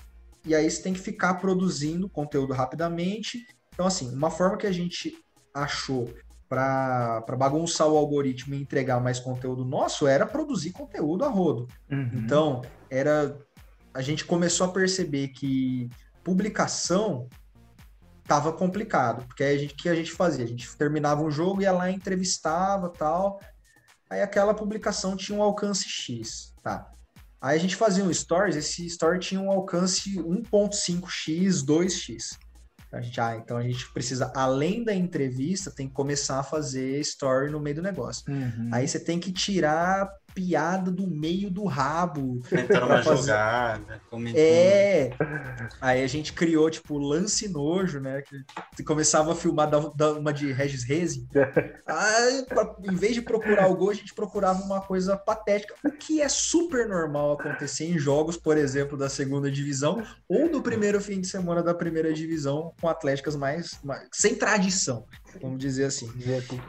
e 0.45 0.53
aí 0.53 0.69
você 0.69 0.81
tem 0.81 0.93
que 0.93 0.99
ficar 0.99 1.35
produzindo 1.35 2.09
conteúdo 2.09 2.53
rapidamente. 2.53 3.45
Então, 3.73 3.85
assim, 3.85 4.13
uma 4.13 4.31
forma 4.31 4.57
que 4.57 4.67
a 4.67 4.71
gente 4.71 5.17
achou 5.53 6.13
para 6.49 7.37
bagunçar 7.37 7.87
o 7.87 7.95
algoritmo 7.95 8.55
e 8.55 8.61
entregar 8.61 8.99
mais 8.99 9.19
conteúdo 9.19 9.63
nosso 9.63 10.07
era 10.07 10.25
produzir 10.25 10.71
conteúdo 10.71 11.23
a 11.23 11.29
rodo. 11.29 11.67
Uhum. 11.89 12.09
Então, 12.15 12.61
era 12.89 13.37
a 13.93 14.01
gente 14.01 14.25
começou 14.25 14.67
a 14.67 14.71
perceber 14.71 15.29
que 15.29 15.89
publicação 16.23 17.27
tava 18.23 18.51
complicado, 18.51 19.25
porque 19.25 19.43
aí 19.43 19.55
a 19.55 19.59
gente 19.59 19.73
o 19.73 19.77
que 19.77 19.89
a 19.89 19.95
gente 19.95 20.11
fazia? 20.11 20.43
A 20.45 20.47
gente 20.47 20.75
terminava 20.75 21.21
um 21.21 21.31
jogo, 21.31 21.61
ia 21.61 21.71
lá, 21.71 21.89
entrevistava, 21.89 22.89
tal. 22.89 23.39
Aí 24.09 24.21
aquela 24.21 24.53
publicação 24.53 25.15
tinha 25.15 25.37
um 25.37 25.43
alcance 25.43 25.87
X, 25.87 26.53
tá? 26.63 26.91
Aí 27.41 27.57
a 27.57 27.59
gente 27.59 27.75
fazia 27.75 28.03
um 28.03 28.13
stories, 28.13 28.55
esse 28.55 28.85
story 28.87 29.19
tinha 29.19 29.39
um 29.39 29.51
alcance 29.51 30.17
1.5x, 30.17 31.63
2x. 31.65 32.37
A 32.91 33.01
gente, 33.01 33.21
ah, 33.21 33.35
então 33.35 33.55
a 33.55 33.61
gente 33.61 33.91
precisa, 33.93 34.31
além 34.35 34.83
da 34.83 34.93
entrevista, 34.93 35.69
tem 35.69 35.87
que 35.87 35.93
começar 35.93 36.39
a 36.39 36.43
fazer 36.43 36.99
story 37.01 37.51
no 37.51 37.59
meio 37.59 37.75
do 37.75 37.81
negócio. 37.81 38.23
Uhum. 38.27 38.69
Aí 38.71 38.87
você 38.87 38.99
tem 38.99 39.19
que 39.19 39.31
tirar 39.31 40.09
piada 40.33 40.91
do 40.91 41.07
meio 41.07 41.49
do 41.49 41.65
rabo. 41.65 42.41
Comentando 42.49 42.67
pra 42.77 42.85
uma 42.85 43.03
fazer- 43.03 43.21
jogada, 43.21 44.01
comentando. 44.09 44.39
É. 44.41 45.11
Aí 45.81 46.03
a 46.03 46.07
gente 46.07 46.33
criou, 46.33 46.69
tipo, 46.69 46.97
lance 46.97 47.47
nojo, 47.47 47.99
né? 47.99 48.23
Que 48.75 48.83
começava 48.83 49.31
a 49.31 49.35
filmar 49.35 49.69
da, 49.69 49.79
da- 49.95 50.13
uma 50.13 50.31
de 50.33 50.51
Regis 50.51 50.83
Reze. 50.83 51.27
Aí, 51.85 52.45
pra- 52.45 52.75
em 52.83 52.95
vez 52.95 53.13
de 53.15 53.21
procurar 53.21 53.67
o 53.67 53.75
gol, 53.75 53.89
a 53.91 53.93
gente 53.93 54.13
procurava 54.13 54.61
uma 54.63 54.81
coisa 54.81 55.17
patética, 55.17 55.73
o 55.83 55.91
que 55.91 56.21
é 56.21 56.29
super 56.29 56.87
normal 56.87 57.33
acontecer 57.33 57.85
em 57.85 57.97
jogos, 57.97 58.37
por 58.37 58.57
exemplo, 58.57 58.97
da 58.97 59.09
segunda 59.09 59.49
divisão 59.51 60.03
ou 60.27 60.49
do 60.49 60.61
primeiro 60.61 60.99
fim 61.01 61.19
de 61.21 61.27
semana 61.27 61.61
da 61.63 61.73
primeira 61.73 62.13
divisão, 62.13 62.73
com 62.79 62.87
atléticas 62.87 63.35
mais, 63.35 63.79
mais- 63.83 64.07
sem 64.11 64.35
tradição, 64.35 65.05
vamos 65.41 65.59
dizer 65.59 65.85
assim. 65.85 66.09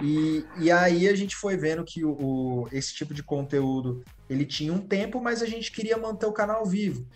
E, 0.03 0.45
e 0.59 0.71
aí 0.71 1.09
a 1.09 1.15
gente 1.15 1.35
foi 1.37 1.57
vendo 1.57 1.85
que 1.85 2.05
o, 2.05 2.13
o- 2.13 2.69
esse 2.73 2.95
tipo 2.95 3.15
de 3.15 3.23
conteúdo 3.23 4.03
ele 4.29 4.45
tinha 4.45 4.73
um 4.73 4.79
tempo, 4.81 5.21
mas 5.21 5.43
a 5.43 5.47
gente 5.47 5.73
queria 5.73 5.97
manter 5.97 6.27
o 6.27 6.33
canal 6.33 6.65
vivo. 6.67 7.07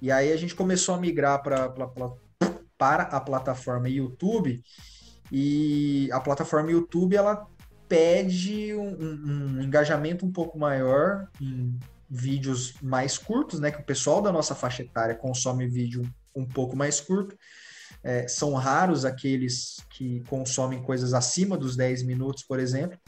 E 0.00 0.10
aí 0.12 0.32
a 0.32 0.36
gente 0.36 0.54
começou 0.54 0.94
a 0.94 0.98
migrar 1.00 1.42
pra, 1.42 1.68
pra- 1.68 1.88
pra- 1.88 2.12
para 2.76 3.02
a 3.04 3.20
plataforma 3.20 3.88
YouTube. 3.88 4.62
E 5.30 6.08
a 6.12 6.20
plataforma 6.20 6.70
YouTube 6.70 7.16
ela 7.16 7.46
pede 7.88 8.74
um, 8.74 8.88
um- 8.88 9.56
um 9.58 9.62
engajamento 9.62 10.24
um 10.24 10.32
pouco 10.32 10.58
maior 10.58 11.28
em 11.40 11.78
vídeos 12.08 12.74
mais 12.82 13.18
curtos, 13.18 13.60
né? 13.60 13.70
Que 13.70 13.80
o 13.80 13.84
pessoal 13.84 14.22
da 14.22 14.32
nossa 14.32 14.54
faixa 14.54 14.82
etária 14.82 15.14
consome 15.14 15.66
vídeo 15.66 16.02
um 16.34 16.46
pouco 16.46 16.76
mais 16.76 17.00
curto. 17.00 17.36
É, 18.02 18.28
são 18.28 18.54
raros 18.54 19.04
aqueles 19.04 19.84
que 19.90 20.22
consomem 20.28 20.82
coisas 20.82 21.14
acima 21.14 21.56
dos 21.56 21.76
10 21.76 22.04
minutos, 22.04 22.44
por 22.44 22.60
exemplo, 22.60 22.98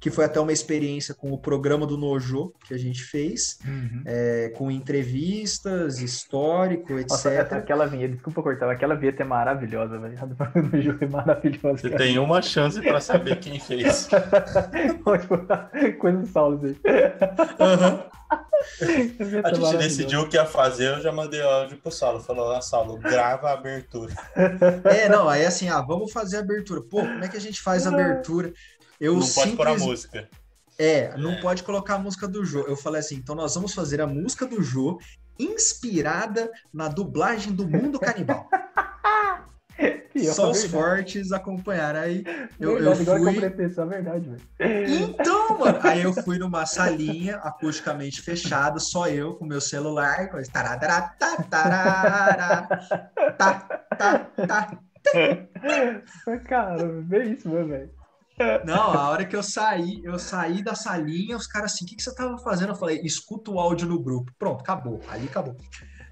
que 0.00 0.10
foi 0.10 0.24
até 0.24 0.40
uma 0.40 0.52
experiência 0.52 1.14
com 1.14 1.30
o 1.30 1.38
programa 1.38 1.86
do 1.86 1.98
Nojo 1.98 2.52
que 2.66 2.72
a 2.72 2.78
gente 2.78 3.02
fez, 3.04 3.58
Uhum. 3.66 4.02
é, 4.06 4.48
com 4.56 4.70
entrevistas, 4.70 5.98
histórico, 6.00 6.94
etc. 6.94 7.10
Nossa, 7.10 7.30
essa- 7.30 7.56
aquela 7.56 7.86
vinheta, 7.86 8.14
desculpa 8.14 8.42
cortar, 8.42 8.70
aquela 8.70 8.94
vinheta 8.94 9.22
é 9.22 9.26
maravilhosa, 9.26 9.98
velho. 9.98 10.16
A 10.22 10.26
do 10.26 10.34
programa 10.34 10.68
do 10.70 10.80
jogo 10.82 10.98
é 11.04 11.06
maravilhosa. 11.08 11.76
Você 11.82 11.90
cara. 11.90 12.02
tem 12.04 12.18
uma 12.18 12.40
chance 12.40 12.80
pra 12.80 13.00
saber 13.00 13.36
quem 13.40 13.60
fez. 13.60 14.08
Coisa 16.00 16.18
do 16.18 16.26
Saulo, 16.26 16.56
assim. 16.56 16.76
A 19.44 19.52
gente 19.54 19.76
decidiu 19.78 20.20
o 20.20 20.28
que 20.28 20.36
ia 20.36 20.46
fazer, 20.46 20.88
eu 20.96 21.00
já 21.00 21.10
mandei 21.12 21.40
áudio 21.42 21.78
pro 21.78 21.90
Saulo. 21.90 22.20
Falou, 22.20 22.52
ah, 22.52 22.60
Saulo, 22.60 22.96
grava 22.98 23.48
a 23.48 23.52
abertura. 23.54 24.12
É, 24.84 25.08
não, 25.08 25.28
aí 25.28 25.44
assim, 25.44 25.68
ah, 25.68 25.80
vamos 25.80 26.12
fazer 26.12 26.36
a 26.38 26.40
abertura. 26.40 26.80
Pô, 26.82 27.00
como 27.00 27.24
é 27.24 27.28
que 27.28 27.36
a 27.36 27.40
gente 27.40 27.60
faz 27.60 27.86
a 27.86 27.90
abertura? 27.90 28.52
Eu 29.00 29.14
não 29.16 29.26
pode 29.26 29.56
pôr 29.56 29.66
a 29.66 29.70
simples- 29.70 29.86
música. 29.88 30.28
É, 30.78 31.16
não 31.18 31.32
É. 31.32 31.40
pode 31.40 31.62
colocar 31.62 31.94
a 31.94 31.98
música 31.98 32.26
do 32.28 32.44
Jô. 32.44 32.60
Eu 32.66 32.76
falei 32.76 33.00
assim, 33.00 33.16
então 33.16 33.34
nós 33.34 33.54
vamos 33.54 33.74
fazer 33.74 34.00
a 34.00 34.06
música 34.06 34.46
do 34.46 34.62
Jô 34.62 34.98
inspirada 35.38 36.50
na 36.72 36.88
dublagem 36.88 37.52
do 37.52 37.66
Mundo 37.68 37.98
Canibal. 37.98 38.48
Pior, 40.12 40.34
Só 40.34 40.50
os 40.50 40.62
verdade. 40.62 40.68
fortes 40.84 41.32
acompanharam. 41.32 42.00
Aí 42.00 42.24
eu, 42.58 42.78
eu 42.78 42.94
Verdade, 42.94 43.02
agora 43.10 43.20
que 43.20 43.28
eu 43.28 43.40
fui. 43.40 43.46
atenção, 43.46 43.84
é 43.84 43.88
verdade, 43.88 44.28
velho. 44.28 44.42
Então, 44.90 45.56
mano, 45.60 45.78
aí 45.82 46.02
eu 46.02 46.12
fui 46.12 46.36
numa 46.38 46.66
salinha 46.66 47.36
acusticamente 47.36 48.20
fechada, 48.20 48.78
só 48.80 49.06
eu 49.08 49.34
com 49.34 49.46
meu 49.46 49.60
celular, 49.60 50.28
com 50.28 50.38
esse 50.38 50.50
tarará, 50.50 51.14
tá, 51.18 51.36
tarará, 51.44 52.66
tá, 53.38 53.60
tá, 53.96 54.18
tá. 54.46 54.78
Cara, 56.48 56.86
bem 57.04 57.32
isso, 57.32 57.48
meu 57.48 57.66
velho. 57.66 57.90
Não, 58.64 58.92
a 58.92 59.08
hora 59.10 59.24
que 59.24 59.36
eu 59.36 59.42
saí, 59.42 60.00
eu 60.04 60.18
saí 60.18 60.62
da 60.62 60.74
salinha, 60.74 61.36
os 61.36 61.46
caras 61.46 61.72
assim, 61.72 61.84
o 61.84 61.88
que, 61.88 61.96
que 61.96 62.02
você 62.02 62.14
tava 62.14 62.38
fazendo? 62.38 62.70
Eu 62.70 62.76
falei, 62.76 63.00
escuta 63.02 63.50
o 63.50 63.58
áudio 63.58 63.86
no 63.88 64.00
grupo. 64.02 64.32
Pronto, 64.38 64.60
acabou. 64.60 65.00
Ali 65.08 65.26
acabou. 65.26 65.56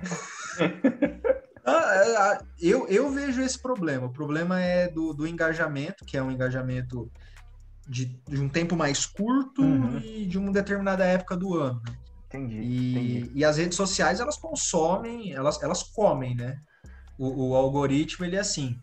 Ah, 1.71 2.39
é, 2.41 2.67
eu, 2.67 2.89
eu 2.89 3.11
vejo 3.11 3.43
esse 3.43 3.61
problema. 3.61 4.07
O 4.07 4.13
problema 4.13 4.59
é 4.59 4.89
do, 4.89 5.13
do 5.13 5.27
engajamento, 5.27 6.03
que 6.07 6.17
é 6.17 6.23
um 6.23 6.31
engajamento 6.31 7.13
de, 7.87 8.07
de 8.27 8.41
um 8.41 8.49
tempo 8.49 8.75
mais 8.75 9.05
curto 9.05 9.61
Uhum. 9.61 9.99
e 9.99 10.25
de 10.25 10.39
uma 10.39 10.51
determinada 10.51 11.05
época 11.05 11.37
do 11.37 11.55
ano. 11.59 11.83
né? 11.87 11.95
Entendi, 12.27 12.57
E, 12.61 12.93
entendi. 13.19 13.33
e 13.35 13.45
as 13.45 13.59
redes 13.59 13.77
sociais, 13.77 14.19
elas 14.19 14.39
consomem, 14.39 15.35
elas, 15.35 15.63
elas 15.63 15.83
comem, 15.83 16.35
né? 16.35 16.57
O, 17.19 17.51
o 17.51 17.55
algoritmo, 17.55 18.25
ele 18.25 18.37
é 18.37 18.41
assim, 18.41 18.79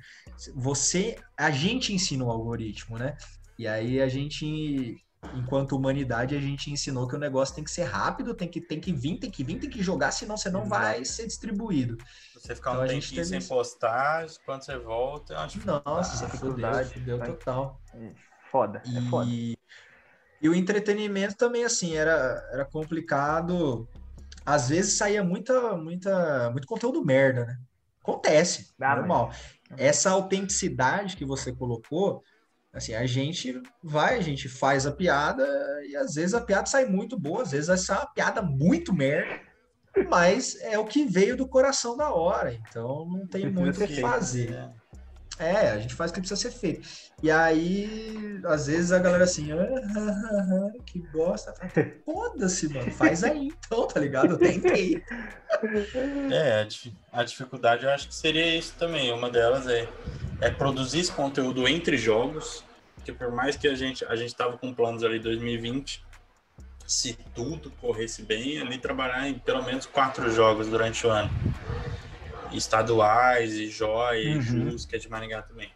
você, 0.54 1.16
a 1.36 1.50
gente 1.50 1.92
ensina 1.92 2.24
o 2.24 2.30
algoritmo, 2.30 3.00
né? 3.00 3.16
E 3.58 3.68
aí 3.68 4.02
a 4.02 4.08
gente, 4.08 4.98
enquanto 5.34 5.76
humanidade, 5.76 6.36
a 6.36 6.40
gente 6.40 6.72
ensinou 6.72 7.08
que 7.08 7.16
o 7.16 7.20
negócio 7.20 7.56
tem 7.56 7.64
que 7.64 7.72
ser 7.72 7.84
rápido, 7.84 8.34
tem 8.36 8.48
que, 8.50 8.60
tem 8.62 8.80
que 8.80 8.92
vir, 8.94 9.18
tem 9.20 9.32
que 9.32 9.44
vir, 9.44 9.60
tem 9.60 9.70
que 9.70 9.82
jogar, 9.82 10.12
senão 10.12 10.38
você 10.38 10.50
não 10.50 10.68
vai 10.68 11.04
ser 11.06 11.26
distribuído. 11.26 11.98
Você 12.34 12.54
ficar 12.56 12.72
Então 12.72 12.84
um 12.84 12.88
tempinho 12.88 13.26
sem 13.26 13.38
isso. 13.40 13.48
postar, 13.48 14.26
quando 14.46 14.64
você 14.64 14.78
volta, 14.78 15.34
é 15.34 15.38
uma 15.38 15.48
dificuldade. 15.48 15.84
Nossa, 15.86 16.26
dificuldade, 16.26 16.90
fudeu, 16.90 17.18
fudeu 17.18 17.18
vai. 17.18 17.28
total. 17.30 17.82
Foda, 18.52 18.82
é 18.94 19.02
foda. 19.10 19.30
E, 19.30 19.58
E 20.42 20.50
o 20.50 20.54
entretenimento 20.54 21.36
também, 21.36 21.64
assim, 21.64 21.96
era, 21.96 22.48
era 22.52 22.66
complicado. 22.66 23.88
Às 24.46 24.70
vezes 24.70 24.98
saía 24.98 25.24
muita, 25.24 25.76
muita, 25.76 26.52
muito 26.52 26.68
conteúdo 26.68 27.04
merda, 27.04 27.46
né? 27.46 27.58
Acontece, 28.02 28.72
Ah, 28.80 28.96
normal. 28.98 29.32
Essa 29.76 30.12
autenticidade 30.12 31.18
que 31.18 31.26
você 31.26 31.52
colocou, 31.52 32.24
assim, 32.76 32.94
a 32.94 33.06
gente 33.06 33.62
vai, 33.82 34.18
a 34.18 34.22
gente 34.22 34.50
faz 34.50 34.86
a 34.86 34.92
piada 34.92 35.48
e 35.88 35.96
às 35.96 36.14
vezes 36.16 36.34
a 36.34 36.42
piada 36.42 36.68
sai 36.68 36.86
muito 36.86 37.18
boa, 37.18 37.42
às 37.42 37.52
vezes 37.52 37.68
vai 37.68 37.78
sair 37.78 38.00
uma 38.00 38.14
piada 38.14 38.42
muito 38.42 38.94
merda, 38.94 39.40
mas 40.10 40.60
é 40.62 40.78
o 40.78 40.86
que 40.86 41.06
veio 41.06 41.38
do 41.38 41.48
coração 41.48 41.96
da 41.96 42.14
hora, 42.14 42.54
então 42.54 43.08
não 43.10 43.26
tem 43.26 43.50
muito 43.50 43.82
o 43.82 43.88
que 43.88 44.02
fazer. 44.02 44.52
É. 44.52 44.72
É, 45.38 45.72
a 45.72 45.80
gente 45.80 45.94
faz 45.94 46.12
o 46.12 46.14
que 46.14 46.22
precisa 46.22 46.40
ser 46.40 46.52
feito. 46.52 46.88
E 47.22 47.30
aí, 47.30 48.40
às 48.46 48.68
vezes 48.68 48.92
a 48.92 49.00
galera 49.00 49.26
assim, 49.26 49.52
"Ah, 49.52 49.58
ah, 49.58 50.30
ah, 50.32 50.70
ah, 50.78 50.84
que 50.86 51.00
bosta. 51.12 51.54
Foda-se, 52.06 52.70
mano, 52.70 52.92
faz 52.92 53.24
aí 53.24 53.48
então, 53.48 53.88
tá 53.88 54.00
ligado? 54.00 54.38
Tentei. 54.38 55.04
É, 56.32 56.62
a, 56.62 56.64
dif- 56.64 56.94
a 57.12 57.24
dificuldade 57.24 57.84
eu 57.84 57.90
acho 57.90 58.08
que 58.08 58.16
seria 58.16 58.58
isso 58.58 58.76
também. 58.78 59.12
Uma 59.12 59.30
delas 59.30 59.68
é, 59.68 59.88
é 60.42 60.50
produzir 60.50 61.00
esse 61.00 61.12
conteúdo 61.12 61.68
entre 61.68 61.98
jogos, 61.98 62.64
que 63.04 63.12
por 63.12 63.32
mais 63.32 63.56
que 63.56 63.68
a 63.68 63.76
gente 63.76 64.06
a 64.06 64.16
gente 64.16 64.34
tava 64.36 64.58
com 64.58 64.74
planos 64.74 65.04
ali 65.04 65.18
em 65.18 65.22
2020, 65.22 66.04
se 66.88 67.14
tudo 67.34 67.72
corresse 67.82 68.22
bem, 68.24 68.60
ali 68.62 68.78
trabalhar 68.78 69.28
em 69.28 69.34
pelo 69.40 69.64
menos 69.64 69.86
quatro 69.86 70.32
jogos 70.32 70.68
durante 70.68 71.06
o 71.06 71.10
ano. 71.10 71.30
Estaduais, 72.52 73.54
e 73.54 73.70
Joy, 73.70 74.24
e 74.24 74.36
Uhum. 74.36 74.42
Jus, 74.72 74.86
que 74.86 74.96
é 74.96 75.00
de 75.00 75.10
Maringá 75.10 75.42
também. 75.42 75.72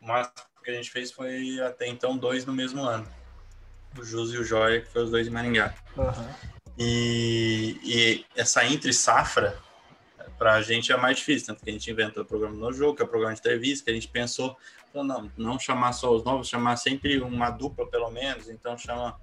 O 0.00 0.06
máximo 0.06 0.34
que 0.62 0.70
a 0.70 0.74
gente 0.74 0.90
fez 0.90 1.10
foi 1.12 1.60
até 1.60 1.86
então 1.86 2.16
dois 2.16 2.44
no 2.44 2.52
mesmo 2.52 2.82
ano. 2.82 3.06
O 3.98 4.04
Jus 4.04 4.32
e 4.32 4.38
o 4.38 4.44
Joia, 4.44 4.80
que 4.80 4.90
foi 4.90 5.04
os 5.04 5.10
dois 5.10 5.26
de 5.26 5.30
Maringá. 5.32 5.74
Aham. 5.96 6.34
E, 6.78 7.78
e 7.84 8.26
essa 8.34 8.64
entre 8.64 8.92
safra, 8.92 9.56
pra 10.38 10.60
gente 10.62 10.92
é 10.92 10.96
mais 10.96 11.18
difícil, 11.18 11.46
tanto 11.46 11.62
que 11.62 11.70
a 11.70 11.72
gente 11.72 11.90
inventou 11.90 12.22
o 12.22 12.26
programa 12.26 12.56
no 12.56 12.72
jogo, 12.72 12.96
que 12.96 13.02
é 13.02 13.04
o 13.04 13.08
programa 13.08 13.34
de 13.34 13.40
entrevista, 13.40 13.84
que 13.84 13.90
a 13.90 13.94
gente 13.94 14.08
pensou, 14.08 14.56
não, 14.92 15.30
não 15.36 15.58
chamar 15.58 15.92
só 15.92 16.12
os 16.12 16.24
novos, 16.24 16.48
chamar 16.48 16.76
sempre 16.76 17.20
uma 17.20 17.50
dupla 17.50 17.86
pelo 17.88 18.10
menos, 18.10 18.48
então 18.48 18.76
chama 18.76 19.16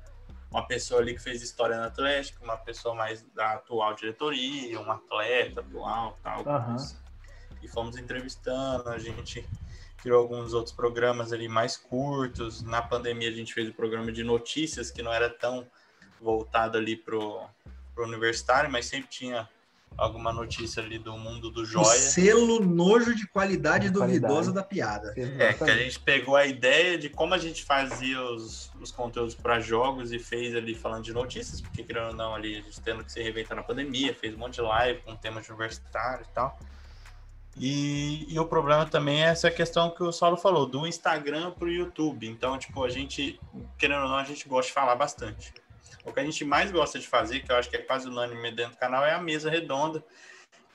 uma 0.52 0.68
pessoa 0.68 0.99
ali 0.99 1.16
que 1.16 1.22
fez 1.22 1.41
história 1.41 1.78
no 1.78 1.86
Atlético, 1.86 2.43
uma 2.43 2.58
pessoa 2.58 2.93
mais 2.93 3.24
da 3.34 3.54
atual 3.54 3.95
diretoria, 3.95 4.80
um 4.80 4.91
atleta 4.91 5.62
atual, 5.62 6.20
tal. 6.22 6.43
Coisa. 6.43 7.02
E 7.64 7.68
fomos 7.68 7.97
entrevistando, 7.97 8.89
a 8.89 8.99
gente 8.99 9.47
criou 9.97 10.20
alguns 10.20 10.54
outros 10.54 10.76
programas 10.76 11.32
ali 11.32 11.47
mais 11.47 11.78
curtos. 11.78 12.62
Na 12.64 12.82
pandemia 12.82 13.30
a 13.30 13.34
gente 13.34 13.54
fez 13.54 13.70
o 13.70 13.74
programa 13.74 14.12
de 14.12 14.24
notícias, 14.24 14.91
que 14.91 15.02
não 15.02 15.14
era 15.14 15.30
tão 15.30 15.66
voltado 16.20 16.78
ali 16.78 16.97
pro, 16.97 17.47
pro 17.95 18.04
universitário, 18.04 18.70
mas 18.70 18.88
sempre 18.88 19.10
tinha 19.10 19.47
alguma 19.98 20.32
notícia 20.34 20.82
ali 20.82 20.98
do 20.98 21.16
mundo 21.18 21.52
do 21.52 21.62
O 21.62 21.66
joia. 21.66 21.86
selo 21.86 22.60
nojo 22.66 23.14
de 23.16 23.28
qualidade 23.28 23.88
De 23.88 23.94
duvidosa 23.94 24.52
qualidade. 24.52 24.56
da 24.56 24.64
piada. 24.64 25.12
É, 25.12 25.14
que 25.14 25.22
a 25.22 25.50
Exatamente. 25.50 25.84
gente 25.84 26.00
pegou 26.00 26.36
a 26.36 26.46
ideia 26.46 26.98
de 26.98 27.10
como 27.10 27.34
a 27.34 27.38
gente 27.38 27.64
fazia 27.64 28.20
os, 28.22 28.72
os 28.80 28.92
conteúdos 28.92 29.36
para 29.36 29.60
jogos 29.60 30.12
e 30.12 30.18
fez 30.20 30.56
ali 30.56 30.74
falando 30.74 31.04
de 31.04 31.14
notícias, 31.14 31.62
porque 31.62 31.84
querendo 31.84 32.08
ou 32.08 32.16
não, 32.16 32.34
ali 32.34 32.58
a 32.58 32.62
gente 32.62 32.82
tendo 32.82 33.04
que 33.04 33.12
se 33.12 33.22
reinventar 33.22 33.56
na 33.56 33.64
pandemia, 33.64 34.14
fez 34.16 34.34
um 34.34 34.38
monte 34.38 34.56
de 34.56 34.62
live 34.62 35.02
com 35.02 35.16
temas 35.16 35.48
universitários 35.50 36.28
e 36.28 36.32
tal. 36.32 36.58
E, 37.58 38.34
e 38.34 38.39
o 38.39 38.46
problema 38.46 38.86
também 38.86 39.22
é 39.24 39.28
essa 39.28 39.52
questão 39.52 39.89
que 39.89 40.02
o 40.02 40.12
Saulo 40.12 40.38
falou, 40.38 40.66
do 40.66 40.88
Instagram 40.88 41.52
pro 41.52 41.70
YouTube. 41.70 42.26
Então, 42.28 42.58
tipo, 42.58 42.84
a 42.84 42.89
gente, 42.89 43.39
querendo 43.78 44.04
ou 44.04 44.08
não, 44.10 44.16
a 44.16 44.24
gente 44.24 44.48
gosta 44.48 44.68
de 44.70 44.74
falar 44.74 44.96
bastante. 44.96 45.54
O 46.06 46.12
que 46.12 46.20
a 46.20 46.24
gente 46.24 46.43
mais 46.43 46.72
gosta 46.72 46.99
de 46.99 47.08
fazer, 47.08 47.41
que 47.41 47.52
eu 47.52 47.56
acho 47.56 47.70
que 47.70 47.76
é 47.76 47.82
quase 47.82 48.08
unânime 48.08 48.52
dentro 48.52 48.74
do 48.74 48.78
canal, 48.78 49.06
é 49.06 49.14
a 49.14 49.22
mesa 49.22 49.49
redonda, 49.49 50.04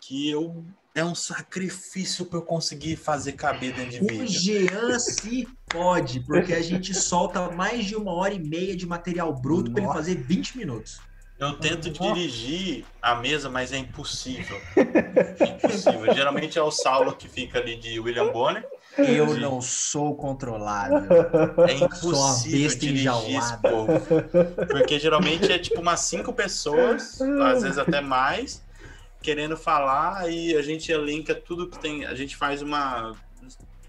que 0.00 0.30
eu, 0.30 0.64
é 0.94 1.04
um 1.04 1.14
sacrifício 1.14 2.24
para 2.24 2.38
eu 2.38 2.42
conseguir 2.42 2.96
fazer 2.96 3.32
caber 3.32 3.74
dentro 3.74 3.90
de 3.90 4.04
O 4.04 4.06
vídeo. 4.06 4.28
Jean 4.28 4.98
se 4.98 5.48
pode, 5.68 6.20
porque 6.20 6.54
a 6.54 6.62
gente 6.62 6.94
solta 6.94 7.50
mais 7.50 7.84
de 7.84 7.96
uma 7.96 8.12
hora 8.12 8.32
e 8.32 8.38
meia 8.38 8.76
de 8.76 8.86
material 8.86 9.32
bruto 9.34 9.70
para 9.72 9.82
ele 9.82 9.92
fazer 9.92 10.14
20 10.16 10.56
minutos. 10.56 11.00
Eu 11.38 11.58
tento 11.58 11.88
Nossa. 11.90 12.14
dirigir 12.14 12.84
a 13.02 13.14
mesa, 13.16 13.50
mas 13.50 13.72
é 13.72 13.76
impossível. 13.76 14.58
É 14.74 15.44
impossível. 15.44 16.14
Geralmente 16.14 16.58
é 16.58 16.62
o 16.62 16.70
Saulo 16.70 17.14
que 17.14 17.28
fica 17.28 17.58
ali 17.58 17.76
de 17.76 18.00
William 18.00 18.32
Bonner. 18.32 18.66
Eu 18.98 19.28
Sim. 19.28 19.40
não 19.40 19.60
sou 19.60 20.14
controlável. 20.14 21.06
É 21.68 21.72
impossível 21.72 22.62
besta 22.62 22.80
dirigir 22.80 23.38
esse 23.38 23.56
povo. 23.58 23.92
Porque 24.70 24.98
geralmente 24.98 25.50
é 25.50 25.58
tipo 25.58 25.80
umas 25.80 26.00
cinco 26.00 26.32
pessoas, 26.32 27.20
às 27.20 27.62
vezes 27.62 27.78
até 27.78 28.00
mais, 28.00 28.62
querendo 29.20 29.56
falar 29.56 30.30
e 30.30 30.56
a 30.56 30.62
gente 30.62 30.90
elenca 30.90 31.34
tudo 31.34 31.68
que 31.68 31.78
tem. 31.78 32.04
A 32.04 32.14
gente 32.14 32.36
faz 32.36 32.62
uma 32.62 33.14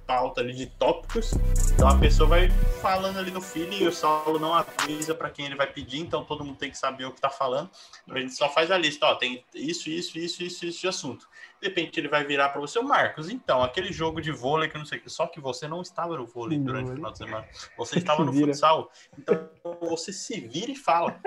pauta 0.07 0.39
ali 0.39 0.53
de 0.53 0.65
tópicos. 0.65 1.33
Então 1.73 1.89
a 1.89 1.97
pessoa 1.99 2.29
vai 2.29 2.49
falando 2.81 3.19
ali 3.19 3.29
no 3.29 3.41
feed 3.41 3.83
e 3.83 3.87
o 3.87 3.91
Saulo 3.91 4.39
não 4.39 4.53
avisa 4.53 5.13
para 5.13 5.29
quem 5.29 5.45
ele 5.45 5.55
vai 5.55 5.67
pedir, 5.67 5.99
então 5.99 6.23
todo 6.23 6.43
mundo 6.45 6.57
tem 6.57 6.71
que 6.71 6.77
saber 6.77 7.05
o 7.05 7.11
que 7.11 7.19
tá 7.19 7.29
falando. 7.29 7.69
A 8.09 8.17
gente 8.17 8.33
só 8.33 8.49
faz 8.49 8.71
a 8.71 8.77
lista, 8.77 9.05
ó, 9.05 9.15
tem 9.15 9.43
isso, 9.53 9.89
isso, 9.89 10.17
isso, 10.17 10.41
isso, 10.41 10.65
isso 10.65 10.81
de 10.81 10.87
assunto. 10.87 11.27
De 11.59 11.67
repente 11.67 11.99
ele 11.99 12.07
vai 12.07 12.23
virar 12.23 12.49
para 12.49 12.61
você, 12.61 12.77
o 12.77 12.83
Marcos, 12.83 13.29
então, 13.29 13.63
aquele 13.63 13.91
jogo 13.91 14.21
de 14.21 14.31
vôlei 14.31 14.69
que 14.69 14.77
não 14.77 14.85
sei 14.85 14.99
o 14.99 15.01
que, 15.01 15.09
só 15.09 15.25
que 15.25 15.39
você 15.39 15.67
não 15.67 15.81
estava 15.81 16.15
no 16.15 16.25
vôlei 16.25 16.59
durante 16.59 16.91
o 16.91 16.93
final 16.95 17.11
de 17.11 17.17
semana. 17.19 17.47
Você 17.77 17.97
estava 17.97 18.23
no 18.23 18.31
futsal, 18.31 18.91
então 19.17 19.49
você 19.81 20.13
se 20.13 20.39
vira 20.39 20.71
e 20.71 20.75
fala. 20.75 21.19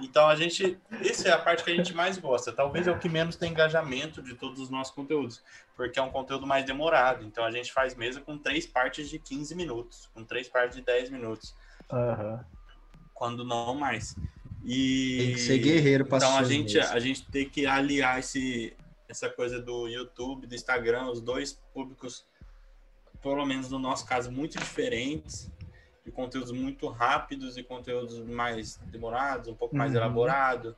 Então 0.00 0.28
a 0.28 0.36
gente, 0.36 0.76
essa 1.00 1.28
é 1.28 1.32
a 1.32 1.38
parte 1.38 1.64
que 1.64 1.70
a 1.70 1.74
gente 1.74 1.94
mais 1.94 2.18
gosta. 2.18 2.52
Talvez 2.52 2.86
é 2.86 2.90
o 2.92 2.98
que 2.98 3.08
menos 3.08 3.36
tem 3.36 3.50
engajamento 3.52 4.20
de 4.22 4.34
todos 4.34 4.60
os 4.60 4.68
nossos 4.68 4.94
conteúdos, 4.94 5.42
porque 5.74 5.98
é 5.98 6.02
um 6.02 6.10
conteúdo 6.10 6.46
mais 6.46 6.66
demorado. 6.66 7.24
Então 7.24 7.42
a 7.44 7.50
gente 7.50 7.72
faz 7.72 7.94
mesa 7.94 8.20
com 8.20 8.36
três 8.36 8.66
partes 8.66 9.08
de 9.08 9.18
15 9.18 9.54
minutos, 9.54 10.10
com 10.12 10.22
três 10.24 10.46
partes 10.48 10.76
de 10.76 10.82
10 10.84 11.08
minutos, 11.10 11.54
Aham. 11.90 12.44
quando 13.14 13.44
não 13.44 13.74
mais. 13.74 14.14
E 14.66 15.16
Tem 15.18 15.32
que 15.34 15.40
ser 15.40 15.58
guerreiro 15.58 16.06
pra 16.06 16.16
então 16.18 16.36
a 16.38 16.42
gente 16.42 16.74
mesmo. 16.74 16.92
a 16.94 16.98
gente 16.98 17.26
tem 17.30 17.48
que 17.48 17.66
aliar 17.66 18.18
esse 18.18 18.74
essa 19.14 19.30
coisa 19.30 19.60
do 19.60 19.86
YouTube, 19.88 20.46
do 20.46 20.54
Instagram, 20.54 21.08
os 21.08 21.20
dois 21.20 21.52
públicos, 21.72 22.26
pelo 23.22 23.46
menos 23.46 23.70
no 23.70 23.78
nosso 23.78 24.04
caso, 24.06 24.30
muito 24.30 24.58
diferentes, 24.58 25.50
de 26.04 26.10
conteúdos 26.10 26.50
muito 26.52 26.88
rápidos 26.88 27.56
e 27.56 27.62
conteúdos 27.62 28.18
mais 28.20 28.76
demorados, 28.90 29.48
um 29.48 29.54
pouco 29.54 29.74
mais 29.74 29.92
Uhum. 29.92 29.98
elaborado. 29.98 30.76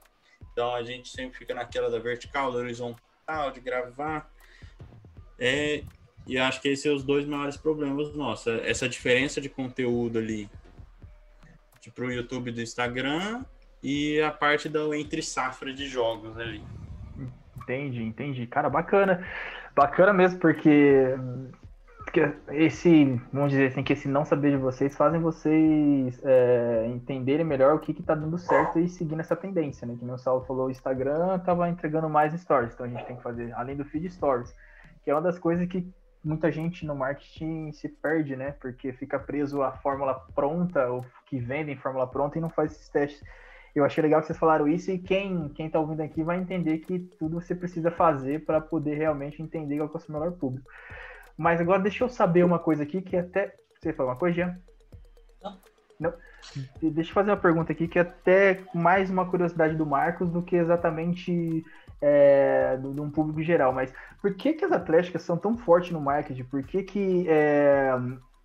Então 0.53 0.75
a 0.75 0.83
gente 0.83 1.09
sempre 1.09 1.37
fica 1.37 1.55
naquela 1.55 1.91
da 1.91 1.99
vertical, 1.99 2.53
da 2.53 2.59
horizontal, 2.59 3.51
de 3.53 3.61
gravar. 3.61 4.31
É, 5.39 5.83
e 6.27 6.39
acho 6.39 6.61
que 6.61 6.69
esses 6.69 6.83
são 6.83 6.95
os 6.95 7.03
dois 7.03 7.27
maiores 7.27 7.57
problemas 7.57 8.15
nossos. 8.15 8.47
Essa 8.63 8.89
diferença 8.89 9.41
de 9.41 9.49
conteúdo 9.49 10.19
ali 10.19 10.49
para 11.95 12.05
o 12.05 12.13
YouTube 12.13 12.51
do 12.51 12.61
Instagram 12.61 13.45
e 13.83 14.21
a 14.21 14.31
parte 14.33 14.69
da 14.69 14.81
entre 14.97 15.23
safra 15.23 15.73
de 15.73 15.89
jogos 15.89 16.37
ali. 16.37 16.63
Entendi, 17.67 18.05
entendi. 18.05 18.47
Cara, 18.47 18.71
bacana. 18.71 19.27
Bacana 19.75 20.13
mesmo, 20.13 20.39
porque, 20.39 21.17
esse, 22.53 23.21
vamos 23.33 23.51
dizer 23.51 23.67
assim, 23.67 23.83
que 23.83 23.93
esse 23.93 24.09
não 24.09 24.25
saber 24.25 24.53
de 24.53 24.57
vocês 24.57 24.97
fazem 24.97 25.21
vocês 25.21 26.19
é, 26.25 26.87
entenderem 26.87 27.45
melhor 27.45 27.75
o 27.75 27.79
que 27.81 27.93
que 27.93 28.03
tá 28.03 28.15
dando 28.15 28.39
certo 28.39 28.79
e 28.79 28.89
seguindo 28.89 29.21
essa 29.21 29.37
tendência, 29.37 29.87
né? 29.87 29.97
Que 29.99 30.05
o 30.05 30.17
Saulo 30.17 30.45
falou, 30.47 30.69
o 30.69 30.71
Instagram 30.71 31.39
tava 31.41 31.69
entregando 31.69 32.09
mais 32.09 32.33
stories, 32.41 32.73
então 32.73 32.87
a 32.87 32.89
gente 32.89 33.05
tem 33.05 33.17
que 33.17 33.23
fazer, 33.23 33.53
além 33.53 33.77
do 33.77 33.85
feed 33.85 34.09
stories, 34.09 34.55
que 35.03 35.11
é 35.11 35.15
uma 35.15 35.21
das 35.21 35.39
coisas 35.39 35.67
que 35.67 35.93
muita 36.25 36.51
gente 36.51 36.87
no 36.87 36.95
marketing 36.95 37.73
se 37.73 37.89
perde, 37.89 38.37
né? 38.37 38.53
Porque 38.61 38.93
fica 38.93 39.19
preso 39.19 39.63
à 39.63 39.73
fórmula 39.73 40.15
pronta, 40.35 40.87
ou 40.89 41.05
que 41.27 41.39
vendem 41.39 41.77
fórmula 41.77 42.07
pronta 42.07 42.39
e 42.39 42.41
não 42.41 42.49
faz 42.49 42.73
esses 42.73 42.89
testes. 42.89 43.23
Eu 43.79 43.85
achei 43.85 44.01
legal 44.03 44.21
que 44.21 44.27
vocês 44.27 44.39
falaram 44.39 44.67
isso 44.67 44.91
e 44.91 44.99
quem 44.99 45.51
quem 45.51 45.69
tá 45.69 45.79
ouvindo 45.79 46.01
aqui 46.01 46.23
vai 46.23 46.39
entender 46.39 46.79
que 46.79 46.99
tudo 46.99 47.41
você 47.41 47.55
precisa 47.55 47.91
fazer 47.91 48.45
para 48.47 48.61
poder 48.61 48.95
realmente 48.95 49.43
entender 49.43 49.77
qual 49.77 49.91
é 49.93 49.97
o 49.97 50.01
seu 50.01 50.15
melhor 50.15 50.33
público. 50.33 50.67
Mas 51.37 51.61
agora 51.61 51.83
deixa 51.83 52.03
eu 52.03 52.09
saber 52.09 52.43
uma 52.45 52.59
coisa 52.59 52.83
aqui 52.85 53.03
que 53.03 53.17
até 53.17 53.55
você 53.79 53.93
falou 53.93 54.13
uma 54.13 54.19
coisa, 54.19 54.35
Jean? 54.35 54.59
Não. 55.43 55.59
Não. 56.01 56.13
Deixa 56.81 57.11
eu 57.11 57.15
fazer 57.15 57.31
uma 57.31 57.37
pergunta 57.37 57.73
aqui 57.73 57.87
que 57.87 57.99
é 57.99 58.03
até 58.03 58.61
mais 58.75 59.11
uma 59.11 59.29
curiosidade 59.29 59.77
do 59.77 59.85
Marcos 59.85 60.31
do 60.31 60.43
que 60.43 60.57
exatamente 60.57 61.65
é, 62.01 62.77
do- 62.79 62.95
de 62.95 63.01
um 63.01 63.11
público 63.11 63.43
geral. 63.43 63.73
Mas 63.73 63.93
por 64.23 64.33
que, 64.35 64.55
que 64.55 64.65
as 64.65 64.73
atléticas 64.73 65.23
são 65.23 65.37
tão 65.37 65.57
fortes 65.59 65.91
no 65.91 66.01
marketing? 66.01 66.45
Por 66.45 66.63
que, 66.63 66.83
que 66.83 67.27
é, 67.29 67.91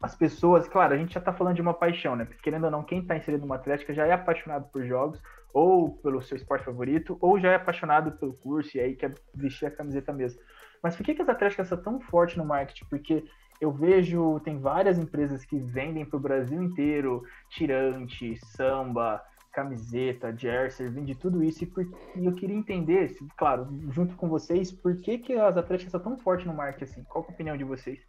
as 0.02 0.16
pessoas, 0.16 0.68
claro, 0.68 0.94
a 0.94 0.98
gente 0.98 1.14
já 1.14 1.20
está 1.20 1.32
falando 1.32 1.56
de 1.56 1.62
uma 1.62 1.74
paixão, 1.74 2.16
né? 2.16 2.26
Porque, 2.26 2.42
querendo 2.42 2.66
ou 2.66 2.72
não, 2.72 2.84
quem 2.84 3.00
está 3.00 3.16
inserido 3.16 3.42
numa 3.42 3.56
atlética 3.56 3.94
já 3.94 4.06
é 4.06 4.12
apaixonado 4.12 4.68
por 4.72 4.84
jogos, 4.84 5.22
ou 5.54 5.98
pelo 5.98 6.22
seu 6.22 6.38
esporte 6.38 6.66
favorito, 6.66 7.18
ou 7.22 7.40
já 7.40 7.52
é 7.52 7.56
apaixonado 7.56 8.12
pelo 8.14 8.34
curso 8.34 8.78
e 8.78 8.80
aí 8.80 8.96
quer 8.96 9.14
vestir 9.34 9.66
a 9.66 9.72
camiseta 9.72 10.12
mesmo. 10.12 10.42
Mas 10.82 10.96
por 10.96 11.04
que, 11.04 11.14
que 11.14 11.22
as 11.22 11.30
atléticas 11.30 11.68
são 11.68 11.82
tão 11.82 12.00
fortes 12.00 12.38
no 12.38 12.46
marketing? 12.46 12.86
Porque 12.90 13.24
eu 13.60 13.72
vejo, 13.72 14.40
tem 14.40 14.60
várias 14.60 14.98
empresas 14.98 15.46
que 15.46 15.60
vendem 15.60 16.06
para 16.06 16.18
o 16.18 16.22
Brasil 16.22 16.64
inteiro 16.64 17.24
tirante, 17.50 18.36
samba, 18.38 19.22
camiseta, 19.52 20.36
jersey, 20.36 20.88
vende 20.88 21.14
tudo 21.14 21.44
isso. 21.44 21.64
E, 21.64 21.68
por, 21.68 21.86
e 22.16 22.26
eu 22.26 22.34
queria 22.34 22.56
entender, 22.56 23.16
claro, 23.38 23.68
junto 23.90 24.16
com 24.16 24.28
vocês, 24.28 24.72
por 24.72 24.96
que, 24.96 25.20
que 25.20 25.34
as 25.34 25.58
atléticas 25.58 25.92
são 25.92 26.00
tão 26.00 26.18
fortes 26.18 26.48
no 26.48 26.54
marketing 26.54 26.86
assim? 26.86 27.04
Qual 27.04 27.24
é 27.24 27.28
a 27.28 27.34
opinião 27.34 27.58
de 27.58 27.64
vocês? 27.64 28.00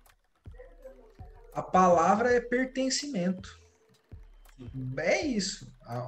A 1.55 1.63
palavra 1.63 2.33
é 2.33 2.41
pertencimento. 2.41 3.61
É 4.97 5.27
isso. 5.27 5.71
A, 5.85 5.99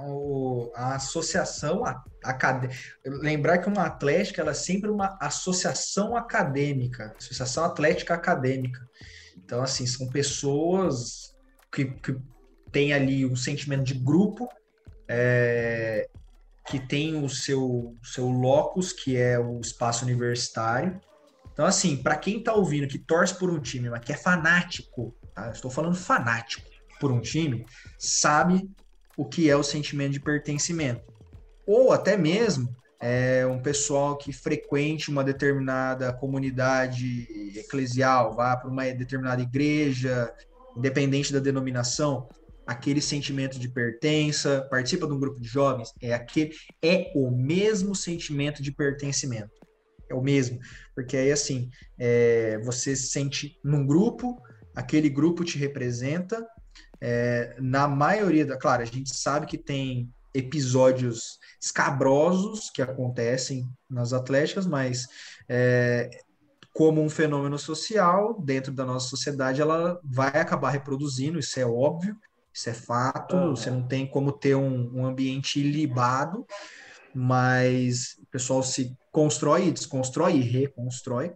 a 0.74 0.94
associação 0.94 1.82
acadêmica. 2.22 2.78
Lembrar 3.04 3.58
que 3.58 3.68
uma 3.68 3.84
atlética 3.84 4.40
ela 4.40 4.52
é 4.52 4.54
sempre 4.54 4.90
uma 4.90 5.18
associação 5.20 6.16
acadêmica, 6.16 7.14
associação 7.18 7.64
atlética 7.64 8.14
acadêmica. 8.14 8.80
Então, 9.36 9.62
assim, 9.62 9.86
são 9.86 10.08
pessoas 10.08 11.34
que, 11.70 11.86
que 11.86 12.16
têm 12.70 12.92
ali 12.92 13.26
um 13.26 13.36
sentimento 13.36 13.84
de 13.84 13.94
grupo, 13.94 14.48
é, 15.08 16.08
que 16.66 16.78
tem 16.78 17.22
o 17.22 17.28
seu, 17.28 17.94
seu 18.02 18.28
locus, 18.28 18.92
que 18.92 19.16
é 19.16 19.38
o 19.38 19.60
espaço 19.60 20.04
universitário. 20.04 20.98
Então, 21.52 21.66
assim, 21.66 21.96
para 21.96 22.16
quem 22.16 22.38
está 22.38 22.54
ouvindo 22.54 22.88
que 22.88 22.98
torce 22.98 23.38
por 23.38 23.50
um 23.50 23.60
time, 23.60 23.90
mas 23.90 24.02
que 24.02 24.12
é 24.12 24.16
fanático, 24.16 25.14
tá? 25.34 25.50
estou 25.50 25.70
falando 25.70 25.96
fanático 25.96 26.68
por 27.00 27.10
um 27.12 27.20
time, 27.20 27.66
sabe 27.98 28.68
o 29.16 29.24
que 29.24 29.50
é 29.50 29.56
o 29.56 29.62
sentimento 29.62 30.12
de 30.12 30.20
pertencimento. 30.20 31.02
Ou 31.66 31.92
até 31.92 32.16
mesmo 32.16 32.74
é, 33.00 33.46
um 33.46 33.60
pessoal 33.60 34.16
que 34.16 34.32
frequente 34.32 35.10
uma 35.10 35.22
determinada 35.22 36.12
comunidade 36.12 37.52
eclesial, 37.56 38.34
vá 38.34 38.56
para 38.56 38.70
uma 38.70 38.84
determinada 38.92 39.42
igreja, 39.42 40.32
independente 40.76 41.32
da 41.32 41.38
denominação, 41.38 42.28
aquele 42.66 43.00
sentimento 43.00 43.58
de 43.58 43.68
pertença, 43.68 44.66
participa 44.70 45.06
de 45.06 45.12
um 45.12 45.20
grupo 45.20 45.38
de 45.38 45.46
jovens, 45.46 45.92
é 46.00 46.14
aquele 46.14 46.54
é 46.82 47.12
o 47.14 47.30
mesmo 47.30 47.94
sentimento 47.94 48.62
de 48.62 48.72
pertencimento. 48.72 49.52
É 50.08 50.14
o 50.14 50.22
mesmo, 50.22 50.58
porque 50.94 51.16
aí 51.16 51.32
assim, 51.32 51.70
é, 51.98 52.58
você 52.64 52.94
se 52.94 53.08
sente 53.08 53.58
num 53.64 53.86
grupo, 53.86 54.40
aquele 54.74 55.08
grupo 55.08 55.44
te 55.44 55.58
representa. 55.58 56.46
É, 57.00 57.56
na 57.60 57.86
maioria 57.86 58.46
da, 58.46 58.56
claro, 58.56 58.82
a 58.82 58.86
gente 58.86 59.16
sabe 59.16 59.46
que 59.46 59.58
tem 59.58 60.10
episódios 60.32 61.38
escabrosos 61.60 62.70
que 62.70 62.82
acontecem 62.82 63.68
nas 63.88 64.12
atléticas, 64.12 64.66
mas 64.66 65.06
é, 65.48 66.10
como 66.72 67.00
um 67.00 67.08
fenômeno 67.08 67.56
social 67.56 68.40
dentro 68.42 68.72
da 68.72 68.84
nossa 68.84 69.08
sociedade, 69.08 69.60
ela 69.60 70.00
vai 70.02 70.40
acabar 70.40 70.70
reproduzindo, 70.70 71.38
isso 71.38 71.60
é 71.60 71.64
óbvio, 71.64 72.16
isso 72.52 72.68
é 72.68 72.74
fato, 72.74 73.36
uhum. 73.36 73.50
você 73.50 73.70
não 73.70 73.86
tem 73.86 74.06
como 74.06 74.32
ter 74.32 74.56
um, 74.56 74.90
um 74.92 75.06
ambiente 75.06 75.60
ilibado, 75.60 76.44
mas 77.14 78.16
o 78.20 78.26
pessoal 78.26 78.60
se 78.62 78.96
constrói, 79.12 79.70
desconstrói 79.70 80.36
e 80.36 80.40
reconstrói. 80.40 81.32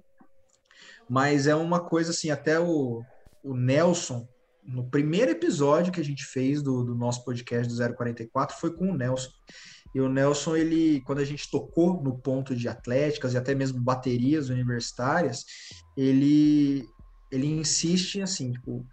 Mas 1.09 1.47
é 1.47 1.55
uma 1.55 1.80
coisa 1.80 2.11
assim, 2.11 2.30
até 2.30 2.59
o, 2.59 3.03
o 3.43 3.55
Nelson, 3.55 4.28
no 4.64 4.89
primeiro 4.89 5.30
episódio 5.30 5.93
que 5.93 6.01
a 6.01 6.05
gente 6.05 6.24
fez 6.24 6.62
do, 6.62 6.84
do 6.84 6.95
nosso 6.95 7.24
podcast 7.24 7.72
do 7.72 7.95
044 7.95 8.57
foi 8.57 8.74
com 8.74 8.91
o 8.91 8.95
Nelson. 8.95 9.30
E 9.95 10.01
o 10.01 10.09
Nelson, 10.09 10.57
ele, 10.57 11.01
quando 11.03 11.20
a 11.20 11.24
gente 11.24 11.51
tocou 11.51 12.03
no 12.03 12.18
ponto 12.18 12.55
de 12.55 12.68
atléticas 12.68 13.32
e 13.32 13.39
até 13.39 13.55
mesmo 13.55 13.80
baterias 13.80 14.51
universitárias, 14.51 15.45
ele, 15.97 16.84
ele 17.32 17.47
insiste 17.47 18.20
assim, 18.20 18.53
tipo, 18.53 18.86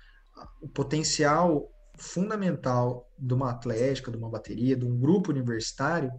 o 0.61 0.67
potencial 0.69 1.69
fundamental 1.97 3.09
de 3.17 3.33
uma 3.33 3.51
atlética, 3.51 4.11
de 4.11 4.17
uma 4.17 4.29
bateria, 4.29 4.75
de 4.75 4.85
um 4.85 4.97
grupo 4.97 5.31
universitário, 5.31 6.11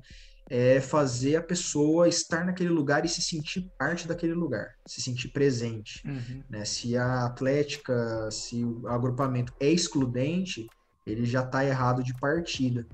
é 0.49 0.81
fazer 0.81 1.37
a 1.37 1.43
pessoa 1.43 2.09
estar 2.09 2.45
naquele 2.45 2.71
lugar 2.71 3.05
e 3.05 3.09
se 3.09 3.21
sentir 3.21 3.69
parte 3.79 4.07
daquele 4.07 4.35
lugar, 4.35 4.75
se 4.87 5.03
sentir 5.03 5.29
presente. 5.29 6.03
Uhum. 6.07 6.43
Né? 6.49 6.65
Se 6.65 6.97
a 6.97 7.27
atlética, 7.27 8.31
se 8.31 8.65
o 8.65 8.87
agrupamento 8.87 9.53
é 9.59 9.69
excludente, 9.69 10.67
ele 11.07 11.25
já 11.25 11.43
está 11.43 11.65
errado 11.65 12.03
de 12.03 12.15
partida. 12.19 12.87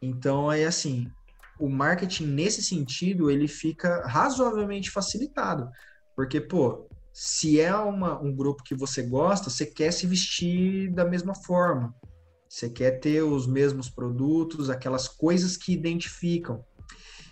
Então, 0.00 0.50
é 0.52 0.64
assim, 0.64 1.10
o 1.58 1.68
marketing 1.68 2.26
nesse 2.26 2.62
sentido, 2.62 3.30
ele 3.30 3.48
fica 3.48 4.06
razoavelmente 4.06 4.90
facilitado. 4.90 5.68
Porque, 6.14 6.40
pô, 6.40 6.88
se 7.12 7.60
é 7.60 7.74
uma, 7.74 8.20
um 8.20 8.34
grupo 8.34 8.62
que 8.62 8.76
você 8.76 9.02
gosta, 9.02 9.50
você 9.50 9.66
quer 9.66 9.92
se 9.92 10.06
vestir 10.06 10.92
da 10.92 11.04
mesma 11.04 11.34
forma. 11.34 11.92
Você 12.48 12.70
quer 12.70 12.92
ter 13.00 13.22
os 13.22 13.46
mesmos 13.46 13.90
produtos, 13.90 14.70
aquelas 14.70 15.06
coisas 15.06 15.56
que 15.56 15.72
identificam. 15.72 16.64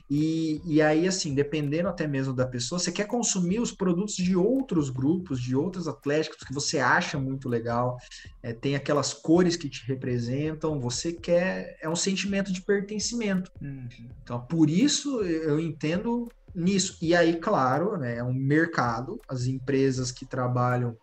E, 0.08 0.60
e 0.64 0.80
aí, 0.80 1.08
assim, 1.08 1.34
dependendo 1.34 1.88
até 1.88 2.06
mesmo 2.06 2.32
da 2.32 2.46
pessoa, 2.46 2.78
você 2.78 2.92
quer 2.92 3.06
consumir 3.08 3.60
os 3.60 3.72
produtos 3.72 4.14
de 4.14 4.36
outros 4.36 4.88
grupos, 4.88 5.40
de 5.40 5.56
outros 5.56 5.88
atléticos 5.88 6.46
que 6.46 6.54
você 6.54 6.78
acha 6.78 7.18
muito 7.18 7.48
legal, 7.48 7.96
é, 8.40 8.52
tem 8.52 8.76
aquelas 8.76 9.12
cores 9.12 9.56
que 9.56 9.68
te 9.68 9.84
representam, 9.86 10.78
você 10.78 11.12
quer. 11.12 11.76
É 11.82 11.88
um 11.88 11.96
sentimento 11.96 12.52
de 12.52 12.62
pertencimento. 12.62 13.50
Uhum. 13.60 13.88
Então, 14.22 14.40
por 14.46 14.70
isso 14.70 15.22
eu 15.22 15.58
entendo 15.58 16.28
nisso. 16.54 16.96
E 17.02 17.14
aí, 17.14 17.36
claro, 17.36 17.96
né, 17.96 18.18
é 18.18 18.22
um 18.22 18.32
mercado, 18.32 19.20
as 19.28 19.46
empresas 19.46 20.12
que 20.12 20.24
trabalham 20.24 20.96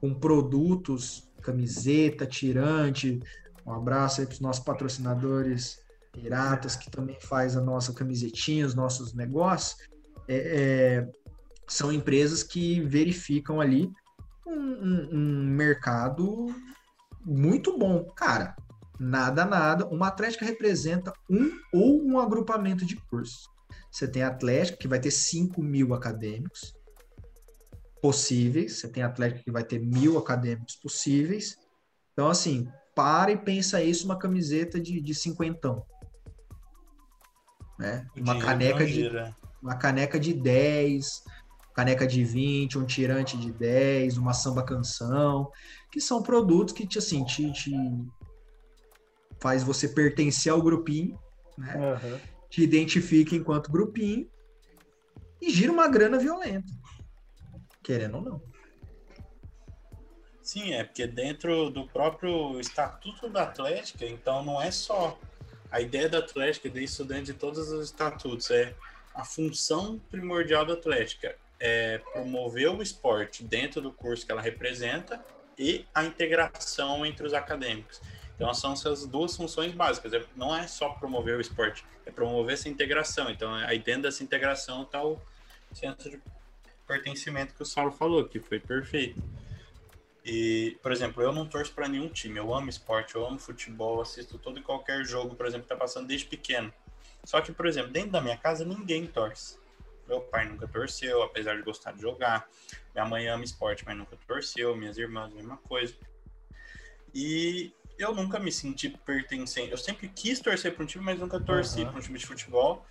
com 0.00 0.14
produtos, 0.14 1.28
camiseta, 1.42 2.26
tirante. 2.26 3.20
Um 3.66 3.72
abraço 3.72 4.20
aí 4.20 4.26
para 4.26 4.34
os 4.34 4.40
nossos 4.40 4.64
patrocinadores 4.64 5.84
Piratas, 6.12 6.76
que 6.76 6.90
também 6.90 7.18
faz 7.20 7.56
a 7.56 7.60
nossa 7.60 7.92
camisetinha, 7.92 8.66
os 8.66 8.74
nossos 8.74 9.12
negócios, 9.12 9.76
é, 10.26 10.36
é, 10.36 11.08
são 11.68 11.92
empresas 11.92 12.42
que 12.42 12.80
verificam 12.80 13.60
ali 13.60 13.90
um, 14.46 14.52
um, 14.52 15.08
um, 15.12 15.44
mercado 15.44 16.46
muito 17.24 17.76
bom. 17.78 18.04
Cara, 18.16 18.56
nada, 18.98 19.44
nada. 19.44 19.86
Uma 19.86 20.08
Atlética 20.08 20.44
representa 20.44 21.12
um 21.28 21.50
ou 21.72 22.02
um 22.02 22.18
agrupamento 22.18 22.86
de 22.86 22.96
cursos. 22.96 23.48
Você 23.90 24.08
tem 24.08 24.22
Atlética, 24.22 24.78
que 24.78 24.88
vai 24.88 25.00
ter 25.00 25.10
5 25.10 25.62
mil 25.62 25.92
acadêmicos 25.92 26.74
possíveis. 28.00 28.78
Você 28.78 28.88
tem 28.88 29.02
Atlética, 29.02 29.42
que 29.44 29.50
vai 29.50 29.64
ter 29.64 29.80
mil 29.80 30.16
acadêmicos 30.16 30.76
possíveis. 30.76 31.56
Então, 32.12 32.28
assim, 32.28 32.68
para 32.96 33.30
e 33.30 33.36
pensa 33.36 33.80
isso 33.80 34.06
uma 34.06 34.18
camiseta 34.18 34.80
de, 34.80 35.00
de 35.00 35.14
cinquentão 35.14 35.86
né? 37.78 38.06
Uma 38.16 38.38
caneca 38.38 38.84
de 38.86 39.08
uma 39.62 39.76
caneca 39.76 40.18
de 40.18 40.32
10, 40.32 41.24
caneca 41.74 42.06
de 42.06 42.24
20, 42.24 42.78
um 42.78 42.84
tirante 42.84 43.36
de 43.36 43.52
10, 43.52 44.16
uma 44.16 44.32
samba 44.32 44.62
canção, 44.62 45.50
que 45.90 46.00
são 46.00 46.22
produtos 46.22 46.72
que 46.72 46.86
te 46.86 46.98
assim, 46.98 47.24
te, 47.24 47.52
te 47.52 47.72
faz 49.40 49.62
você 49.62 49.88
pertencer 49.88 50.52
ao 50.52 50.62
grupinho, 50.62 51.18
né? 51.58 51.74
Uhum. 51.76 52.20
Te 52.48 52.62
identifica 52.62 53.34
enquanto 53.34 53.72
grupinho 53.72 54.28
e 55.40 55.50
gira 55.50 55.72
uma 55.72 55.88
grana 55.88 56.18
violenta. 56.18 56.72
Querendo 57.82 58.16
ou 58.18 58.22
não. 58.22 58.42
Sim, 60.46 60.74
é 60.74 60.84
porque 60.84 61.08
dentro 61.08 61.70
do 61.70 61.88
próprio 61.88 62.60
estatuto 62.60 63.28
da 63.28 63.42
Atlética, 63.42 64.06
então 64.06 64.44
não 64.44 64.62
é 64.62 64.70
só 64.70 65.18
a 65.72 65.80
ideia 65.80 66.08
da 66.08 66.18
Atlética, 66.18 66.70
de 66.70 66.84
estudante 66.84 67.32
de 67.32 67.34
todos 67.34 67.72
os 67.72 67.86
estatutos, 67.86 68.48
é 68.52 68.72
a 69.12 69.24
função 69.24 69.98
primordial 70.08 70.64
da 70.64 70.74
Atlética 70.74 71.34
é 71.58 71.98
promover 72.12 72.68
o 72.68 72.80
esporte 72.80 73.42
dentro 73.42 73.80
do 73.80 73.90
curso 73.90 74.24
que 74.24 74.30
ela 74.30 74.40
representa 74.40 75.20
e 75.58 75.84
a 75.92 76.04
integração 76.04 77.04
entre 77.04 77.26
os 77.26 77.34
acadêmicos. 77.34 78.00
Então, 78.36 78.54
são 78.54 78.74
essas 78.74 79.04
duas 79.04 79.36
funções 79.36 79.72
básicas. 79.72 80.12
É, 80.12 80.24
não 80.36 80.54
é 80.54 80.68
só 80.68 80.90
promover 80.90 81.38
o 81.38 81.40
esporte, 81.40 81.84
é 82.04 82.12
promover 82.12 82.54
essa 82.54 82.68
integração. 82.68 83.28
Então, 83.30 83.52
aí 83.52 83.80
dentro 83.80 84.02
dessa 84.02 84.22
integração 84.22 84.84
está 84.84 85.02
o 85.02 85.20
centro 85.72 86.08
de 86.08 86.20
pertencimento 86.86 87.52
que 87.52 87.62
o 87.64 87.66
Saulo 87.66 87.90
falou, 87.90 88.24
que 88.26 88.38
foi 88.38 88.60
perfeito. 88.60 89.20
E, 90.28 90.76
por 90.82 90.90
exemplo, 90.90 91.22
eu 91.22 91.32
não 91.32 91.46
torço 91.46 91.72
para 91.72 91.86
nenhum 91.86 92.08
time. 92.08 92.36
Eu 92.36 92.52
amo 92.52 92.68
esporte, 92.68 93.14
eu 93.14 93.24
amo 93.24 93.38
futebol, 93.38 94.00
assisto 94.00 94.36
todo 94.36 94.58
e 94.58 94.62
qualquer 94.62 95.04
jogo, 95.04 95.36
por 95.36 95.46
exemplo, 95.46 95.62
que 95.62 95.68
tá 95.68 95.76
passando 95.76 96.08
desde 96.08 96.26
pequeno. 96.26 96.74
Só 97.24 97.40
que, 97.40 97.52
por 97.52 97.64
exemplo, 97.64 97.92
dentro 97.92 98.10
da 98.10 98.20
minha 98.20 98.36
casa 98.36 98.64
ninguém 98.64 99.06
torce. 99.06 99.56
Meu 100.08 100.20
pai 100.20 100.48
nunca 100.48 100.66
torceu, 100.66 101.22
apesar 101.22 101.56
de 101.56 101.62
gostar 101.62 101.92
de 101.92 102.02
jogar. 102.02 102.48
Minha 102.92 103.06
mãe 103.06 103.28
ama 103.28 103.44
esporte, 103.44 103.84
mas 103.86 103.96
nunca 103.96 104.18
torceu. 104.26 104.74
Minhas 104.76 104.98
irmãs, 104.98 105.32
mesma 105.32 105.58
coisa. 105.58 105.94
E 107.14 107.72
eu 107.96 108.12
nunca 108.12 108.40
me 108.40 108.50
senti 108.50 108.88
pertencente. 108.88 109.70
Eu 109.70 109.78
sempre 109.78 110.08
quis 110.08 110.40
torcer 110.40 110.74
para 110.74 110.82
um 110.82 110.86
time, 110.86 111.04
mas 111.04 111.20
nunca 111.20 111.38
torci 111.38 111.82
uhum. 111.82 111.86
para 111.86 111.98
um 111.98 112.02
time 112.02 112.18
de 112.18 112.26
futebol 112.26 112.84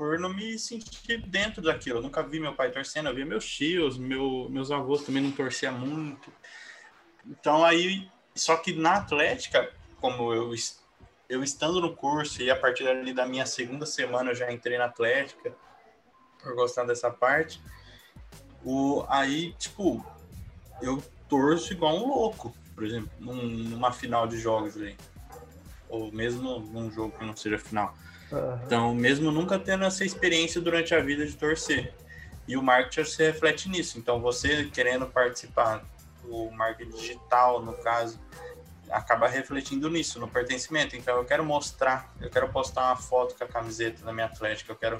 por 0.00 0.18
não 0.18 0.32
me 0.32 0.58
sentir 0.58 1.20
dentro 1.26 1.60
daquilo. 1.60 1.98
Eu 1.98 2.02
nunca 2.02 2.22
vi 2.22 2.40
meu 2.40 2.54
pai 2.54 2.70
torcendo, 2.70 3.10
eu 3.10 3.14
via 3.14 3.26
meus 3.26 3.46
tios, 3.46 3.98
meu, 3.98 4.48
meus 4.48 4.70
avós 4.70 5.02
também 5.02 5.22
não 5.22 5.30
torciam 5.30 5.74
muito. 5.74 6.32
Então 7.26 7.62
aí, 7.62 8.10
só 8.34 8.56
que 8.56 8.72
na 8.72 8.94
Atlética, 8.94 9.70
como 10.00 10.32
eu, 10.32 10.54
eu 11.28 11.44
estando 11.44 11.82
no 11.82 11.94
curso 11.94 12.40
e 12.40 12.50
a 12.50 12.56
partir 12.56 12.88
ali 12.88 13.12
da 13.12 13.26
minha 13.26 13.44
segunda 13.44 13.84
semana 13.84 14.30
eu 14.30 14.34
já 14.34 14.50
entrei 14.50 14.78
na 14.78 14.86
Atlética, 14.86 15.54
por 16.42 16.54
gostar 16.54 16.84
dessa 16.84 17.10
parte, 17.10 17.60
o, 18.64 19.04
aí, 19.06 19.52
tipo, 19.58 20.02
eu 20.80 21.04
torço 21.28 21.74
igual 21.74 21.94
um 21.94 22.08
louco, 22.08 22.56
por 22.74 22.84
exemplo, 22.84 23.10
num- 23.18 23.46
numa 23.46 23.92
final 23.92 24.26
de 24.26 24.38
jogos 24.38 24.78
aí. 24.78 24.96
Ou 25.90 26.10
mesmo 26.10 26.58
num 26.58 26.90
jogo 26.90 27.18
que 27.18 27.24
não 27.26 27.36
seja 27.36 27.58
final. 27.58 27.94
Aham. 28.32 28.60
Então, 28.64 28.94
mesmo 28.94 29.30
nunca 29.30 29.58
tendo 29.58 29.84
essa 29.84 30.04
experiência 30.04 30.60
durante 30.60 30.94
a 30.94 31.00
vida 31.00 31.26
de 31.26 31.34
torcer. 31.34 31.94
E 32.46 32.56
o 32.56 32.62
marketing 32.62 33.08
se 33.08 33.22
reflete 33.24 33.68
nisso. 33.68 33.98
Então, 33.98 34.20
você 34.20 34.64
querendo 34.66 35.06
participar 35.06 35.84
do 36.22 36.50
marketing 36.50 36.90
digital, 36.96 37.62
no 37.62 37.74
caso, 37.74 38.20
acaba 38.90 39.28
refletindo 39.28 39.88
nisso, 39.88 40.18
no 40.18 40.28
pertencimento. 40.28 40.96
Então, 40.96 41.16
eu 41.16 41.24
quero 41.24 41.44
mostrar, 41.44 42.12
eu 42.20 42.30
quero 42.30 42.48
postar 42.48 42.86
uma 42.86 42.96
foto 42.96 43.34
com 43.36 43.44
a 43.44 43.48
camiseta 43.48 44.04
da 44.04 44.12
minha 44.12 44.26
atlética, 44.26 44.72
eu 44.72 44.76
quero 44.76 44.98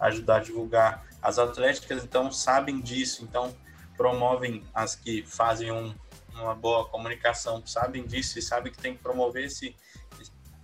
ajudar 0.00 0.36
a 0.36 0.40
divulgar. 0.40 1.06
As 1.22 1.38
atléticas, 1.38 2.04
então, 2.04 2.30
sabem 2.30 2.80
disso, 2.80 3.24
então, 3.24 3.54
promovem 3.96 4.64
as 4.74 4.94
que 4.94 5.24
fazem 5.26 5.72
um- 5.72 5.94
uma 6.32 6.54
boa 6.54 6.86
comunicação, 6.86 7.66
sabem 7.66 8.04
disso 8.06 8.38
e 8.38 8.42
sabem 8.42 8.70
que 8.70 8.78
tem 8.78 8.94
que 8.94 9.02
promover 9.02 9.44
esse, 9.44 9.74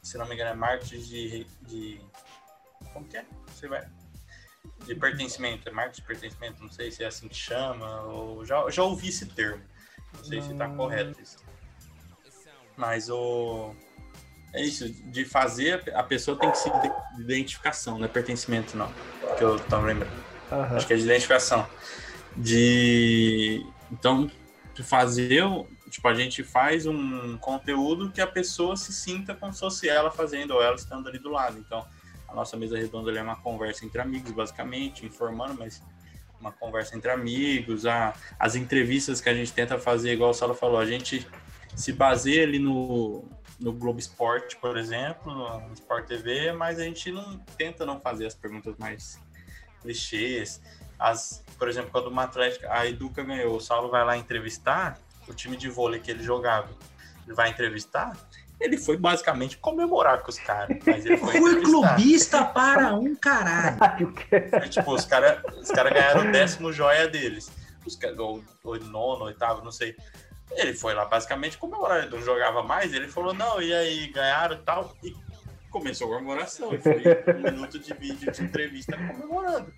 se 0.03 0.19
não 0.19 0.27
me 0.27 0.35
engano, 0.35 0.51
é 0.51 0.55
marketing 0.55 1.01
de, 1.01 1.45
de 1.63 2.01
como 2.93 3.07
que 3.07 3.17
é? 3.17 3.25
Você 3.47 3.69
vai. 3.69 3.87
De 4.85 4.95
pertencimento, 4.97 5.69
é 5.69 5.73
marketing 5.73 6.01
de 6.01 6.07
pertencimento, 6.07 6.63
não 6.63 6.71
sei 6.71 6.91
se 6.91 7.05
é 7.05 7.07
assim 7.07 7.29
que 7.29 7.37
chama, 7.37 8.03
ou 8.03 8.45
já, 8.45 8.69
já 8.69 8.83
ouvi 8.83 9.09
esse 9.09 9.27
termo. 9.27 9.63
Não 10.15 10.25
sei 10.25 10.43
se 10.43 10.53
está 10.53 10.69
Hum. 10.69 10.77
correto 10.77 11.21
isso. 11.21 11.39
Mas 12.77 13.09
o. 13.09 13.75
É 14.53 14.61
isso, 14.61 14.87
de 15.11 15.25
fazer, 15.25 15.83
a 15.95 16.03
pessoa 16.03 16.39
tem 16.39 16.51
que 16.51 16.59
se 16.59 16.69
de 16.71 17.23
identificação, 17.23 17.97
não 17.99 18.05
é 18.05 18.09
pertencimento, 18.09 18.77
não. 18.77 18.93
Que 19.39 19.45
eu 19.45 19.59
tô 19.61 19.81
lembrando. 19.81 20.13
Aham. 20.51 20.77
Acho 20.77 20.87
que 20.87 20.93
é 20.93 20.97
de 20.97 21.05
identificação. 21.05 21.67
De. 22.37 23.65
Então, 23.91 24.31
de 24.75 24.83
fazer. 24.83 25.43
Tipo, 25.93 26.09
a 26.09 26.15
gente 26.15 26.43
faz 26.43 26.87
um 26.87 27.37
conteúdo 27.37 28.11
que 28.11 28.23
a 28.23 28.27
pessoa 28.27 28.79
se 28.79 28.95
sinta 28.95 29.35
como 29.35 29.53
se 29.53 29.61
fosse 29.61 29.91
ela 29.91 30.11
fazendo 30.11 30.53
ou 30.53 30.63
ela 30.63 30.75
estando 30.75 31.07
ali 31.07 31.19
do 31.19 31.29
lado. 31.29 31.59
Então, 31.59 31.87
a 32.27 32.35
nossa 32.35 32.57
mesa 32.57 32.79
redonda 32.79 33.13
é 33.13 33.23
uma 33.23 33.37
conversa 33.37 33.85
entre 33.85 34.01
amigos, 34.01 34.33
basicamente, 34.33 35.05
informando, 35.05 35.55
mas 35.59 35.83
uma 36.41 36.51
conversa 36.51 36.97
entre 36.97 37.11
amigos. 37.11 37.85
A, 37.85 38.15
as 38.39 38.57
entrevistas 38.57 39.21
que 39.21 39.29
a 39.29 39.35
gente 39.35 39.53
tenta 39.53 39.79
fazer, 39.79 40.15
igual 40.15 40.31
o 40.31 40.33
Salo 40.33 40.55
falou, 40.55 40.79
a 40.79 40.87
gente 40.87 41.29
se 41.77 41.93
baseia 41.93 42.43
ali 42.43 42.59
no, 42.59 43.23
no 43.61 43.75
Globo 43.75 44.01
Esporte, 44.01 44.57
por 44.57 44.79
exemplo, 44.79 45.31
no 45.69 45.75
Sport 45.75 46.07
TV, 46.07 46.53
mas 46.53 46.79
a 46.79 46.85
gente 46.85 47.13
não 47.13 47.37
tenta 47.59 47.85
não 47.85 48.01
fazer 48.01 48.25
as 48.25 48.35
perguntas 48.35 48.75
mais 48.79 49.21
clichês. 49.83 50.59
As, 50.99 51.45
por 51.59 51.69
exemplo, 51.69 51.91
quando 51.91 52.07
uma 52.07 52.23
Atlética, 52.23 52.73
a 52.73 52.87
Educa 52.87 53.23
ganhou, 53.23 53.57
o 53.57 53.61
Saulo 53.61 53.91
vai 53.91 54.03
lá 54.07 54.17
entrevistar 54.17 54.99
o 55.29 55.35
time 55.35 55.57
de 55.57 55.69
vôlei 55.69 56.01
que 56.01 56.11
ele 56.11 56.23
jogava. 56.23 56.69
Ele 57.25 57.35
vai 57.35 57.51
entrevistar, 57.51 58.13
ele 58.63 58.79
foi 58.79 58.97
basicamente 58.97 59.57
comemorar 59.59 60.23
com 60.23 60.31
os 60.31 60.39
caras. 60.39 60.79
Mas 60.87 61.05
ele 61.05 61.17
foi, 61.17 61.37
entrevistar. 61.37 61.63
clubista 61.63 62.45
para 62.45 62.95
um 62.95 63.15
caralho. 63.15 64.15
Foi, 64.51 64.69
tipo, 64.69 64.95
os 64.95 65.05
caras 65.05 65.43
os 65.61 65.71
cara 65.71 65.91
ganharam 65.91 66.29
o 66.29 66.33
décimo 66.33 66.73
joia 66.73 67.09
deles. 67.09 67.51
Os 67.85 67.97
cara, 67.97 68.15
ou, 68.23 68.43
ou 68.63 68.79
nono, 68.79 69.25
oitavo, 69.25 69.65
não 69.65 69.73
sei. 69.73 69.97
Ele 70.53 70.75
foi 70.75 70.95
lá 70.95 71.05
basicamente 71.07 71.59
comemorar. 71.59 72.03
Ele 72.03 72.11
não 72.11 72.23
jogava 72.23 72.63
mais. 72.63 72.93
Ele 72.93 73.09
falou, 73.09 73.35
não, 73.35 73.61
e 73.61 73.73
aí, 73.73 74.07
ganharam 74.09 74.55
e 74.55 74.61
tal. 74.61 74.97
E 75.03 75.13
começou 75.71 76.07
a 76.07 76.19
comemoração. 76.19 76.73
E 76.73 76.79
foi 76.79 77.03
um 77.35 77.43
minuto 77.43 77.79
de 77.79 77.93
vídeo 77.95 78.31
de 78.31 78.43
entrevista 78.43 78.97
comemorando. 78.97 79.73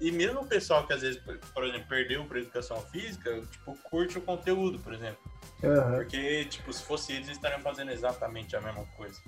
E 0.00 0.12
mesmo 0.12 0.40
o 0.40 0.46
pessoal 0.46 0.86
que 0.86 0.92
às 0.92 1.00
vezes, 1.00 1.20
por 1.54 1.64
exemplo, 1.64 1.88
perdeu 1.88 2.24
para 2.24 2.38
educação 2.38 2.80
física, 2.92 3.40
tipo, 3.50 3.76
curte 3.84 4.18
o 4.18 4.20
conteúdo, 4.20 4.78
por 4.78 4.92
exemplo. 4.92 5.18
Aham. 5.64 5.96
Porque, 5.96 6.44
tipo, 6.46 6.72
se 6.72 6.82
fosse 6.82 7.12
eles, 7.12 7.26
eles 7.26 7.36
estariam 7.36 7.60
fazendo 7.60 7.90
exatamente 7.90 8.54
a 8.56 8.60
mesma 8.60 8.84
coisa. 8.96 9.18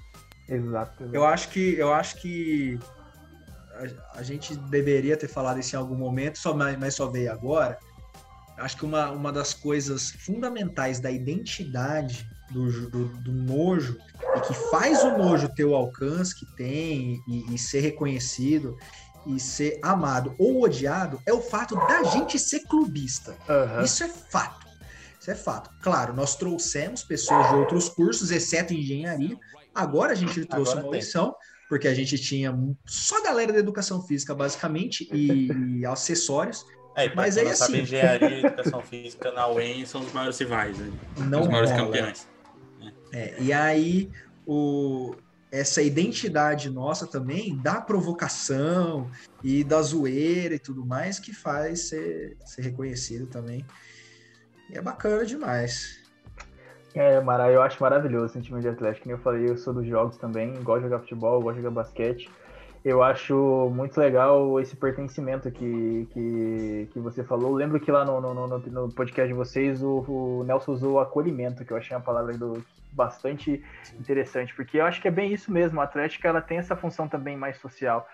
Exato. 0.48 1.08
Eu 1.12 1.24
acho 1.24 1.48
que 1.48 1.74
eu 1.78 1.92
acho 1.92 2.20
que 2.20 2.78
a, 3.72 4.18
a 4.18 4.22
gente 4.22 4.54
deveria 4.54 5.16
ter 5.16 5.28
falado 5.28 5.58
isso 5.58 5.74
em 5.74 5.78
algum 5.78 5.96
momento, 5.96 6.38
só 6.38 6.54
mas, 6.54 6.78
mas 6.78 6.94
só 6.94 7.06
veio 7.06 7.32
agora. 7.32 7.78
Acho 8.58 8.76
que 8.76 8.84
uma, 8.84 9.10
uma 9.10 9.32
das 9.32 9.54
coisas 9.54 10.10
fundamentais 10.10 11.00
da 11.00 11.10
identidade 11.10 12.26
do, 12.50 12.90
do, 12.90 13.08
do 13.08 13.32
nojo 13.32 13.96
e 14.36 14.40
que 14.40 14.54
faz 14.70 15.02
o 15.02 15.16
nojo 15.16 15.48
ter 15.48 15.64
o 15.64 15.74
alcance 15.74 16.34
que 16.34 16.46
tem 16.54 17.22
e, 17.26 17.54
e 17.54 17.58
ser 17.58 17.80
reconhecido 17.80 18.76
e 19.26 19.38
ser 19.38 19.78
amado 19.82 20.34
ou 20.38 20.62
odiado 20.62 21.20
é 21.26 21.32
o 21.32 21.40
fato 21.40 21.74
da 21.74 22.02
gente 22.04 22.38
ser 22.38 22.60
clubista. 22.60 23.36
Aham. 23.48 23.82
Isso 23.82 24.02
é 24.02 24.08
fato. 24.08 24.66
Isso 25.20 25.30
é 25.30 25.34
fato. 25.34 25.70
Claro, 25.80 26.12
nós 26.12 26.34
trouxemos 26.34 27.04
pessoas 27.04 27.48
de 27.48 27.54
outros 27.54 27.88
cursos, 27.88 28.30
exceto 28.30 28.74
engenharia. 28.74 29.36
Agora 29.74 30.12
a 30.12 30.16
gente 30.16 30.44
trouxe 30.44 30.72
Agora 30.72 30.86
uma 30.88 30.96
lição, 30.96 31.34
porque 31.68 31.86
a 31.86 31.94
gente 31.94 32.18
tinha 32.18 32.52
só 32.84 33.22
galera 33.22 33.52
da 33.52 33.58
educação 33.60 34.02
física, 34.02 34.34
basicamente, 34.34 35.08
e, 35.12 35.78
e 35.78 35.86
acessórios. 35.86 36.64
É, 36.94 37.14
Mas 37.14 37.38
aí, 37.38 37.44
não 37.46 37.54
sabe, 37.54 37.74
assim- 37.74 37.82
engenharia 37.82 38.28
e 38.30 38.44
educação 38.44 38.82
física 38.82 39.30
na 39.32 39.46
UEM 39.48 39.86
são 39.86 40.00
os 40.02 40.12
maiores 40.12 40.38
rivais, 40.38 40.76
né? 40.76 40.92
Não 41.16 41.42
os 41.42 41.48
maiores 41.48 41.70
rola. 41.70 41.84
campeões. 41.86 42.28
É, 43.12 43.34
e 43.40 43.52
aí, 43.52 44.10
o, 44.46 45.14
essa 45.52 45.82
identidade 45.82 46.70
nossa 46.70 47.06
também 47.06 47.54
da 47.58 47.78
provocação 47.78 49.10
e 49.44 49.62
da 49.62 49.82
zoeira 49.82 50.54
e 50.54 50.58
tudo 50.58 50.86
mais 50.86 51.20
que 51.20 51.34
faz 51.34 51.90
ser, 51.90 52.38
ser 52.42 52.62
reconhecido 52.62 53.26
também. 53.26 53.62
E 54.70 54.78
é 54.78 54.80
bacana 54.80 55.26
demais. 55.26 56.00
É, 56.94 57.20
Mara, 57.20 57.50
eu 57.50 57.60
acho 57.60 57.82
maravilhoso 57.82 58.26
o 58.26 58.28
sentimento 58.30 58.62
de 58.62 58.68
Atlético. 58.68 59.04
Como 59.04 59.14
eu 59.14 59.20
falei, 59.20 59.50
eu 59.50 59.58
sou 59.58 59.74
dos 59.74 59.86
jogos 59.86 60.16
também, 60.16 60.54
gosto 60.62 60.78
de 60.78 60.88
jogar 60.88 61.00
futebol, 61.00 61.42
gosto 61.42 61.56
de 61.56 61.62
jogar 61.62 61.82
basquete. 61.82 62.30
Eu 62.82 63.02
acho 63.02 63.70
muito 63.72 63.98
legal 64.00 64.58
esse 64.58 64.74
pertencimento 64.74 65.50
que, 65.50 66.08
que, 66.12 66.88
que 66.92 66.98
você 66.98 67.22
falou. 67.22 67.50
Eu 67.50 67.56
lembro 67.56 67.78
que 67.78 67.92
lá 67.92 68.04
no, 68.04 68.20
no, 68.20 68.34
no, 68.34 68.58
no 68.58 68.88
podcast 68.92 69.28
de 69.28 69.34
vocês 69.34 69.82
o, 69.82 70.00
o 70.08 70.44
Nelson 70.44 70.72
usou 70.72 70.98
acolhimento, 70.98 71.64
que 71.64 71.72
eu 71.72 71.76
achei 71.76 71.94
uma 71.96 72.02
palavra 72.02 72.36
do, 72.36 72.62
bastante 72.92 73.64
interessante, 73.98 74.54
porque 74.54 74.78
eu 74.78 74.84
acho 74.84 75.00
que 75.00 75.08
é 75.08 75.10
bem 75.10 75.32
isso 75.32 75.50
mesmo. 75.50 75.80
A 75.80 75.84
Atlética 75.84 76.28
ela 76.28 76.40
tem 76.40 76.58
essa 76.58 76.76
função 76.76 77.08
também 77.08 77.36
mais 77.36 77.58
social, 77.58 78.06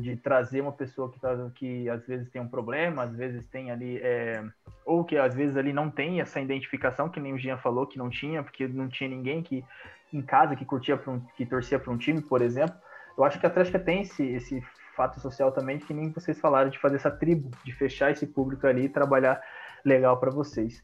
de 0.00 0.16
trazer 0.16 0.60
uma 0.60 0.72
pessoa 0.72 1.10
que, 1.10 1.20
tá, 1.20 1.36
que 1.54 1.88
às 1.88 2.06
vezes 2.06 2.30
tem 2.30 2.40
um 2.40 2.48
problema, 2.48 3.02
às 3.02 3.14
vezes 3.14 3.46
tem 3.46 3.70
ali, 3.70 3.98
é, 3.98 4.42
ou 4.86 5.04
que 5.04 5.18
às 5.18 5.34
vezes 5.34 5.56
ali 5.56 5.72
não 5.72 5.90
tem 5.90 6.20
essa 6.20 6.40
identificação, 6.40 7.08
que 7.08 7.20
nem 7.20 7.34
o 7.34 7.38
Jean 7.38 7.58
falou 7.58 7.86
que 7.86 7.98
não 7.98 8.08
tinha, 8.08 8.42
porque 8.42 8.66
não 8.68 8.88
tinha 8.88 9.10
ninguém 9.10 9.42
que 9.42 9.64
em 10.12 10.22
casa 10.22 10.56
que 10.56 10.64
curtia 10.64 11.00
um, 11.06 11.20
que 11.36 11.44
torcia 11.44 11.78
para 11.78 11.92
um 11.92 11.98
time, 11.98 12.20
por 12.20 12.40
exemplo. 12.40 12.76
Eu 13.16 13.24
acho 13.24 13.38
que 13.38 13.46
a 13.46 13.48
Atlética 13.48 13.78
tem 13.78 14.02
esse, 14.02 14.24
esse 14.24 14.62
fato 14.96 15.20
social 15.20 15.52
também, 15.52 15.78
que 15.78 15.92
nem 15.92 16.10
vocês 16.10 16.40
falaram, 16.40 16.70
de 16.70 16.78
fazer 16.78 16.96
essa 16.96 17.10
tribo, 17.10 17.50
de 17.64 17.72
fechar 17.72 18.10
esse 18.10 18.26
público 18.26 18.66
ali 18.66 18.84
e 18.84 18.88
trabalhar 18.88 19.40
legal 19.84 20.18
para 20.18 20.30
vocês. 20.30 20.82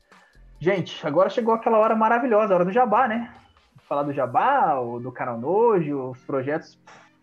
Gente, 0.58 1.06
agora 1.06 1.28
chegou 1.28 1.54
aquela 1.54 1.78
hora 1.78 1.94
maravilhosa, 1.94 2.52
a 2.52 2.56
hora 2.56 2.64
do 2.64 2.72
jabá, 2.72 3.06
né? 3.06 3.32
Falar 3.86 4.04
do 4.04 4.12
jabá, 4.12 4.74
do 4.74 5.12
canal 5.12 5.38
Nojo, 5.38 6.10
os 6.10 6.18
projetos 6.20 6.78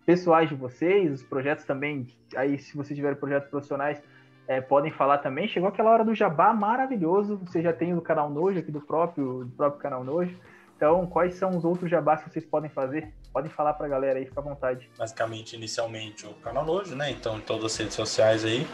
pessoais 0.06 0.50
de 0.50 0.56
vocês, 0.56 1.12
os 1.12 1.24
projetos 1.24 1.66
também, 1.66 2.08
aí 2.36 2.60
se 2.60 2.78
vocês 2.78 2.96
tiverem 2.96 3.18
projetos 3.18 3.50
profissionais, 3.50 4.02
é, 4.48 4.62
podem 4.62 4.92
falar 4.92 5.18
também. 5.18 5.48
Chegou 5.48 5.68
aquela 5.68 5.90
hora 5.90 6.06
do 6.06 6.14
jabá 6.14 6.54
maravilhoso, 6.54 7.38
você 7.38 7.62
já 7.62 7.74
tem 7.74 7.96
o 7.96 8.02
canal 8.02 8.30
Nojo 8.30 8.60
aqui 8.60 8.72
do 8.72 8.82
próprio, 8.82 9.46
do 9.46 9.52
próprio 9.52 9.82
canal 9.82 10.04
Nojo. 10.04 10.38
Então, 10.76 11.06
quais 11.08 11.36
são 11.36 11.52
os 11.52 11.64
outros 11.64 11.90
jabás 11.90 12.22
que 12.22 12.30
vocês 12.30 12.46
podem 12.46 12.70
fazer? 12.70 13.14
Podem 13.32 13.50
falar 13.50 13.74
pra 13.74 13.88
galera 13.88 14.20
aí, 14.20 14.26
fica 14.26 14.42
à 14.42 14.44
vontade. 14.44 14.90
Basicamente, 14.98 15.56
inicialmente, 15.56 16.26
o 16.26 16.34
canal 16.36 16.66
Nojo, 16.66 16.96
né? 16.96 17.10
Então, 17.10 17.38
em 17.38 17.42
todas 17.42 17.66
as 17.66 17.78
redes 17.78 17.96
sociais 17.96 18.44
aí. 18.44 18.68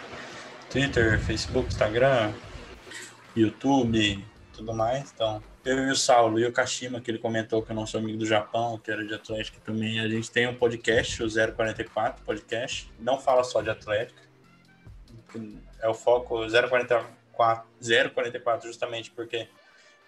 Twitter, 0.69 1.19
Facebook, 1.19 1.67
Instagram, 1.67 2.31
YouTube, 3.35 4.23
tudo 4.59 4.73
mais. 4.73 5.11
Então, 5.11 5.41
eu 5.65 5.87
e 5.87 5.91
o 5.91 5.95
Saulo 5.95 6.39
e 6.39 6.45
o 6.45 6.51
Kashima, 6.51 6.99
que 7.01 7.09
ele 7.09 7.17
comentou 7.17 7.61
que 7.61 7.71
é 7.71 7.75
nosso 7.75 7.97
amigo 7.97 8.17
do 8.17 8.25
Japão, 8.25 8.77
que 8.77 8.91
era 8.91 9.05
de 9.05 9.13
Atlética 9.13 9.59
também, 9.63 9.99
a 9.99 10.07
gente 10.07 10.29
tem 10.29 10.47
um 10.47 10.55
podcast, 10.55 11.23
o 11.23 11.27
044 11.27 12.23
Podcast. 12.23 12.91
Não 12.99 13.19
fala 13.19 13.43
só 13.43 13.61
de 13.61 13.69
Atlética. 13.69 14.21
É 15.81 15.87
o 15.87 15.93
foco 15.93 16.39
044, 16.49 17.65
044 18.13 18.67
justamente 18.67 19.11
porque 19.11 19.47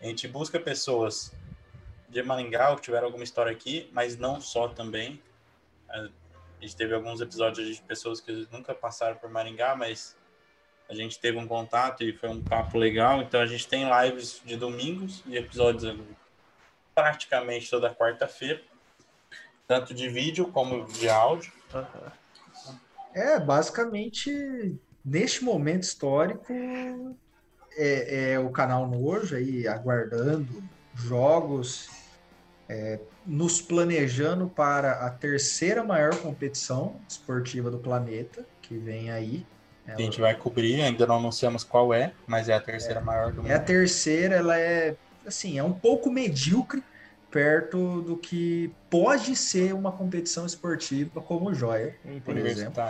a 0.02 0.06
gente 0.06 0.28
busca 0.28 0.60
pessoas 0.60 1.34
de 2.10 2.22
Maringá 2.22 2.76
que 2.76 2.82
tiveram 2.82 3.06
alguma 3.06 3.24
história 3.24 3.52
aqui, 3.52 3.89
mas 3.93 4.18
não 4.18 4.41
só 4.41 4.68
também. 4.68 5.22
A 5.88 6.10
gente 6.60 6.76
teve 6.76 6.93
alguns 6.93 7.22
episódios 7.22 7.76
de 7.76 7.82
pessoas 7.84 8.20
que 8.20 8.47
nunca 8.52 8.76
passaram 8.76 9.16
por 9.16 9.30
Maringá, 9.30 9.76
mas 9.76 10.18
a 10.92 10.94
gente 10.94 11.18
teve 11.18 11.38
um 11.38 11.48
contato 11.48 12.04
e 12.04 12.12
foi 12.12 12.28
um 12.28 12.44
papo 12.44 12.78
legal. 12.78 13.22
Então 13.22 13.39
a 13.39 13.46
gente 13.46 13.66
tem 13.66 13.86
lives 13.89 14.42
de 14.44 14.58
domingos 14.58 15.24
e 15.26 15.38
episódios 15.38 15.98
praticamente 16.94 17.70
toda 17.70 17.96
quarta-feira, 17.96 18.62
tanto 19.66 19.94
de 19.94 20.10
vídeo 20.10 20.48
como 20.48 20.86
de 20.86 21.08
áudio. 21.08 21.50
É, 23.14 23.39
basicamente, 23.39 24.78
neste 25.04 25.46
momento 25.46 25.84
histórico, 25.84 26.54
é, 27.78 28.34
é 28.34 28.39
o 28.39 28.50
canal 28.50 28.86
Nojo 28.86 29.38
aí 29.38 29.66
aguardando 29.70 30.62
jogos, 30.94 31.89
é, 32.68 33.00
nos 33.26 33.62
planejando 33.62 34.50
para 34.50 35.06
a 35.06 35.10
terceira 35.10 35.86
maior 35.86 36.14
competição 36.18 37.00
esportiva 37.08 37.72
do 37.72 37.80
planeta, 37.80 38.46
que 38.62 38.78
vem 38.78 39.10
aí. 39.10 39.46
Ela... 39.88 39.98
A 39.98 40.02
gente 40.02 40.22
vai 40.22 40.36
cobrir, 40.36 40.82
ainda 40.82 41.06
não 41.08 41.18
anunciamos 41.18 41.64
qual 41.64 41.94
é, 41.94 42.14
mas 42.28 42.50
é 42.50 42.54
a 42.54 42.60
terceira 42.60 43.00
é, 43.00 43.04
maior 43.04 43.32
do 43.32 43.42
mundo. 43.42 43.52
É 43.52 43.56
a 43.56 43.60
terceira, 43.60 44.36
ela 44.36 44.58
é 44.58 44.96
assim, 45.26 45.58
é 45.58 45.64
um 45.64 45.74
pouco 45.74 46.10
medíocre 46.10 46.84
perto 47.30 48.02
do 48.02 48.18
que 48.18 48.74
pode 48.90 49.36
ser 49.36 49.74
uma 49.74 49.92
competição 49.92 50.46
esportiva 50.46 51.22
como 51.22 51.50
o 51.50 51.54
Joia, 51.54 51.96
por 52.26 52.38
exemplo, 52.38 52.84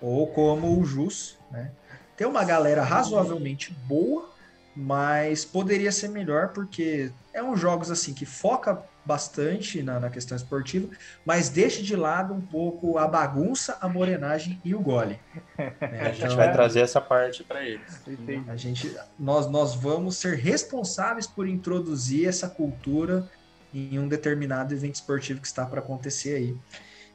ou 0.00 0.26
como 0.26 0.78
o 0.78 0.84
Jus, 0.84 1.38
né? 1.50 1.70
Tem 2.16 2.26
uma 2.26 2.44
galera 2.44 2.82
razoavelmente 2.82 3.72
boa, 3.86 4.28
mas 4.74 5.44
poderia 5.44 5.90
ser 5.90 6.08
melhor 6.08 6.48
porque 6.48 7.10
é 7.32 7.42
um 7.42 7.56
jogos 7.56 7.90
assim 7.90 8.14
que 8.14 8.24
foca 8.24 8.82
bastante 9.04 9.82
na, 9.82 9.98
na, 9.98 10.10
questão 10.10 10.36
esportiva, 10.36 10.88
mas 11.24 11.48
deixa 11.48 11.82
de 11.82 11.96
lado 11.96 12.32
um 12.34 12.40
pouco 12.40 12.98
a 12.98 13.08
bagunça, 13.08 13.76
a 13.80 13.88
morenagem 13.88 14.60
e 14.64 14.74
o 14.74 14.80
gole. 14.80 15.18
Né? 15.58 15.72
a 15.80 16.12
gente 16.12 16.24
então, 16.24 16.36
vai 16.36 16.48
é... 16.48 16.52
trazer 16.52 16.80
essa 16.80 17.00
parte 17.00 17.42
para 17.42 17.64
eles. 17.64 18.00
A 18.46 18.56
gente, 18.56 18.94
nós, 19.18 19.50
nós 19.50 19.74
vamos 19.74 20.16
ser 20.16 20.36
responsáveis 20.36 21.26
por 21.26 21.48
introduzir 21.48 22.28
essa 22.28 22.48
cultura 22.48 23.28
em 23.72 23.98
um 23.98 24.06
determinado 24.06 24.74
evento 24.74 24.96
esportivo 24.96 25.40
que 25.40 25.46
está 25.46 25.64
para 25.64 25.80
acontecer 25.80 26.36
aí. 26.36 26.56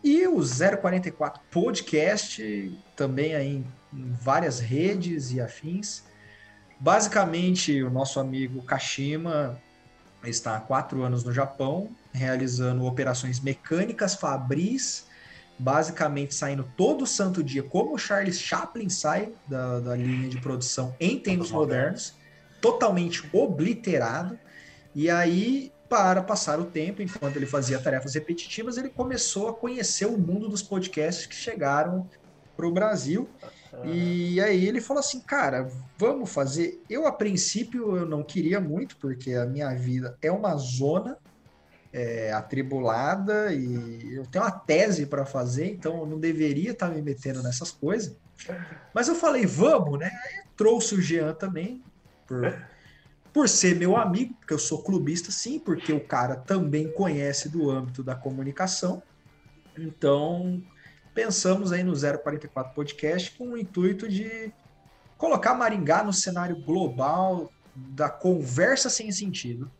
E 0.03 0.27
o 0.27 0.39
044 0.39 1.41
Podcast, 1.49 2.77
também 2.95 3.35
aí 3.35 3.63
em 3.93 4.11
várias 4.21 4.59
redes 4.59 5.31
e 5.31 5.41
afins. 5.41 6.03
Basicamente, 6.79 7.81
o 7.83 7.89
nosso 7.89 8.19
amigo 8.19 8.61
Kashima 8.63 9.61
está 10.23 10.57
há 10.57 10.59
quatro 10.59 11.03
anos 11.03 11.23
no 11.23 11.31
Japão, 11.31 11.89
realizando 12.13 12.85
operações 12.85 13.39
mecânicas 13.39 14.15
fabris, 14.15 15.05
basicamente 15.57 16.35
saindo 16.35 16.69
todo 16.75 17.05
santo 17.05 17.43
dia, 17.43 17.63
como 17.63 17.93
o 17.93 17.97
Charles 17.97 18.39
Chaplin 18.39 18.89
sai 18.89 19.31
da, 19.47 19.79
da 19.79 19.95
linha 19.95 20.27
de 20.27 20.37
produção 20.39 20.95
em 20.99 21.19
tempos 21.19 21.51
modernos, 21.51 22.13
totalmente 22.61 23.27
obliterado. 23.31 24.37
E 24.93 25.09
aí, 25.09 25.71
para 25.89 26.21
passar 26.21 26.59
o 26.59 26.65
tempo, 26.65 27.01
enquanto 27.01 27.37
ele 27.37 27.45
fazia 27.45 27.79
tarefas 27.79 28.15
repetitivas, 28.15 28.77
ele 28.77 28.89
começou 28.89 29.49
a 29.49 29.53
conhecer 29.53 30.05
o 30.05 30.17
mundo 30.17 30.49
dos 30.49 30.61
podcasts 30.61 31.25
que 31.25 31.35
chegaram 31.35 32.09
para 32.55 32.67
o 32.67 32.71
Brasil. 32.71 33.29
E 33.83 34.39
aí 34.41 34.65
ele 34.65 34.79
falou 34.81 34.99
assim, 34.99 35.19
cara, 35.19 35.69
vamos 35.97 36.31
fazer. 36.31 36.81
Eu, 36.89 37.05
a 37.05 37.11
princípio, 37.11 37.97
eu 37.97 38.05
não 38.05 38.23
queria 38.23 38.59
muito, 38.59 38.97
porque 38.97 39.33
a 39.33 39.45
minha 39.45 39.73
vida 39.73 40.17
é 40.21 40.31
uma 40.31 40.55
zona 40.55 41.17
é, 41.91 42.31
atribulada 42.33 43.53
e 43.53 44.15
eu 44.15 44.25
tenho 44.25 44.43
uma 44.43 44.51
tese 44.51 45.05
para 45.05 45.25
fazer, 45.25 45.71
então 45.71 45.99
eu 45.99 46.05
não 46.05 46.19
deveria 46.19 46.71
estar 46.71 46.89
tá 46.89 46.93
me 46.93 47.01
metendo 47.01 47.41
nessas 47.41 47.71
coisas. 47.71 48.15
Mas 48.93 49.07
eu 49.07 49.15
falei, 49.15 49.45
vamos, 49.45 49.99
né? 49.99 50.11
Aí 50.25 50.43
trouxe 50.57 50.95
o 50.95 51.01
Jean 51.01 51.33
também, 51.33 51.81
por, 52.27 52.67
por 53.33 53.49
ser 53.49 53.75
meu 53.75 53.95
amigo, 53.95 54.33
porque 54.35 54.53
eu 54.53 54.59
sou 54.59 54.83
clubista, 54.83 55.31
sim, 55.31 55.57
porque 55.57 55.93
o 55.93 56.05
cara 56.05 56.35
também 56.35 56.91
conhece 56.91 57.49
do 57.49 57.69
âmbito 57.69 58.03
da 58.03 58.15
comunicação. 58.15 59.01
Então, 59.77 60.61
pensamos 61.15 61.71
aí 61.71 61.81
no 61.81 61.93
044 61.93 62.75
Podcast 62.75 63.31
com 63.31 63.53
o 63.53 63.57
intuito 63.57 64.07
de 64.07 64.51
colocar 65.17 65.55
Maringá 65.55 66.03
no 66.03 66.11
cenário 66.11 66.57
global 66.57 67.49
da 67.73 68.09
conversa 68.09 68.89
sem 68.89 69.11
sentido, 69.11 69.71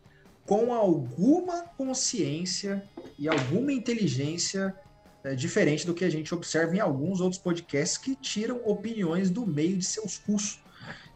com 0.45 0.73
alguma 0.73 1.63
consciência 1.77 2.87
e 3.19 3.27
alguma 3.27 3.73
inteligência 3.73 4.73
é, 5.23 5.35
diferente 5.35 5.85
do 5.85 5.93
que 5.93 6.05
a 6.05 6.09
gente 6.09 6.33
observa 6.33 6.75
em 6.75 6.79
alguns 6.79 7.19
outros 7.19 7.41
podcasts 7.41 7.97
que 7.97 8.15
tiram 8.15 8.61
opiniões 8.63 9.29
do 9.29 9.45
meio 9.45 9.77
de 9.77 9.85
seus 9.85 10.17
cursos. 10.17 10.61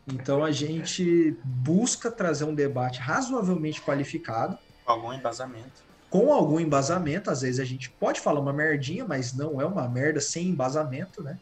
Então 0.06 0.44
a 0.44 0.52
gente 0.52 1.38
busca 1.44 2.12
trazer 2.12 2.44
um 2.44 2.56
debate 2.56 3.00
razoavelmente 3.00 3.82
qualificado. 3.82 4.58
Algum 4.86 5.14
embasamento 5.14 5.89
com 6.10 6.34
algum 6.34 6.60
embasamento. 6.60 7.30
Às 7.30 7.42
vezes 7.42 7.60
a 7.60 7.66
gente 7.66 7.90
pode 7.90 8.20
falar 8.20 8.40
uma 8.40 8.54
merdinha, 8.54 9.06
mas 9.06 9.34
não 9.34 9.62
é 9.62 9.66
uma 9.66 9.88
merda 9.88 10.20
sem 10.20 10.48
embasamento, 10.48 11.24
né? 11.24 11.40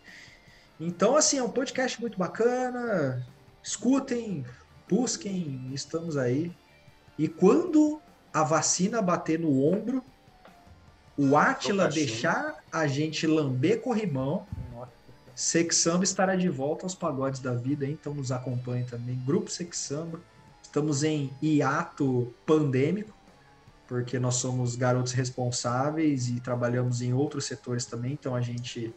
Então, 0.80 1.16
assim, 1.16 1.38
é 1.38 1.44
um 1.44 1.50
podcast 1.50 2.00
muito 2.00 2.18
bacana. 2.18 3.26
Escutem, 3.64 4.46
busquem, 4.88 5.70
estamos 5.74 6.18
aí. 6.18 6.52
E 7.18 7.28
quando 7.28 8.00
a 8.34 8.44
vacina 8.44 9.02
bater 9.02 9.40
no 9.40 9.64
ombro, 9.64 10.04
o 11.18 11.36
Atila 11.36 11.88
deixar 11.88 12.64
a 12.72 12.86
gente 12.86 13.26
lamber 13.26 13.82
corrimão, 13.82 14.46
Sexamba 15.34 16.04
estará 16.04 16.36
de 16.36 16.50
volta 16.50 16.84
aos 16.84 16.96
pagodes 16.96 17.40
da 17.40 17.54
vida, 17.54 17.86
hein? 17.86 17.96
então 18.00 18.12
nos 18.14 18.32
acompanhe 18.32 18.86
também. 18.86 19.22
Grupo 19.24 19.52
Sexamba. 19.52 20.20
Estamos 20.64 21.04
em 21.04 21.32
hiato 21.42 22.34
pandêmico 22.44 23.17
porque 23.88 24.20
nós 24.20 24.36
somos 24.36 24.76
garotos 24.76 25.14
responsáveis 25.14 26.28
e 26.28 26.40
trabalhamos 26.40 27.02
em 27.02 27.14
outros 27.14 27.46
setores 27.46 27.86
também, 27.86 28.14
então 28.14 28.36
a 28.36 28.42
gente 28.42 28.94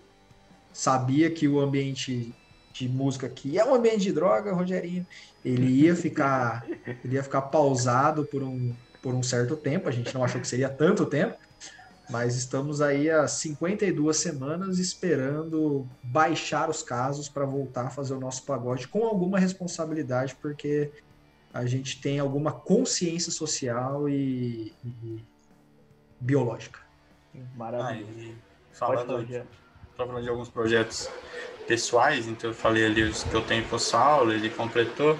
sabia 0.72 1.30
que 1.30 1.46
o 1.46 1.60
ambiente 1.60 2.34
de 2.72 2.88
música 2.88 3.26
aqui 3.26 3.58
é 3.58 3.64
um 3.64 3.74
ambiente 3.74 4.02
de 4.02 4.12
droga, 4.12 4.52
Rogerinho, 4.52 5.06
ele 5.44 5.66
ia 5.66 5.94
ficar, 5.94 6.66
ele 7.04 7.14
ia 7.14 7.22
ficar 7.22 7.42
pausado 7.42 8.24
por 8.24 8.42
um, 8.42 8.74
por 9.02 9.14
um 9.14 9.22
certo 9.22 9.56
tempo, 9.56 9.88
a 9.88 9.92
gente 9.92 10.12
não 10.14 10.24
achou 10.24 10.40
que 10.40 10.48
seria 10.48 10.68
tanto 10.68 11.06
tempo, 11.06 11.36
mas 12.08 12.34
estamos 12.34 12.80
aí 12.80 13.08
há 13.08 13.28
52 13.28 14.16
semanas 14.16 14.78
esperando 14.78 15.86
baixar 16.02 16.68
os 16.68 16.82
casos 16.82 17.28
para 17.28 17.44
voltar 17.44 17.86
a 17.86 17.90
fazer 17.90 18.14
o 18.14 18.20
nosso 18.20 18.42
pagode 18.42 18.88
com 18.88 19.04
alguma 19.04 19.38
responsabilidade, 19.38 20.36
porque 20.42 20.90
a 21.52 21.66
gente 21.66 22.00
tem 22.00 22.18
alguma 22.18 22.52
consciência 22.52 23.32
social 23.32 24.08
e, 24.08 24.72
e 24.84 25.24
biológica. 26.20 26.80
Maravilha. 27.56 28.34
Ah, 28.34 28.74
falando, 28.74 29.24
de, 29.24 29.42
falando 29.96 30.22
de 30.22 30.28
alguns 30.28 30.48
projetos 30.48 31.10
pessoais, 31.66 32.26
então 32.26 32.50
eu 32.50 32.54
falei 32.54 32.84
ali 32.84 33.02
os 33.02 33.24
que 33.24 33.34
eu 33.34 33.42
tenho 33.42 33.68
com 33.68 33.76
o 33.76 33.78
Saulo, 33.78 34.32
ele 34.32 34.50
completou. 34.50 35.18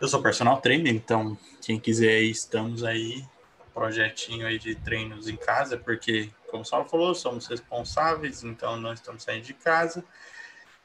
Eu 0.00 0.08
sou 0.08 0.22
personal 0.22 0.60
trainer, 0.60 0.92
então 0.92 1.38
quem 1.60 1.78
quiser 1.78 2.16
aí, 2.16 2.30
estamos 2.30 2.82
aí, 2.82 3.24
projetinho 3.72 4.46
aí 4.46 4.58
de 4.58 4.74
treinos 4.74 5.28
em 5.28 5.36
casa, 5.36 5.76
porque, 5.76 6.30
como 6.50 6.62
o 6.62 6.66
Saulo 6.66 6.88
falou, 6.88 7.14
somos 7.14 7.46
responsáveis, 7.46 8.42
então 8.42 8.76
não 8.76 8.92
estamos 8.92 9.22
saindo 9.22 9.44
de 9.44 9.54
casa. 9.54 10.04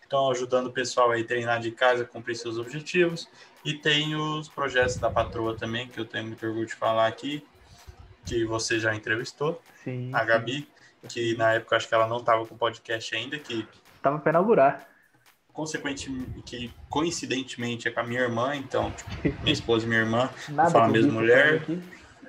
Então, 0.07 0.31
ajudando 0.31 0.67
o 0.67 0.71
pessoal 0.71 1.11
aí 1.11 1.21
a 1.21 1.27
treinar 1.27 1.59
de 1.59 1.69
casa, 1.69 2.05
cumprir 2.05 2.35
seus 2.35 2.57
objetivos. 2.57 3.27
E 3.63 3.73
tem 3.73 4.15
os 4.15 4.47
projetos 4.47 4.95
da 4.95 5.09
patroa 5.09 5.53
também, 5.53 5.89
que 5.89 5.99
eu 5.99 6.05
tenho 6.05 6.27
muito 6.27 6.45
orgulho 6.47 6.65
de 6.65 6.73
falar 6.73 7.07
aqui, 7.07 7.45
que 8.25 8.45
você 8.45 8.79
já 8.79 8.95
entrevistou. 8.95 9.61
Sim. 9.83 10.09
A 10.13 10.23
Gabi, 10.23 10.59
sim. 11.01 11.07
que 11.09 11.37
na 11.37 11.53
época 11.53 11.75
acho 11.75 11.89
que 11.89 11.93
ela 11.93 12.07
não 12.07 12.17
estava 12.17 12.45
com 12.45 12.55
o 12.55 12.57
podcast 12.57 13.13
ainda, 13.13 13.37
que. 13.37 13.67
Tava 14.01 14.17
para 14.17 14.29
inaugurar. 14.29 14.87
Consequentemente, 15.51 16.41
que 16.45 16.73
coincidentemente 16.89 17.89
é 17.89 17.91
com 17.91 17.99
a 17.99 18.03
minha 18.03 18.21
irmã, 18.21 18.55
então, 18.55 18.91
tipo, 18.91 19.09
minha 19.43 19.53
esposa 19.53 19.85
e 19.85 19.89
minha 19.89 20.01
irmã, 20.01 20.29
nada 20.47 20.71
fala 20.71 20.85
a 20.85 20.89
mesma 20.89 21.11
mulher. 21.11 21.61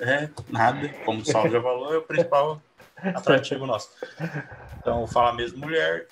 É, 0.00 0.28
nada, 0.48 0.88
como 1.04 1.20
o 1.20 1.24
Saulo 1.24 1.50
já 1.50 1.62
falou, 1.62 1.94
é 1.94 1.98
o 1.98 2.02
principal 2.02 2.60
atrativo 3.14 3.66
nosso. 3.66 3.90
Então, 4.78 5.06
fala 5.06 5.30
a 5.30 5.34
mesma 5.34 5.64
mulher, 5.64 6.08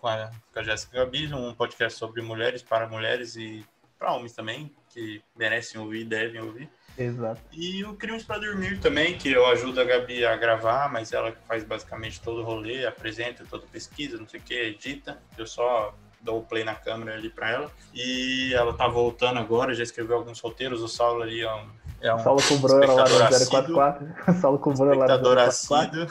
com 0.00 0.08
a, 0.08 0.30
com 0.52 0.60
a 0.60 0.62
Jéssica 0.62 0.98
Gabi, 0.98 1.32
um 1.34 1.54
podcast 1.54 1.98
sobre 1.98 2.22
mulheres 2.22 2.62
para 2.62 2.88
mulheres 2.88 3.36
e 3.36 3.64
para 3.98 4.14
homens 4.14 4.32
também, 4.32 4.74
que 4.88 5.22
merecem 5.36 5.80
ouvir, 5.80 6.04
devem 6.04 6.40
ouvir. 6.40 6.70
Exato. 6.96 7.40
E 7.52 7.84
o 7.84 7.94
Crimes 7.94 8.24
para 8.24 8.40
Dormir 8.40 8.80
também, 8.80 9.16
que 9.16 9.30
eu 9.30 9.46
ajudo 9.46 9.80
a 9.80 9.84
Gabi 9.84 10.24
a 10.24 10.36
gravar, 10.36 10.90
mas 10.90 11.12
ela 11.12 11.32
faz 11.46 11.64
basicamente 11.64 12.20
todo 12.20 12.40
o 12.40 12.44
rolê, 12.44 12.86
apresenta 12.86 13.44
toda 13.48 13.64
a 13.64 13.68
pesquisa, 13.68 14.18
não 14.18 14.26
sei 14.26 14.40
o 14.40 14.42
que, 14.42 14.54
edita. 14.54 15.18
Eu 15.36 15.46
só 15.46 15.94
dou 16.20 16.40
o 16.40 16.42
play 16.42 16.64
na 16.64 16.74
câmera 16.74 17.14
ali 17.14 17.30
para 17.30 17.50
ela. 17.50 17.70
E 17.94 18.52
ela 18.54 18.72
tá 18.72 18.88
voltando 18.88 19.38
agora, 19.38 19.74
já 19.74 19.82
escreveu 19.82 20.16
alguns 20.16 20.40
roteiros. 20.40 20.82
O 20.82 20.88
Saulo 20.88 21.22
ali 21.22 21.40
é 21.40 21.54
um. 21.54 21.66
É 22.00 22.14
um 22.14 22.18
Saulo 22.18 22.42
cobrou 22.42 22.78
lá 22.78 23.04
no 23.08 23.38
044. 23.38 24.34
Saulo 24.40 24.58
cobrou 24.58 24.94
lá 24.94 25.18
no 25.18 25.22
044. 25.22 26.06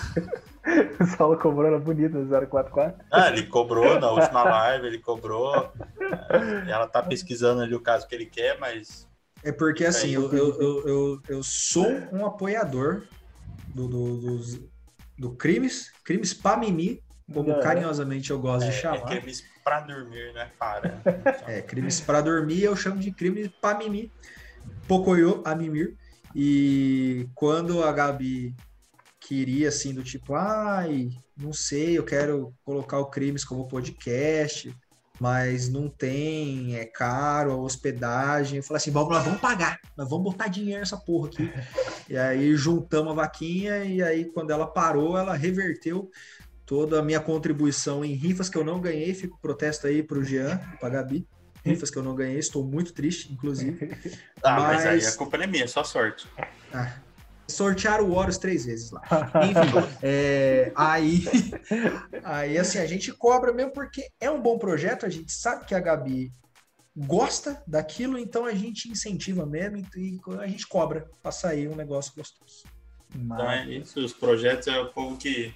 O 1.02 1.06
Saulo 1.06 1.38
cobrou 1.38 1.72
na 1.72 1.78
bonita 1.80 2.18
044. 2.48 3.06
Ah, 3.12 3.30
ele 3.30 3.48
cobrou 3.48 4.00
na 4.00 4.12
última 4.12 4.44
live, 4.44 4.88
ele 4.88 5.00
cobrou. 5.00 5.72
Ela 6.68 6.88
tá 6.88 7.02
pesquisando 7.02 7.62
ali 7.62 7.74
o 7.74 7.82
caso 7.82 8.08
que 8.08 8.14
ele 8.16 8.26
quer, 8.26 8.60
mas 8.60 9.08
É 9.44 9.52
porque 9.52 9.86
assim, 9.86 10.10
eu, 10.12 10.32
eu, 10.34 10.62
eu, 10.62 10.88
eu, 10.88 11.22
eu 11.30 11.44
sou 11.44 11.88
um 12.12 12.26
apoiador 12.26 13.04
do, 13.74 13.88
do, 13.88 14.18
dos- 14.18 14.60
do 15.18 15.36
crimes, 15.36 15.92
crimes 16.04 16.34
pra 16.34 16.56
mimi, 16.58 17.02
como 17.34 17.52
É. 17.52 17.60
carinhosamente 17.62 18.32
eu 18.32 18.40
gosto 18.40 18.66
de 18.66 18.72
é, 18.72 18.78
é 18.78 18.82
chamar. 18.82 19.06
crimes 19.06 19.44
pra 19.64 19.82
dormir, 19.82 20.34
né? 20.34 20.52
Para. 20.60 21.02
É, 21.48 21.62
crimes 21.62 22.00
para 22.02 22.22
dormir, 22.22 22.64
eu 22.64 22.76
chamo 22.76 23.00
de 23.00 23.12
crime 23.12 23.50
para 23.62 23.78
mimir. 23.78 24.12
Pocoyo 24.88 25.42
a 25.46 25.54
mimir. 25.56 25.96
E 26.36 27.28
quando 27.36 27.84
a 27.84 27.92
Gabi 27.92 28.56
queria, 29.30 29.70
assim, 29.70 29.94
do 29.94 30.04
tipo, 30.04 30.34
ai, 30.34 31.12
não 31.38 31.54
sei, 31.54 31.96
eu 31.96 32.04
quero 32.04 32.52
colocar 32.66 32.98
o 32.98 33.06
Crimes 33.12 33.46
como 33.46 33.68
podcast, 33.68 34.76
mas 35.20 35.70
não 35.70 35.88
tem, 35.88 36.76
é 36.76 36.84
caro 36.86 37.52
a 37.52 37.56
hospedagem. 37.56 38.58
Eu 38.58 38.64
falei 38.64 38.78
assim, 38.78 38.90
vamos, 38.90 39.10
nós 39.10 39.24
vamos 39.24 39.40
pagar, 39.40 39.80
nós 39.96 40.10
vamos 40.10 40.24
botar 40.32 40.48
dinheiro 40.48 40.80
nessa 40.80 40.98
porra 40.98 41.28
aqui. 41.28 41.54
E 42.10 42.18
aí 42.18 42.56
juntamos 42.56 43.12
a 43.12 43.16
vaquinha, 43.18 43.84
e 43.84 44.02
aí 44.02 44.26
quando 44.26 44.50
ela 44.50 44.66
parou, 44.66 45.16
ela 45.16 45.36
reverteu 45.36 46.10
toda 46.66 47.00
a 47.00 47.04
minha 47.04 47.20
contribuição 47.20 48.04
em 48.04 48.14
rifas 48.14 48.50
que 48.50 48.58
eu 48.58 48.64
não 48.64 48.82
ganhei. 48.82 49.14
Fico 49.14 49.38
protesto 49.40 49.86
aí 49.86 50.02
pro 50.02 50.24
Jean, 50.24 50.58
pra 50.80 50.90
Gabi. 50.90 51.28
Rifas 51.64 51.92
que 51.92 51.98
eu 52.00 52.04
não 52.04 52.16
ganhei, 52.16 52.40
estou 52.40 52.64
muito 52.64 52.94
triste, 52.94 53.32
inclusive. 53.32 53.92
Ah, 54.42 54.60
mas, 54.60 54.86
aí 54.88 54.96
Mas- 54.96 55.14
a 55.14 55.18
culpa 55.18 55.38
não 55.38 55.44
é 55.44 55.48
minha, 55.48 55.66
é 55.66 55.68
só 55.68 55.84
sorte. 55.84 56.28
Ah, 56.74 56.94
sortearam 57.50 58.06
o 58.06 58.14
Horus 58.14 58.38
três 58.38 58.66
vezes 58.66 58.92
lá. 58.92 59.02
Enfim, 59.44 59.98
é, 60.02 60.72
aí, 60.76 61.24
aí 62.24 62.58
assim, 62.58 62.80
a 62.80 62.86
gente 62.86 63.12
cobra 63.12 63.52
mesmo 63.52 63.72
porque 63.72 64.08
é 64.20 64.30
um 64.30 64.42
bom 64.42 64.58
projeto, 64.58 65.06
a 65.06 65.10
gente 65.10 65.32
sabe 65.32 65.66
que 65.66 65.76
a 65.76 65.80
Gabi 65.80 66.32
gosta 66.96 67.62
daquilo, 67.66 68.18
então 68.18 68.46
a 68.46 68.54
gente 68.54 68.90
incentiva 68.90 69.46
mesmo 69.46 69.78
e, 69.78 70.16
e 70.16 70.20
a 70.40 70.48
gente 70.48 70.68
cobra 70.68 71.10
pra 71.22 71.32
sair 71.32 71.68
um 71.68 71.76
negócio 71.76 72.14
gostoso. 72.16 72.64
Então 73.16 73.50
é 73.50 73.66
isso, 73.66 74.00
os 74.00 74.14
projetos 74.14 74.68
é 74.68 74.80
o 74.80 74.90
povo 74.90 75.18
que. 75.18 75.54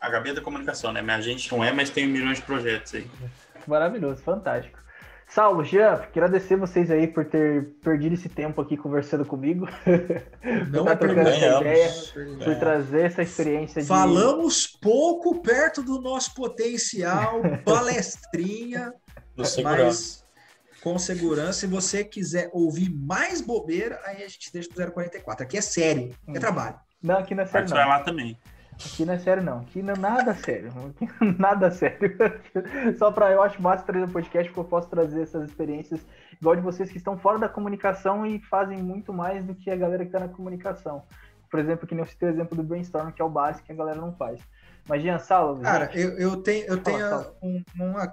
A 0.00 0.10
Gabi 0.10 0.30
é 0.30 0.34
da 0.34 0.40
comunicação, 0.40 0.92
né? 0.92 1.00
Mas 1.00 1.18
a 1.20 1.28
gente 1.28 1.50
não 1.52 1.62
é, 1.62 1.72
mas 1.72 1.88
tem 1.88 2.08
milhões 2.08 2.38
de 2.38 2.44
projetos 2.44 2.94
aí. 2.94 3.08
Maravilhoso, 3.68 4.20
fantástico. 4.20 4.76
Saulo, 5.34 5.64
Jean, 5.64 5.96
quero 6.12 6.26
agradecer 6.26 6.56
vocês 6.56 6.90
aí 6.90 7.06
por 7.06 7.24
ter 7.24 7.70
perdido 7.82 8.14
esse 8.14 8.28
tempo 8.28 8.60
aqui 8.60 8.76
conversando 8.76 9.24
comigo, 9.24 9.66
Não 10.70 10.84
tá 10.84 10.92
é 10.92 10.96
trocando 10.96 11.28
essa 11.28 11.58
ideia, 11.60 11.90
por 12.44 12.52
É. 12.52 12.54
trazer 12.56 13.00
essa 13.06 13.22
experiência 13.22 13.80
de... 13.80 13.88
Falamos 13.88 14.66
pouco 14.66 15.40
perto 15.40 15.82
do 15.82 16.00
nosso 16.02 16.34
potencial, 16.34 17.40
palestrinha, 17.64 18.92
mas 19.64 20.22
com 20.82 20.98
segurança. 20.98 21.60
Se 21.60 21.66
você 21.66 22.04
quiser 22.04 22.50
ouvir 22.52 22.90
mais 22.90 23.40
bobeira, 23.40 24.00
aí 24.04 24.22
a 24.22 24.28
gente 24.28 24.52
deixa 24.52 24.68
pro 24.68 24.92
044. 24.92 25.44
Aqui 25.44 25.56
é 25.56 25.62
sério, 25.62 26.14
é 26.28 26.30
Hum. 26.30 26.34
trabalho. 26.34 26.76
Não, 27.02 27.18
aqui 27.18 27.34
não 27.34 27.44
é 27.44 27.46
sério 27.46 27.68
vai 27.68 27.82
não. 27.82 27.88
lá 27.88 28.00
também. 28.00 28.36
Aqui 28.74 29.04
não 29.04 29.14
é 29.14 29.18
sério 29.18 29.42
não. 29.42 29.58
Aqui 29.60 29.82
não 29.82 29.94
é 29.94 29.98
nada 29.98 30.34
sério. 30.34 30.72
Aqui 30.90 31.08
nada 31.38 31.70
sério. 31.70 32.16
Só 32.98 33.12
pra 33.12 33.30
eu 33.30 33.42
acho 33.42 33.60
massa 33.62 33.84
trazer 33.84 34.04
um 34.04 34.10
podcast 34.10 34.48
porque 34.50 34.60
eu 34.60 34.64
posso 34.64 34.88
trazer 34.88 35.22
essas 35.22 35.48
experiências 35.48 36.00
igual 36.40 36.56
de 36.56 36.62
vocês 36.62 36.90
que 36.90 36.96
estão 36.96 37.16
fora 37.16 37.38
da 37.38 37.48
comunicação 37.48 38.26
e 38.26 38.40
fazem 38.40 38.82
muito 38.82 39.12
mais 39.12 39.44
do 39.44 39.54
que 39.54 39.70
a 39.70 39.76
galera 39.76 40.04
que 40.04 40.10
tá 40.10 40.20
na 40.20 40.28
comunicação. 40.28 41.04
Por 41.50 41.60
exemplo, 41.60 41.86
que 41.86 41.94
nem 41.94 42.02
eu 42.02 42.08
citei 42.10 42.28
o 42.28 42.32
exemplo 42.32 42.56
do 42.56 42.62
brainstorm, 42.62 43.10
que 43.12 43.20
é 43.22 43.24
o 43.24 43.28
básico 43.30 43.66
que 43.66 43.72
a 43.72 43.76
galera 43.76 44.00
não 44.00 44.12
faz. 44.14 44.40
Mas, 44.88 45.02
Jean, 45.02 45.18
Saulo, 45.18 45.60
Cara, 45.62 45.84
gente, 45.86 45.98
eu, 46.00 46.18
eu 46.18 46.36
tenho, 46.38 46.66
eu 46.66 46.78
tenho 46.82 46.98
fala. 46.98 47.36
um- 47.42 47.62
uma. 47.76 48.12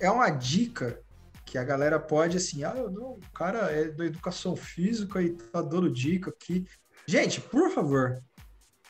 É 0.00 0.10
uma 0.10 0.30
dica 0.30 1.00
que 1.44 1.58
a 1.58 1.64
galera 1.64 1.98
pode, 1.98 2.36
assim, 2.36 2.62
ah, 2.62 2.74
eu 2.76 2.90
não, 2.90 3.12
o 3.14 3.20
cara 3.34 3.70
é 3.72 3.88
da 3.88 4.06
educação 4.06 4.54
física 4.54 5.20
e 5.20 5.30
tá 5.30 5.60
dando 5.60 5.90
dica 5.90 6.30
aqui. 6.30 6.64
Gente, 7.06 7.40
por 7.40 7.70
favor, 7.70 8.18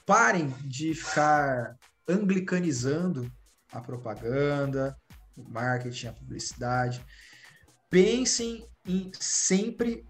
parem 0.08 0.48
de 0.64 0.94
ficar 0.94 1.76
anglicanizando 2.08 3.30
a 3.70 3.78
propaganda, 3.78 4.96
o 5.36 5.44
marketing, 5.46 6.06
a 6.06 6.12
publicidade. 6.14 7.04
Pensem 7.90 8.66
em 8.86 9.12
sempre 9.20 10.06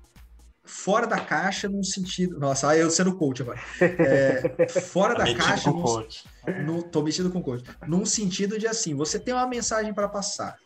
fora 0.64 1.04
da 1.04 1.18
caixa 1.18 1.68
num 1.68 1.82
sentido. 1.82 2.38
Nossa, 2.38 2.68
aí 2.68 2.78
eu 2.78 2.88
sendo 2.92 3.16
coach 3.16 3.42
agora. 3.42 3.58
É, 3.80 4.68
fora 4.80 5.16
Tá 5.16 5.24
da 5.24 5.34
caixa 5.34 5.72
com 5.72 5.78
num, 5.78 5.82
coach. 5.82 6.24
no, 6.64 6.82
tô 6.84 7.02
metido 7.02 7.28
com 7.28 7.42
coach. 7.42 7.64
Num 7.84 8.06
sentido 8.06 8.56
de 8.56 8.68
assim, 8.68 8.94
você 8.94 9.18
tem 9.18 9.34
uma 9.34 9.48
mensagem 9.48 9.92
para 9.92 10.08
passar. 10.08 10.56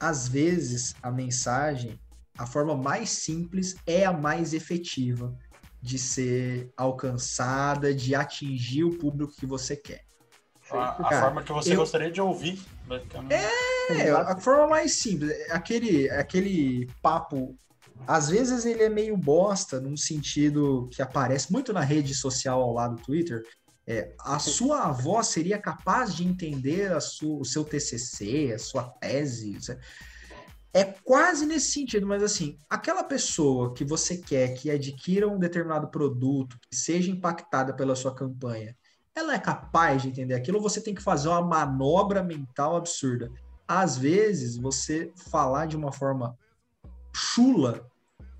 Às 0.00 0.26
vezes, 0.26 0.96
a 1.00 1.12
mensagem, 1.12 1.96
a 2.36 2.44
forma 2.44 2.74
mais 2.74 3.10
simples 3.10 3.76
é 3.86 4.04
a 4.04 4.12
mais 4.12 4.52
efetiva 4.52 5.32
de 5.88 5.98
ser 5.98 6.70
alcançada, 6.76 7.94
de 7.94 8.14
atingir 8.14 8.84
o 8.84 8.98
público 8.98 9.32
que 9.32 9.46
você 9.46 9.74
quer. 9.74 10.02
A, 10.70 10.90
a 10.90 11.08
Cara, 11.08 11.20
forma 11.22 11.42
que 11.42 11.50
você 11.50 11.72
eu- 11.72 11.78
gostaria 11.78 12.10
de 12.10 12.20
ouvir. 12.20 12.60
É, 13.90 14.10
a 14.10 14.38
forma 14.38 14.66
mais 14.66 14.96
simples, 14.96 15.32
aquele, 15.50 16.10
aquele 16.10 16.86
papo, 17.02 17.56
às 18.06 18.28
vezes 18.28 18.66
ele 18.66 18.82
é 18.82 18.88
meio 18.90 19.16
bosta, 19.16 19.80
num 19.80 19.96
sentido 19.96 20.90
que 20.92 21.00
aparece 21.00 21.50
muito 21.50 21.72
na 21.72 21.80
rede 21.80 22.14
social 22.14 22.60
ao 22.60 22.74
lado 22.74 22.96
do 22.96 23.02
Twitter. 23.02 23.42
É, 23.86 24.12
a 24.20 24.38
sua 24.38 24.82
avó 24.88 25.22
seria 25.22 25.58
capaz 25.58 26.14
de 26.14 26.22
entender 26.22 26.92
o 26.94 27.44
seu 27.44 27.64
TCC, 27.64 28.52
a 28.54 28.58
sua 28.58 28.82
tese. 29.00 29.56
É 30.72 30.84
quase 30.84 31.46
nesse 31.46 31.72
sentido, 31.72 32.06
mas 32.06 32.22
assim, 32.22 32.58
aquela 32.68 33.02
pessoa 33.02 33.72
que 33.72 33.84
você 33.84 34.18
quer 34.18 34.54
que 34.54 34.70
adquira 34.70 35.26
um 35.26 35.38
determinado 35.38 35.88
produto, 35.88 36.58
que 36.70 36.76
seja 36.76 37.10
impactada 37.10 37.74
pela 37.74 37.96
sua 37.96 38.14
campanha, 38.14 38.76
ela 39.14 39.34
é 39.34 39.38
capaz 39.38 40.02
de 40.02 40.08
entender 40.08 40.34
aquilo 40.34 40.58
ou 40.58 40.62
você 40.62 40.80
tem 40.80 40.94
que 40.94 41.02
fazer 41.02 41.28
uma 41.28 41.42
manobra 41.42 42.22
mental 42.22 42.76
absurda? 42.76 43.30
Às 43.66 43.96
vezes, 43.98 44.56
você 44.56 45.12
falar 45.30 45.66
de 45.66 45.76
uma 45.76 45.90
forma 45.90 46.36
chula, 47.14 47.90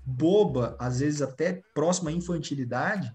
boba, 0.05 0.75
às 0.79 0.99
vezes 0.99 1.21
até 1.21 1.61
próxima 1.73 2.09
à 2.09 2.13
infantilidade, 2.13 3.13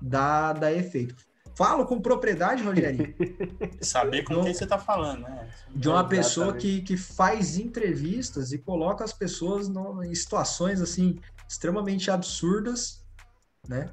dá, 0.00 0.52
dá 0.52 0.72
efeito. 0.72 1.27
Falo 1.58 1.84
com 1.86 2.00
propriedade, 2.00 2.62
Rogerinho, 2.62 3.12
Saber 3.82 4.22
com 4.22 4.32
Não- 4.34 4.44
quem 4.44 4.54
você 4.54 4.64
tá 4.64 4.78
falando, 4.78 5.22
né? 5.22 5.48
de 5.74 5.88
uma 5.88 6.06
pessoa 6.08 6.52
que, 6.54 6.82
que 6.82 6.96
faz 6.96 7.58
entrevistas 7.58 8.52
e 8.52 8.58
coloca 8.58 9.02
as 9.02 9.12
pessoas 9.12 9.68
no- 9.68 10.04
em 10.04 10.14
situações 10.14 10.80
assim 10.80 11.18
extremamente 11.48 12.12
absurdas, 12.12 13.04
né? 13.68 13.90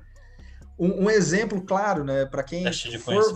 Um, 0.77 1.05
um 1.05 1.09
exemplo 1.09 1.59
claro, 1.59 2.03
né, 2.03 2.25
para 2.27 2.43
quem 2.43 2.65
Teste 2.65 2.89
de 2.89 2.99
for 2.99 3.35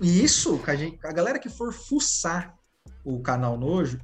isso, 0.00 0.58
que 0.58 0.70
a, 0.70 0.76
gente, 0.76 0.98
a 1.04 1.12
galera 1.12 1.38
que 1.40 1.48
for 1.48 1.72
fuçar 1.72 2.54
o 3.04 3.20
canal 3.20 3.56
Nojo, 3.58 3.98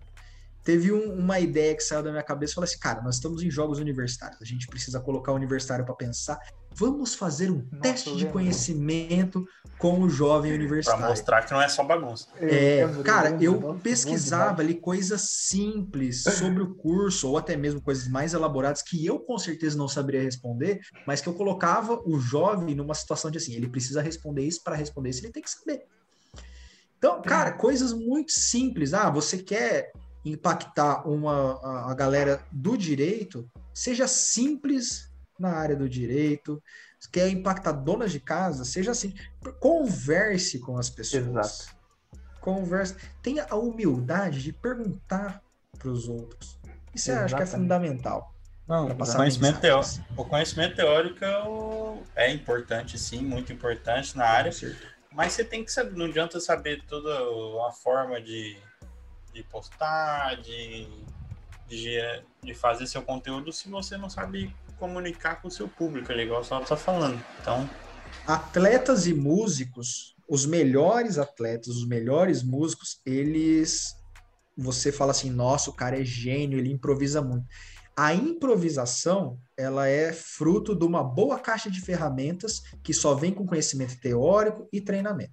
teve 0.65 0.91
um- 0.91 1.13
uma 1.15 1.39
ideia 1.39 1.77
que 1.77 1.83
saiu 1.83 2.03
da 2.03 2.11
minha 2.11 2.23
cabeça 2.25 2.53
e 2.53 2.55
falou 2.57 2.65
assim: 2.65 2.79
cara, 2.79 3.03
nós 3.03 3.17
estamos 3.17 3.43
em 3.43 3.51
jogos 3.51 3.79
universitários, 3.79 4.41
a 4.43 4.45
gente 4.47 4.67
precisa 4.67 4.99
colocar 4.99 5.31
o 5.31 5.37
universitário 5.37 5.85
para 5.85 5.95
pensar. 5.95 6.39
Vamos 6.77 7.15
fazer 7.15 7.51
um 7.51 7.67
Nossa, 7.71 7.81
teste 7.81 8.11
de 8.11 8.17
lembro. 8.17 8.33
conhecimento 8.33 9.47
com 9.79 10.01
o 10.01 10.09
jovem 10.09 10.53
universitário. 10.53 11.07
mostrar 11.07 11.43
que 11.43 11.53
não 11.53 11.61
é 11.61 11.69
só 11.69 11.85
bagunça. 11.85 12.27
É, 12.39 12.87
lembro, 12.87 13.03
cara, 13.03 13.37
eu 13.41 13.79
pesquisava 13.83 14.63
ali 14.63 14.75
coisas 14.75 15.21
simples 15.23 16.23
sobre 16.23 16.63
o 16.63 16.75
curso, 16.75 17.29
ou 17.29 17.39
até 17.39 17.57
mesmo 17.57 17.81
coisas 17.81 18.09
mais 18.09 18.35
elaboradas 18.35 18.83
que 18.83 19.05
eu 19.05 19.19
com 19.21 19.37
certeza 19.39 19.77
não 19.77 19.89
saberia 19.89 20.23
responder, 20.23 20.81
mas 21.07 21.21
que 21.21 21.29
eu 21.29 21.35
colocava 21.35 22.01
o 22.05 22.19
jovem 22.19 22.75
numa 22.75 22.95
situação 22.95 23.31
de 23.31 23.39
assim, 23.39 23.55
ele 23.55 23.69
precisa 23.69 24.01
responder 24.01 24.43
isso, 24.43 24.63
para 24.63 24.77
responder 24.77 25.11
isso 25.11 25.21
ele 25.21 25.33
tem 25.33 25.43
que 25.43 25.51
saber. 25.51 25.83
Então, 26.99 27.21
cara, 27.21 27.53
coisas 27.53 27.93
muito 27.93 28.33
simples. 28.33 28.95
Ah, 28.95 29.11
você 29.11 29.37
quer 29.39 29.93
impactar 30.25 31.07
uma, 31.07 31.61
a, 31.63 31.91
a 31.91 31.95
galera 31.95 32.43
do 32.51 32.79
direito, 32.79 33.47
seja 33.75 34.09
simples 34.09 35.13
na 35.39 35.51
área 35.51 35.77
do 35.77 35.89
direito. 35.89 36.63
Quer 37.13 37.29
impactar 37.29 37.73
donas 37.73 38.11
de 38.13 38.21
casa, 38.21 38.65
seja 38.65 38.91
assim. 38.93 39.15
Converse 39.61 40.59
com 40.59 40.79
as 40.79 40.89
pessoas. 40.89 41.27
Exato. 41.27 41.77
Converse. 42.41 42.97
Tenha 43.23 43.47
a 43.49 43.57
humildade 43.57 44.43
de 44.43 44.53
perguntar 44.53 45.43
para 45.79 45.89
os 45.89 46.09
outros. 46.09 46.59
Isso 46.95 47.11
eu 47.11 47.19
acho 47.25 47.37
que 47.37 47.43
é 47.43 47.47
fundamental. 47.47 48.33
Não, 48.67 48.89
o 48.89 48.97
conhecimento, 48.97 49.61
teó- 49.61 49.83
o 50.17 50.25
conhecimento 50.25 50.77
teórico 50.77 51.23
é 52.17 52.27
é 52.29 52.33
importante, 52.33 52.99
sim, 52.99 53.21
muito 53.21 53.53
importante 53.53 54.17
na 54.17 54.25
área, 54.25 54.51
mas 55.13 55.35
você 55.35 55.45
tem 55.45 55.63
que 55.63 55.71
saber, 55.71 55.95
não 55.97 56.07
adianta 56.07 56.41
saber 56.41 56.83
toda 56.87 57.13
a 57.69 57.73
forma 57.73 58.21
de, 58.23 58.57
de 59.35 59.43
postar, 59.43 60.37
de, 60.41 60.89
de, 61.69 61.99
de 62.43 62.55
fazer 62.55 62.87
seu 62.87 63.03
conteúdo 63.03 63.53
se 63.53 63.69
você 63.69 63.99
não 63.99 64.09
sabe 64.09 64.55
comunicar 64.79 65.41
com 65.41 65.49
o 65.49 65.51
seu 65.51 65.69
público, 65.69 66.11
é 66.13 66.23
igual 66.23 66.43
você 66.43 66.55
está 66.55 66.77
falando. 66.77 67.23
Então, 67.41 67.69
atletas 68.27 69.07
e 69.07 69.15
músicos, 69.15 70.15
os 70.29 70.47
melhores 70.47 71.19
atletas, 71.19 71.69
os 71.69 71.87
melhores 71.87 72.43
músicos, 72.43 73.01
eles. 73.05 73.95
Você 74.57 74.93
fala 74.93 75.11
assim, 75.11 75.31
nossa, 75.31 75.69
o 75.71 75.75
cara 75.75 76.01
é 76.01 76.05
gênio, 76.05 76.59
ele 76.59 76.71
improvisa 76.71 77.21
muito. 77.21 77.47
A 77.97 78.15
improvisação, 78.15 79.39
ela 79.57 79.89
é 79.89 80.13
fruto 80.13 80.77
de 80.77 80.85
uma 80.85 81.03
boa 81.03 81.39
caixa 81.39 81.71
de 81.71 81.81
ferramentas 81.81 82.61
que 82.83 82.93
só 82.93 83.15
vem 83.15 83.33
com 83.33 83.47
conhecimento 83.47 84.01
teórico 84.01 84.69
e 84.73 84.81
treinamento. 84.81 85.33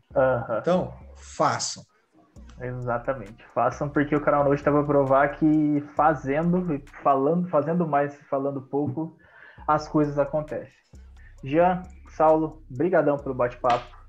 Então, 0.60 0.94
façam. 1.16 1.84
Exatamente. 2.60 3.44
Façam 3.54 3.90
porque 3.90 4.16
o 4.16 4.22
canal 4.22 4.48
hoje 4.48 4.62
está 4.62 4.72
para 4.72 4.84
provar 4.84 5.30
que 5.40 5.84
fazendo, 5.96 6.82
falando, 7.04 7.48
fazendo 7.50 7.88
mais, 7.88 8.16
falando 8.30 8.62
pouco, 8.62 9.18
as 9.74 9.88
coisas 9.88 10.18
acontecem. 10.20 10.74
Jean, 11.44 11.82
Saulo, 12.10 12.62
brigadão 12.70 13.18
pelo 13.18 13.34
bate-papo. 13.34 14.02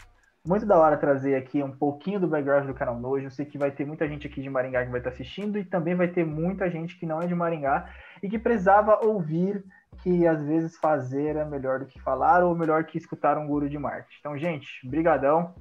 Muito 0.45 0.67
da 0.67 0.77
hora 0.77 0.97
trazer 0.97 1.37
aqui 1.37 1.63
um 1.63 1.71
pouquinho 1.71 2.19
do 2.19 2.27
background 2.27 2.67
do 2.67 2.75
canal 2.75 2.99
Nojo. 2.99 3.27
Eu 3.27 3.31
sei 3.31 3.47
que 3.47 3.57
vai 3.57 3.71
ter 3.71 3.87
muita 3.87 4.09
gente 4.09 4.27
aqui 4.27 4.43
de 4.43 4.51
Maringá 4.51 4.85
que 4.85 4.91
vai 4.91 4.99
estar 4.99 5.11
assistindo 5.11 5.57
e 5.57 5.65
também 5.65 5.95
vai 5.95 6.09
ter 6.09 6.25
muita 6.25 6.69
gente 6.69 6.99
que 6.99 7.07
não 7.07 7.23
é 7.23 7.27
de 7.27 7.35
Maringá 7.35 7.89
e 8.21 8.29
que 8.29 8.39
precisava 8.39 9.07
ouvir 9.07 9.65
que 10.03 10.27
às 10.27 10.45
vezes 10.45 10.77
fazer 10.79 11.37
é 11.37 11.45
melhor 11.45 11.79
do 11.79 11.87
que 11.87 12.01
falar 12.01 12.43
ou 12.43 12.57
melhor 12.57 12.85
que 12.85 12.99
escutar 12.99 13.39
um 13.39 13.47
guru 13.47 13.69
de 13.69 13.79
marketing. 13.79 14.17
Então, 14.19 14.37
gente, 14.37 14.67
brigadão. 14.85 15.55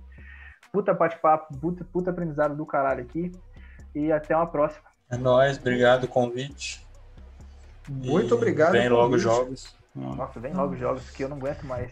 Puta 0.74 0.94
bate-papo, 0.94 1.56
puta, 1.60 1.86
puta 1.86 2.10
aprendizado 2.10 2.56
do 2.56 2.66
caralho 2.66 3.04
aqui. 3.04 3.32
E 3.94 4.12
até 4.12 4.36
uma 4.36 4.48
próxima. 4.48 4.90
É 5.12 5.18
nóis, 5.18 5.60
obrigado 5.60 6.06
o 6.06 6.08
convite. 6.08 6.84
Muito 7.88 8.34
E 8.34 8.34
obrigado 8.34 8.72
Vem 8.72 8.90
logo 8.90 9.22
convite. 9.22 9.81
Jogos. 9.96 10.18
Nossa, 10.18 10.40
vem 10.40 10.54
logo 10.54 10.76
jogos 10.76 11.10
que 11.12 11.24
eu 11.24 11.30
não 11.30 11.38
aguento 11.38 11.64
mais. 11.66 11.92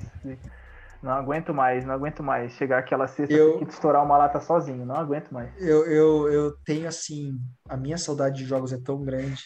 Não 1.02 1.12
aguento 1.12 1.54
mais, 1.54 1.86
não 1.86 1.94
aguento 1.94 2.22
mais. 2.22 2.52
Chegar 2.54 2.80
aquela 2.80 3.08
sexta 3.08 3.34
Eu- 3.34 3.60
que 3.60 3.66
estourar 3.66 4.04
uma 4.04 4.18
lata 4.18 4.40
sozinho, 4.40 4.86
não 4.86 4.96
aguento 4.96 5.32
mais. 5.32 5.50
Eu, 5.60 5.86
eu, 5.86 6.32
eu 6.32 6.56
tenho 6.66 6.88
assim, 6.88 7.38
a 7.68 7.78
minha 7.78 7.98
saudade 7.98 8.38
de 8.38 8.46
jogos 8.46 8.74
é 8.74 8.78
tão 8.82 9.04
grande 9.04 9.42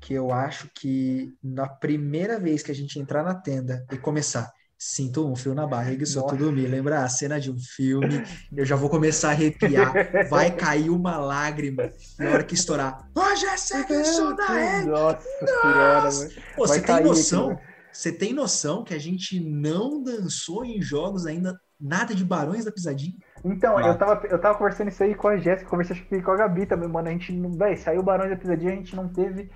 que 0.00 0.14
eu 0.14 0.32
acho 0.32 0.68
que 0.74 1.32
na 1.42 1.68
primeira 1.68 2.38
vez 2.38 2.62
que 2.62 2.70
a 2.70 2.74
gente 2.74 2.98
entrar 2.98 3.22
na 3.22 3.34
tenda 3.34 3.84
e 3.92 3.96
começar, 3.96 4.50
sinto 4.76 5.26
um 5.30 5.36
frio 5.36 5.54
na 5.54 5.66
barriga, 5.66 6.02
isso 6.02 6.20
Nossa. 6.20 6.36
tudo 6.36 6.52
me 6.52 6.66
lembra 6.66 7.04
a 7.04 7.08
cena 7.08 7.38
de 7.38 7.50
um 7.52 7.56
filme, 7.58 8.20
eu 8.54 8.64
já 8.64 8.74
vou 8.74 8.90
começar 8.90 9.28
a 9.28 9.30
arrepiar, 9.30 9.94
vai 10.28 10.50
cair 10.54 10.90
uma 10.90 11.18
lágrima 11.18 11.88
na 12.18 12.30
hora 12.30 12.42
que 12.44 12.54
estourar. 12.54 12.98
Hoje 13.14 13.46
é 13.46 13.56
sexo 13.56 14.34
da 14.34 14.46
rede! 14.48 14.86
Nossa 14.90 15.46
senhora. 15.46 16.10
Pô, 16.56 16.66
Vai 16.66 16.78
você 16.78 16.82
tem 16.82 17.02
noção? 17.04 17.50
aqui, 17.52 17.71
Você 17.92 18.10
tem 18.10 18.32
noção 18.32 18.82
que 18.84 18.94
a 18.94 18.98
gente 18.98 19.38
não 19.40 20.02
dançou 20.02 20.64
em 20.64 20.80
jogos 20.80 21.26
ainda 21.26 21.58
nada 21.80 22.14
de 22.14 22.24
Barões 22.24 22.64
da 22.64 22.72
Pisadinha? 22.72 23.14
Então, 23.44 23.78
eu 23.80 23.98
tava, 23.98 24.26
eu 24.28 24.40
tava 24.40 24.56
conversando 24.56 24.88
isso 24.88 25.02
aí 25.02 25.14
com 25.14 25.28
a 25.28 25.36
Jéssica, 25.36 25.68
conversei 25.68 25.96
acho 25.96 26.06
que 26.06 26.22
com 26.22 26.30
a 26.30 26.36
Gabi 26.36 26.64
também, 26.66 26.88
mano. 26.88 27.08
A 27.08 27.10
gente 27.12 27.32
não. 27.32 27.52
Véi, 27.52 27.76
saiu 27.76 28.00
o 28.00 28.04
Barões 28.04 28.30
da 28.30 28.36
Pisadinha, 28.36 28.72
a 28.72 28.76
gente 28.76 28.94
não 28.96 29.08
teve 29.08 29.50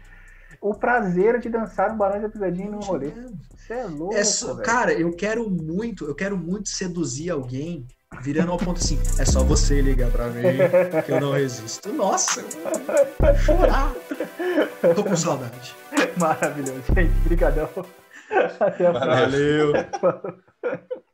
o 0.60 0.74
prazer 0.74 1.38
de 1.38 1.48
dançar 1.48 1.92
um 1.92 1.96
Barões 1.96 2.22
da 2.22 2.28
Pisadinha 2.28 2.70
no 2.70 2.80
rolê. 2.80 3.12
Você 3.56 3.74
é 3.74 3.84
louco, 3.86 4.14
É 4.14 4.24
só- 4.24 4.56
cara, 4.56 4.92
eu 4.92 5.12
quero 5.12 5.48
muito, 5.48 6.04
eu 6.04 6.14
quero 6.14 6.36
muito 6.36 6.68
seduzir 6.68 7.30
alguém 7.30 7.86
virando 8.22 8.52
ao 8.52 8.58
ponto 8.58 8.78
assim, 8.78 8.98
é 9.18 9.24
só 9.24 9.42
você 9.44 9.80
ligar 9.80 10.10
pra 10.10 10.28
mim 10.28 10.42
que 11.04 11.12
eu 11.12 11.20
não 11.20 11.32
resisto. 11.32 11.92
Nossa, 11.92 12.40
eu 12.40 12.46
vou 13.18 13.36
chorar. 13.36 13.92
Tô 14.94 15.04
com 15.04 15.16
saudade. 15.16 15.74
Maravilhoso, 16.18 16.82
gente. 16.94 17.12
Obrigadão. 17.24 17.68
Até 18.60 18.86
a 18.86 18.92
Valeu. 18.92 19.72
próxima. 19.72 20.00
Valeu. 20.02 21.02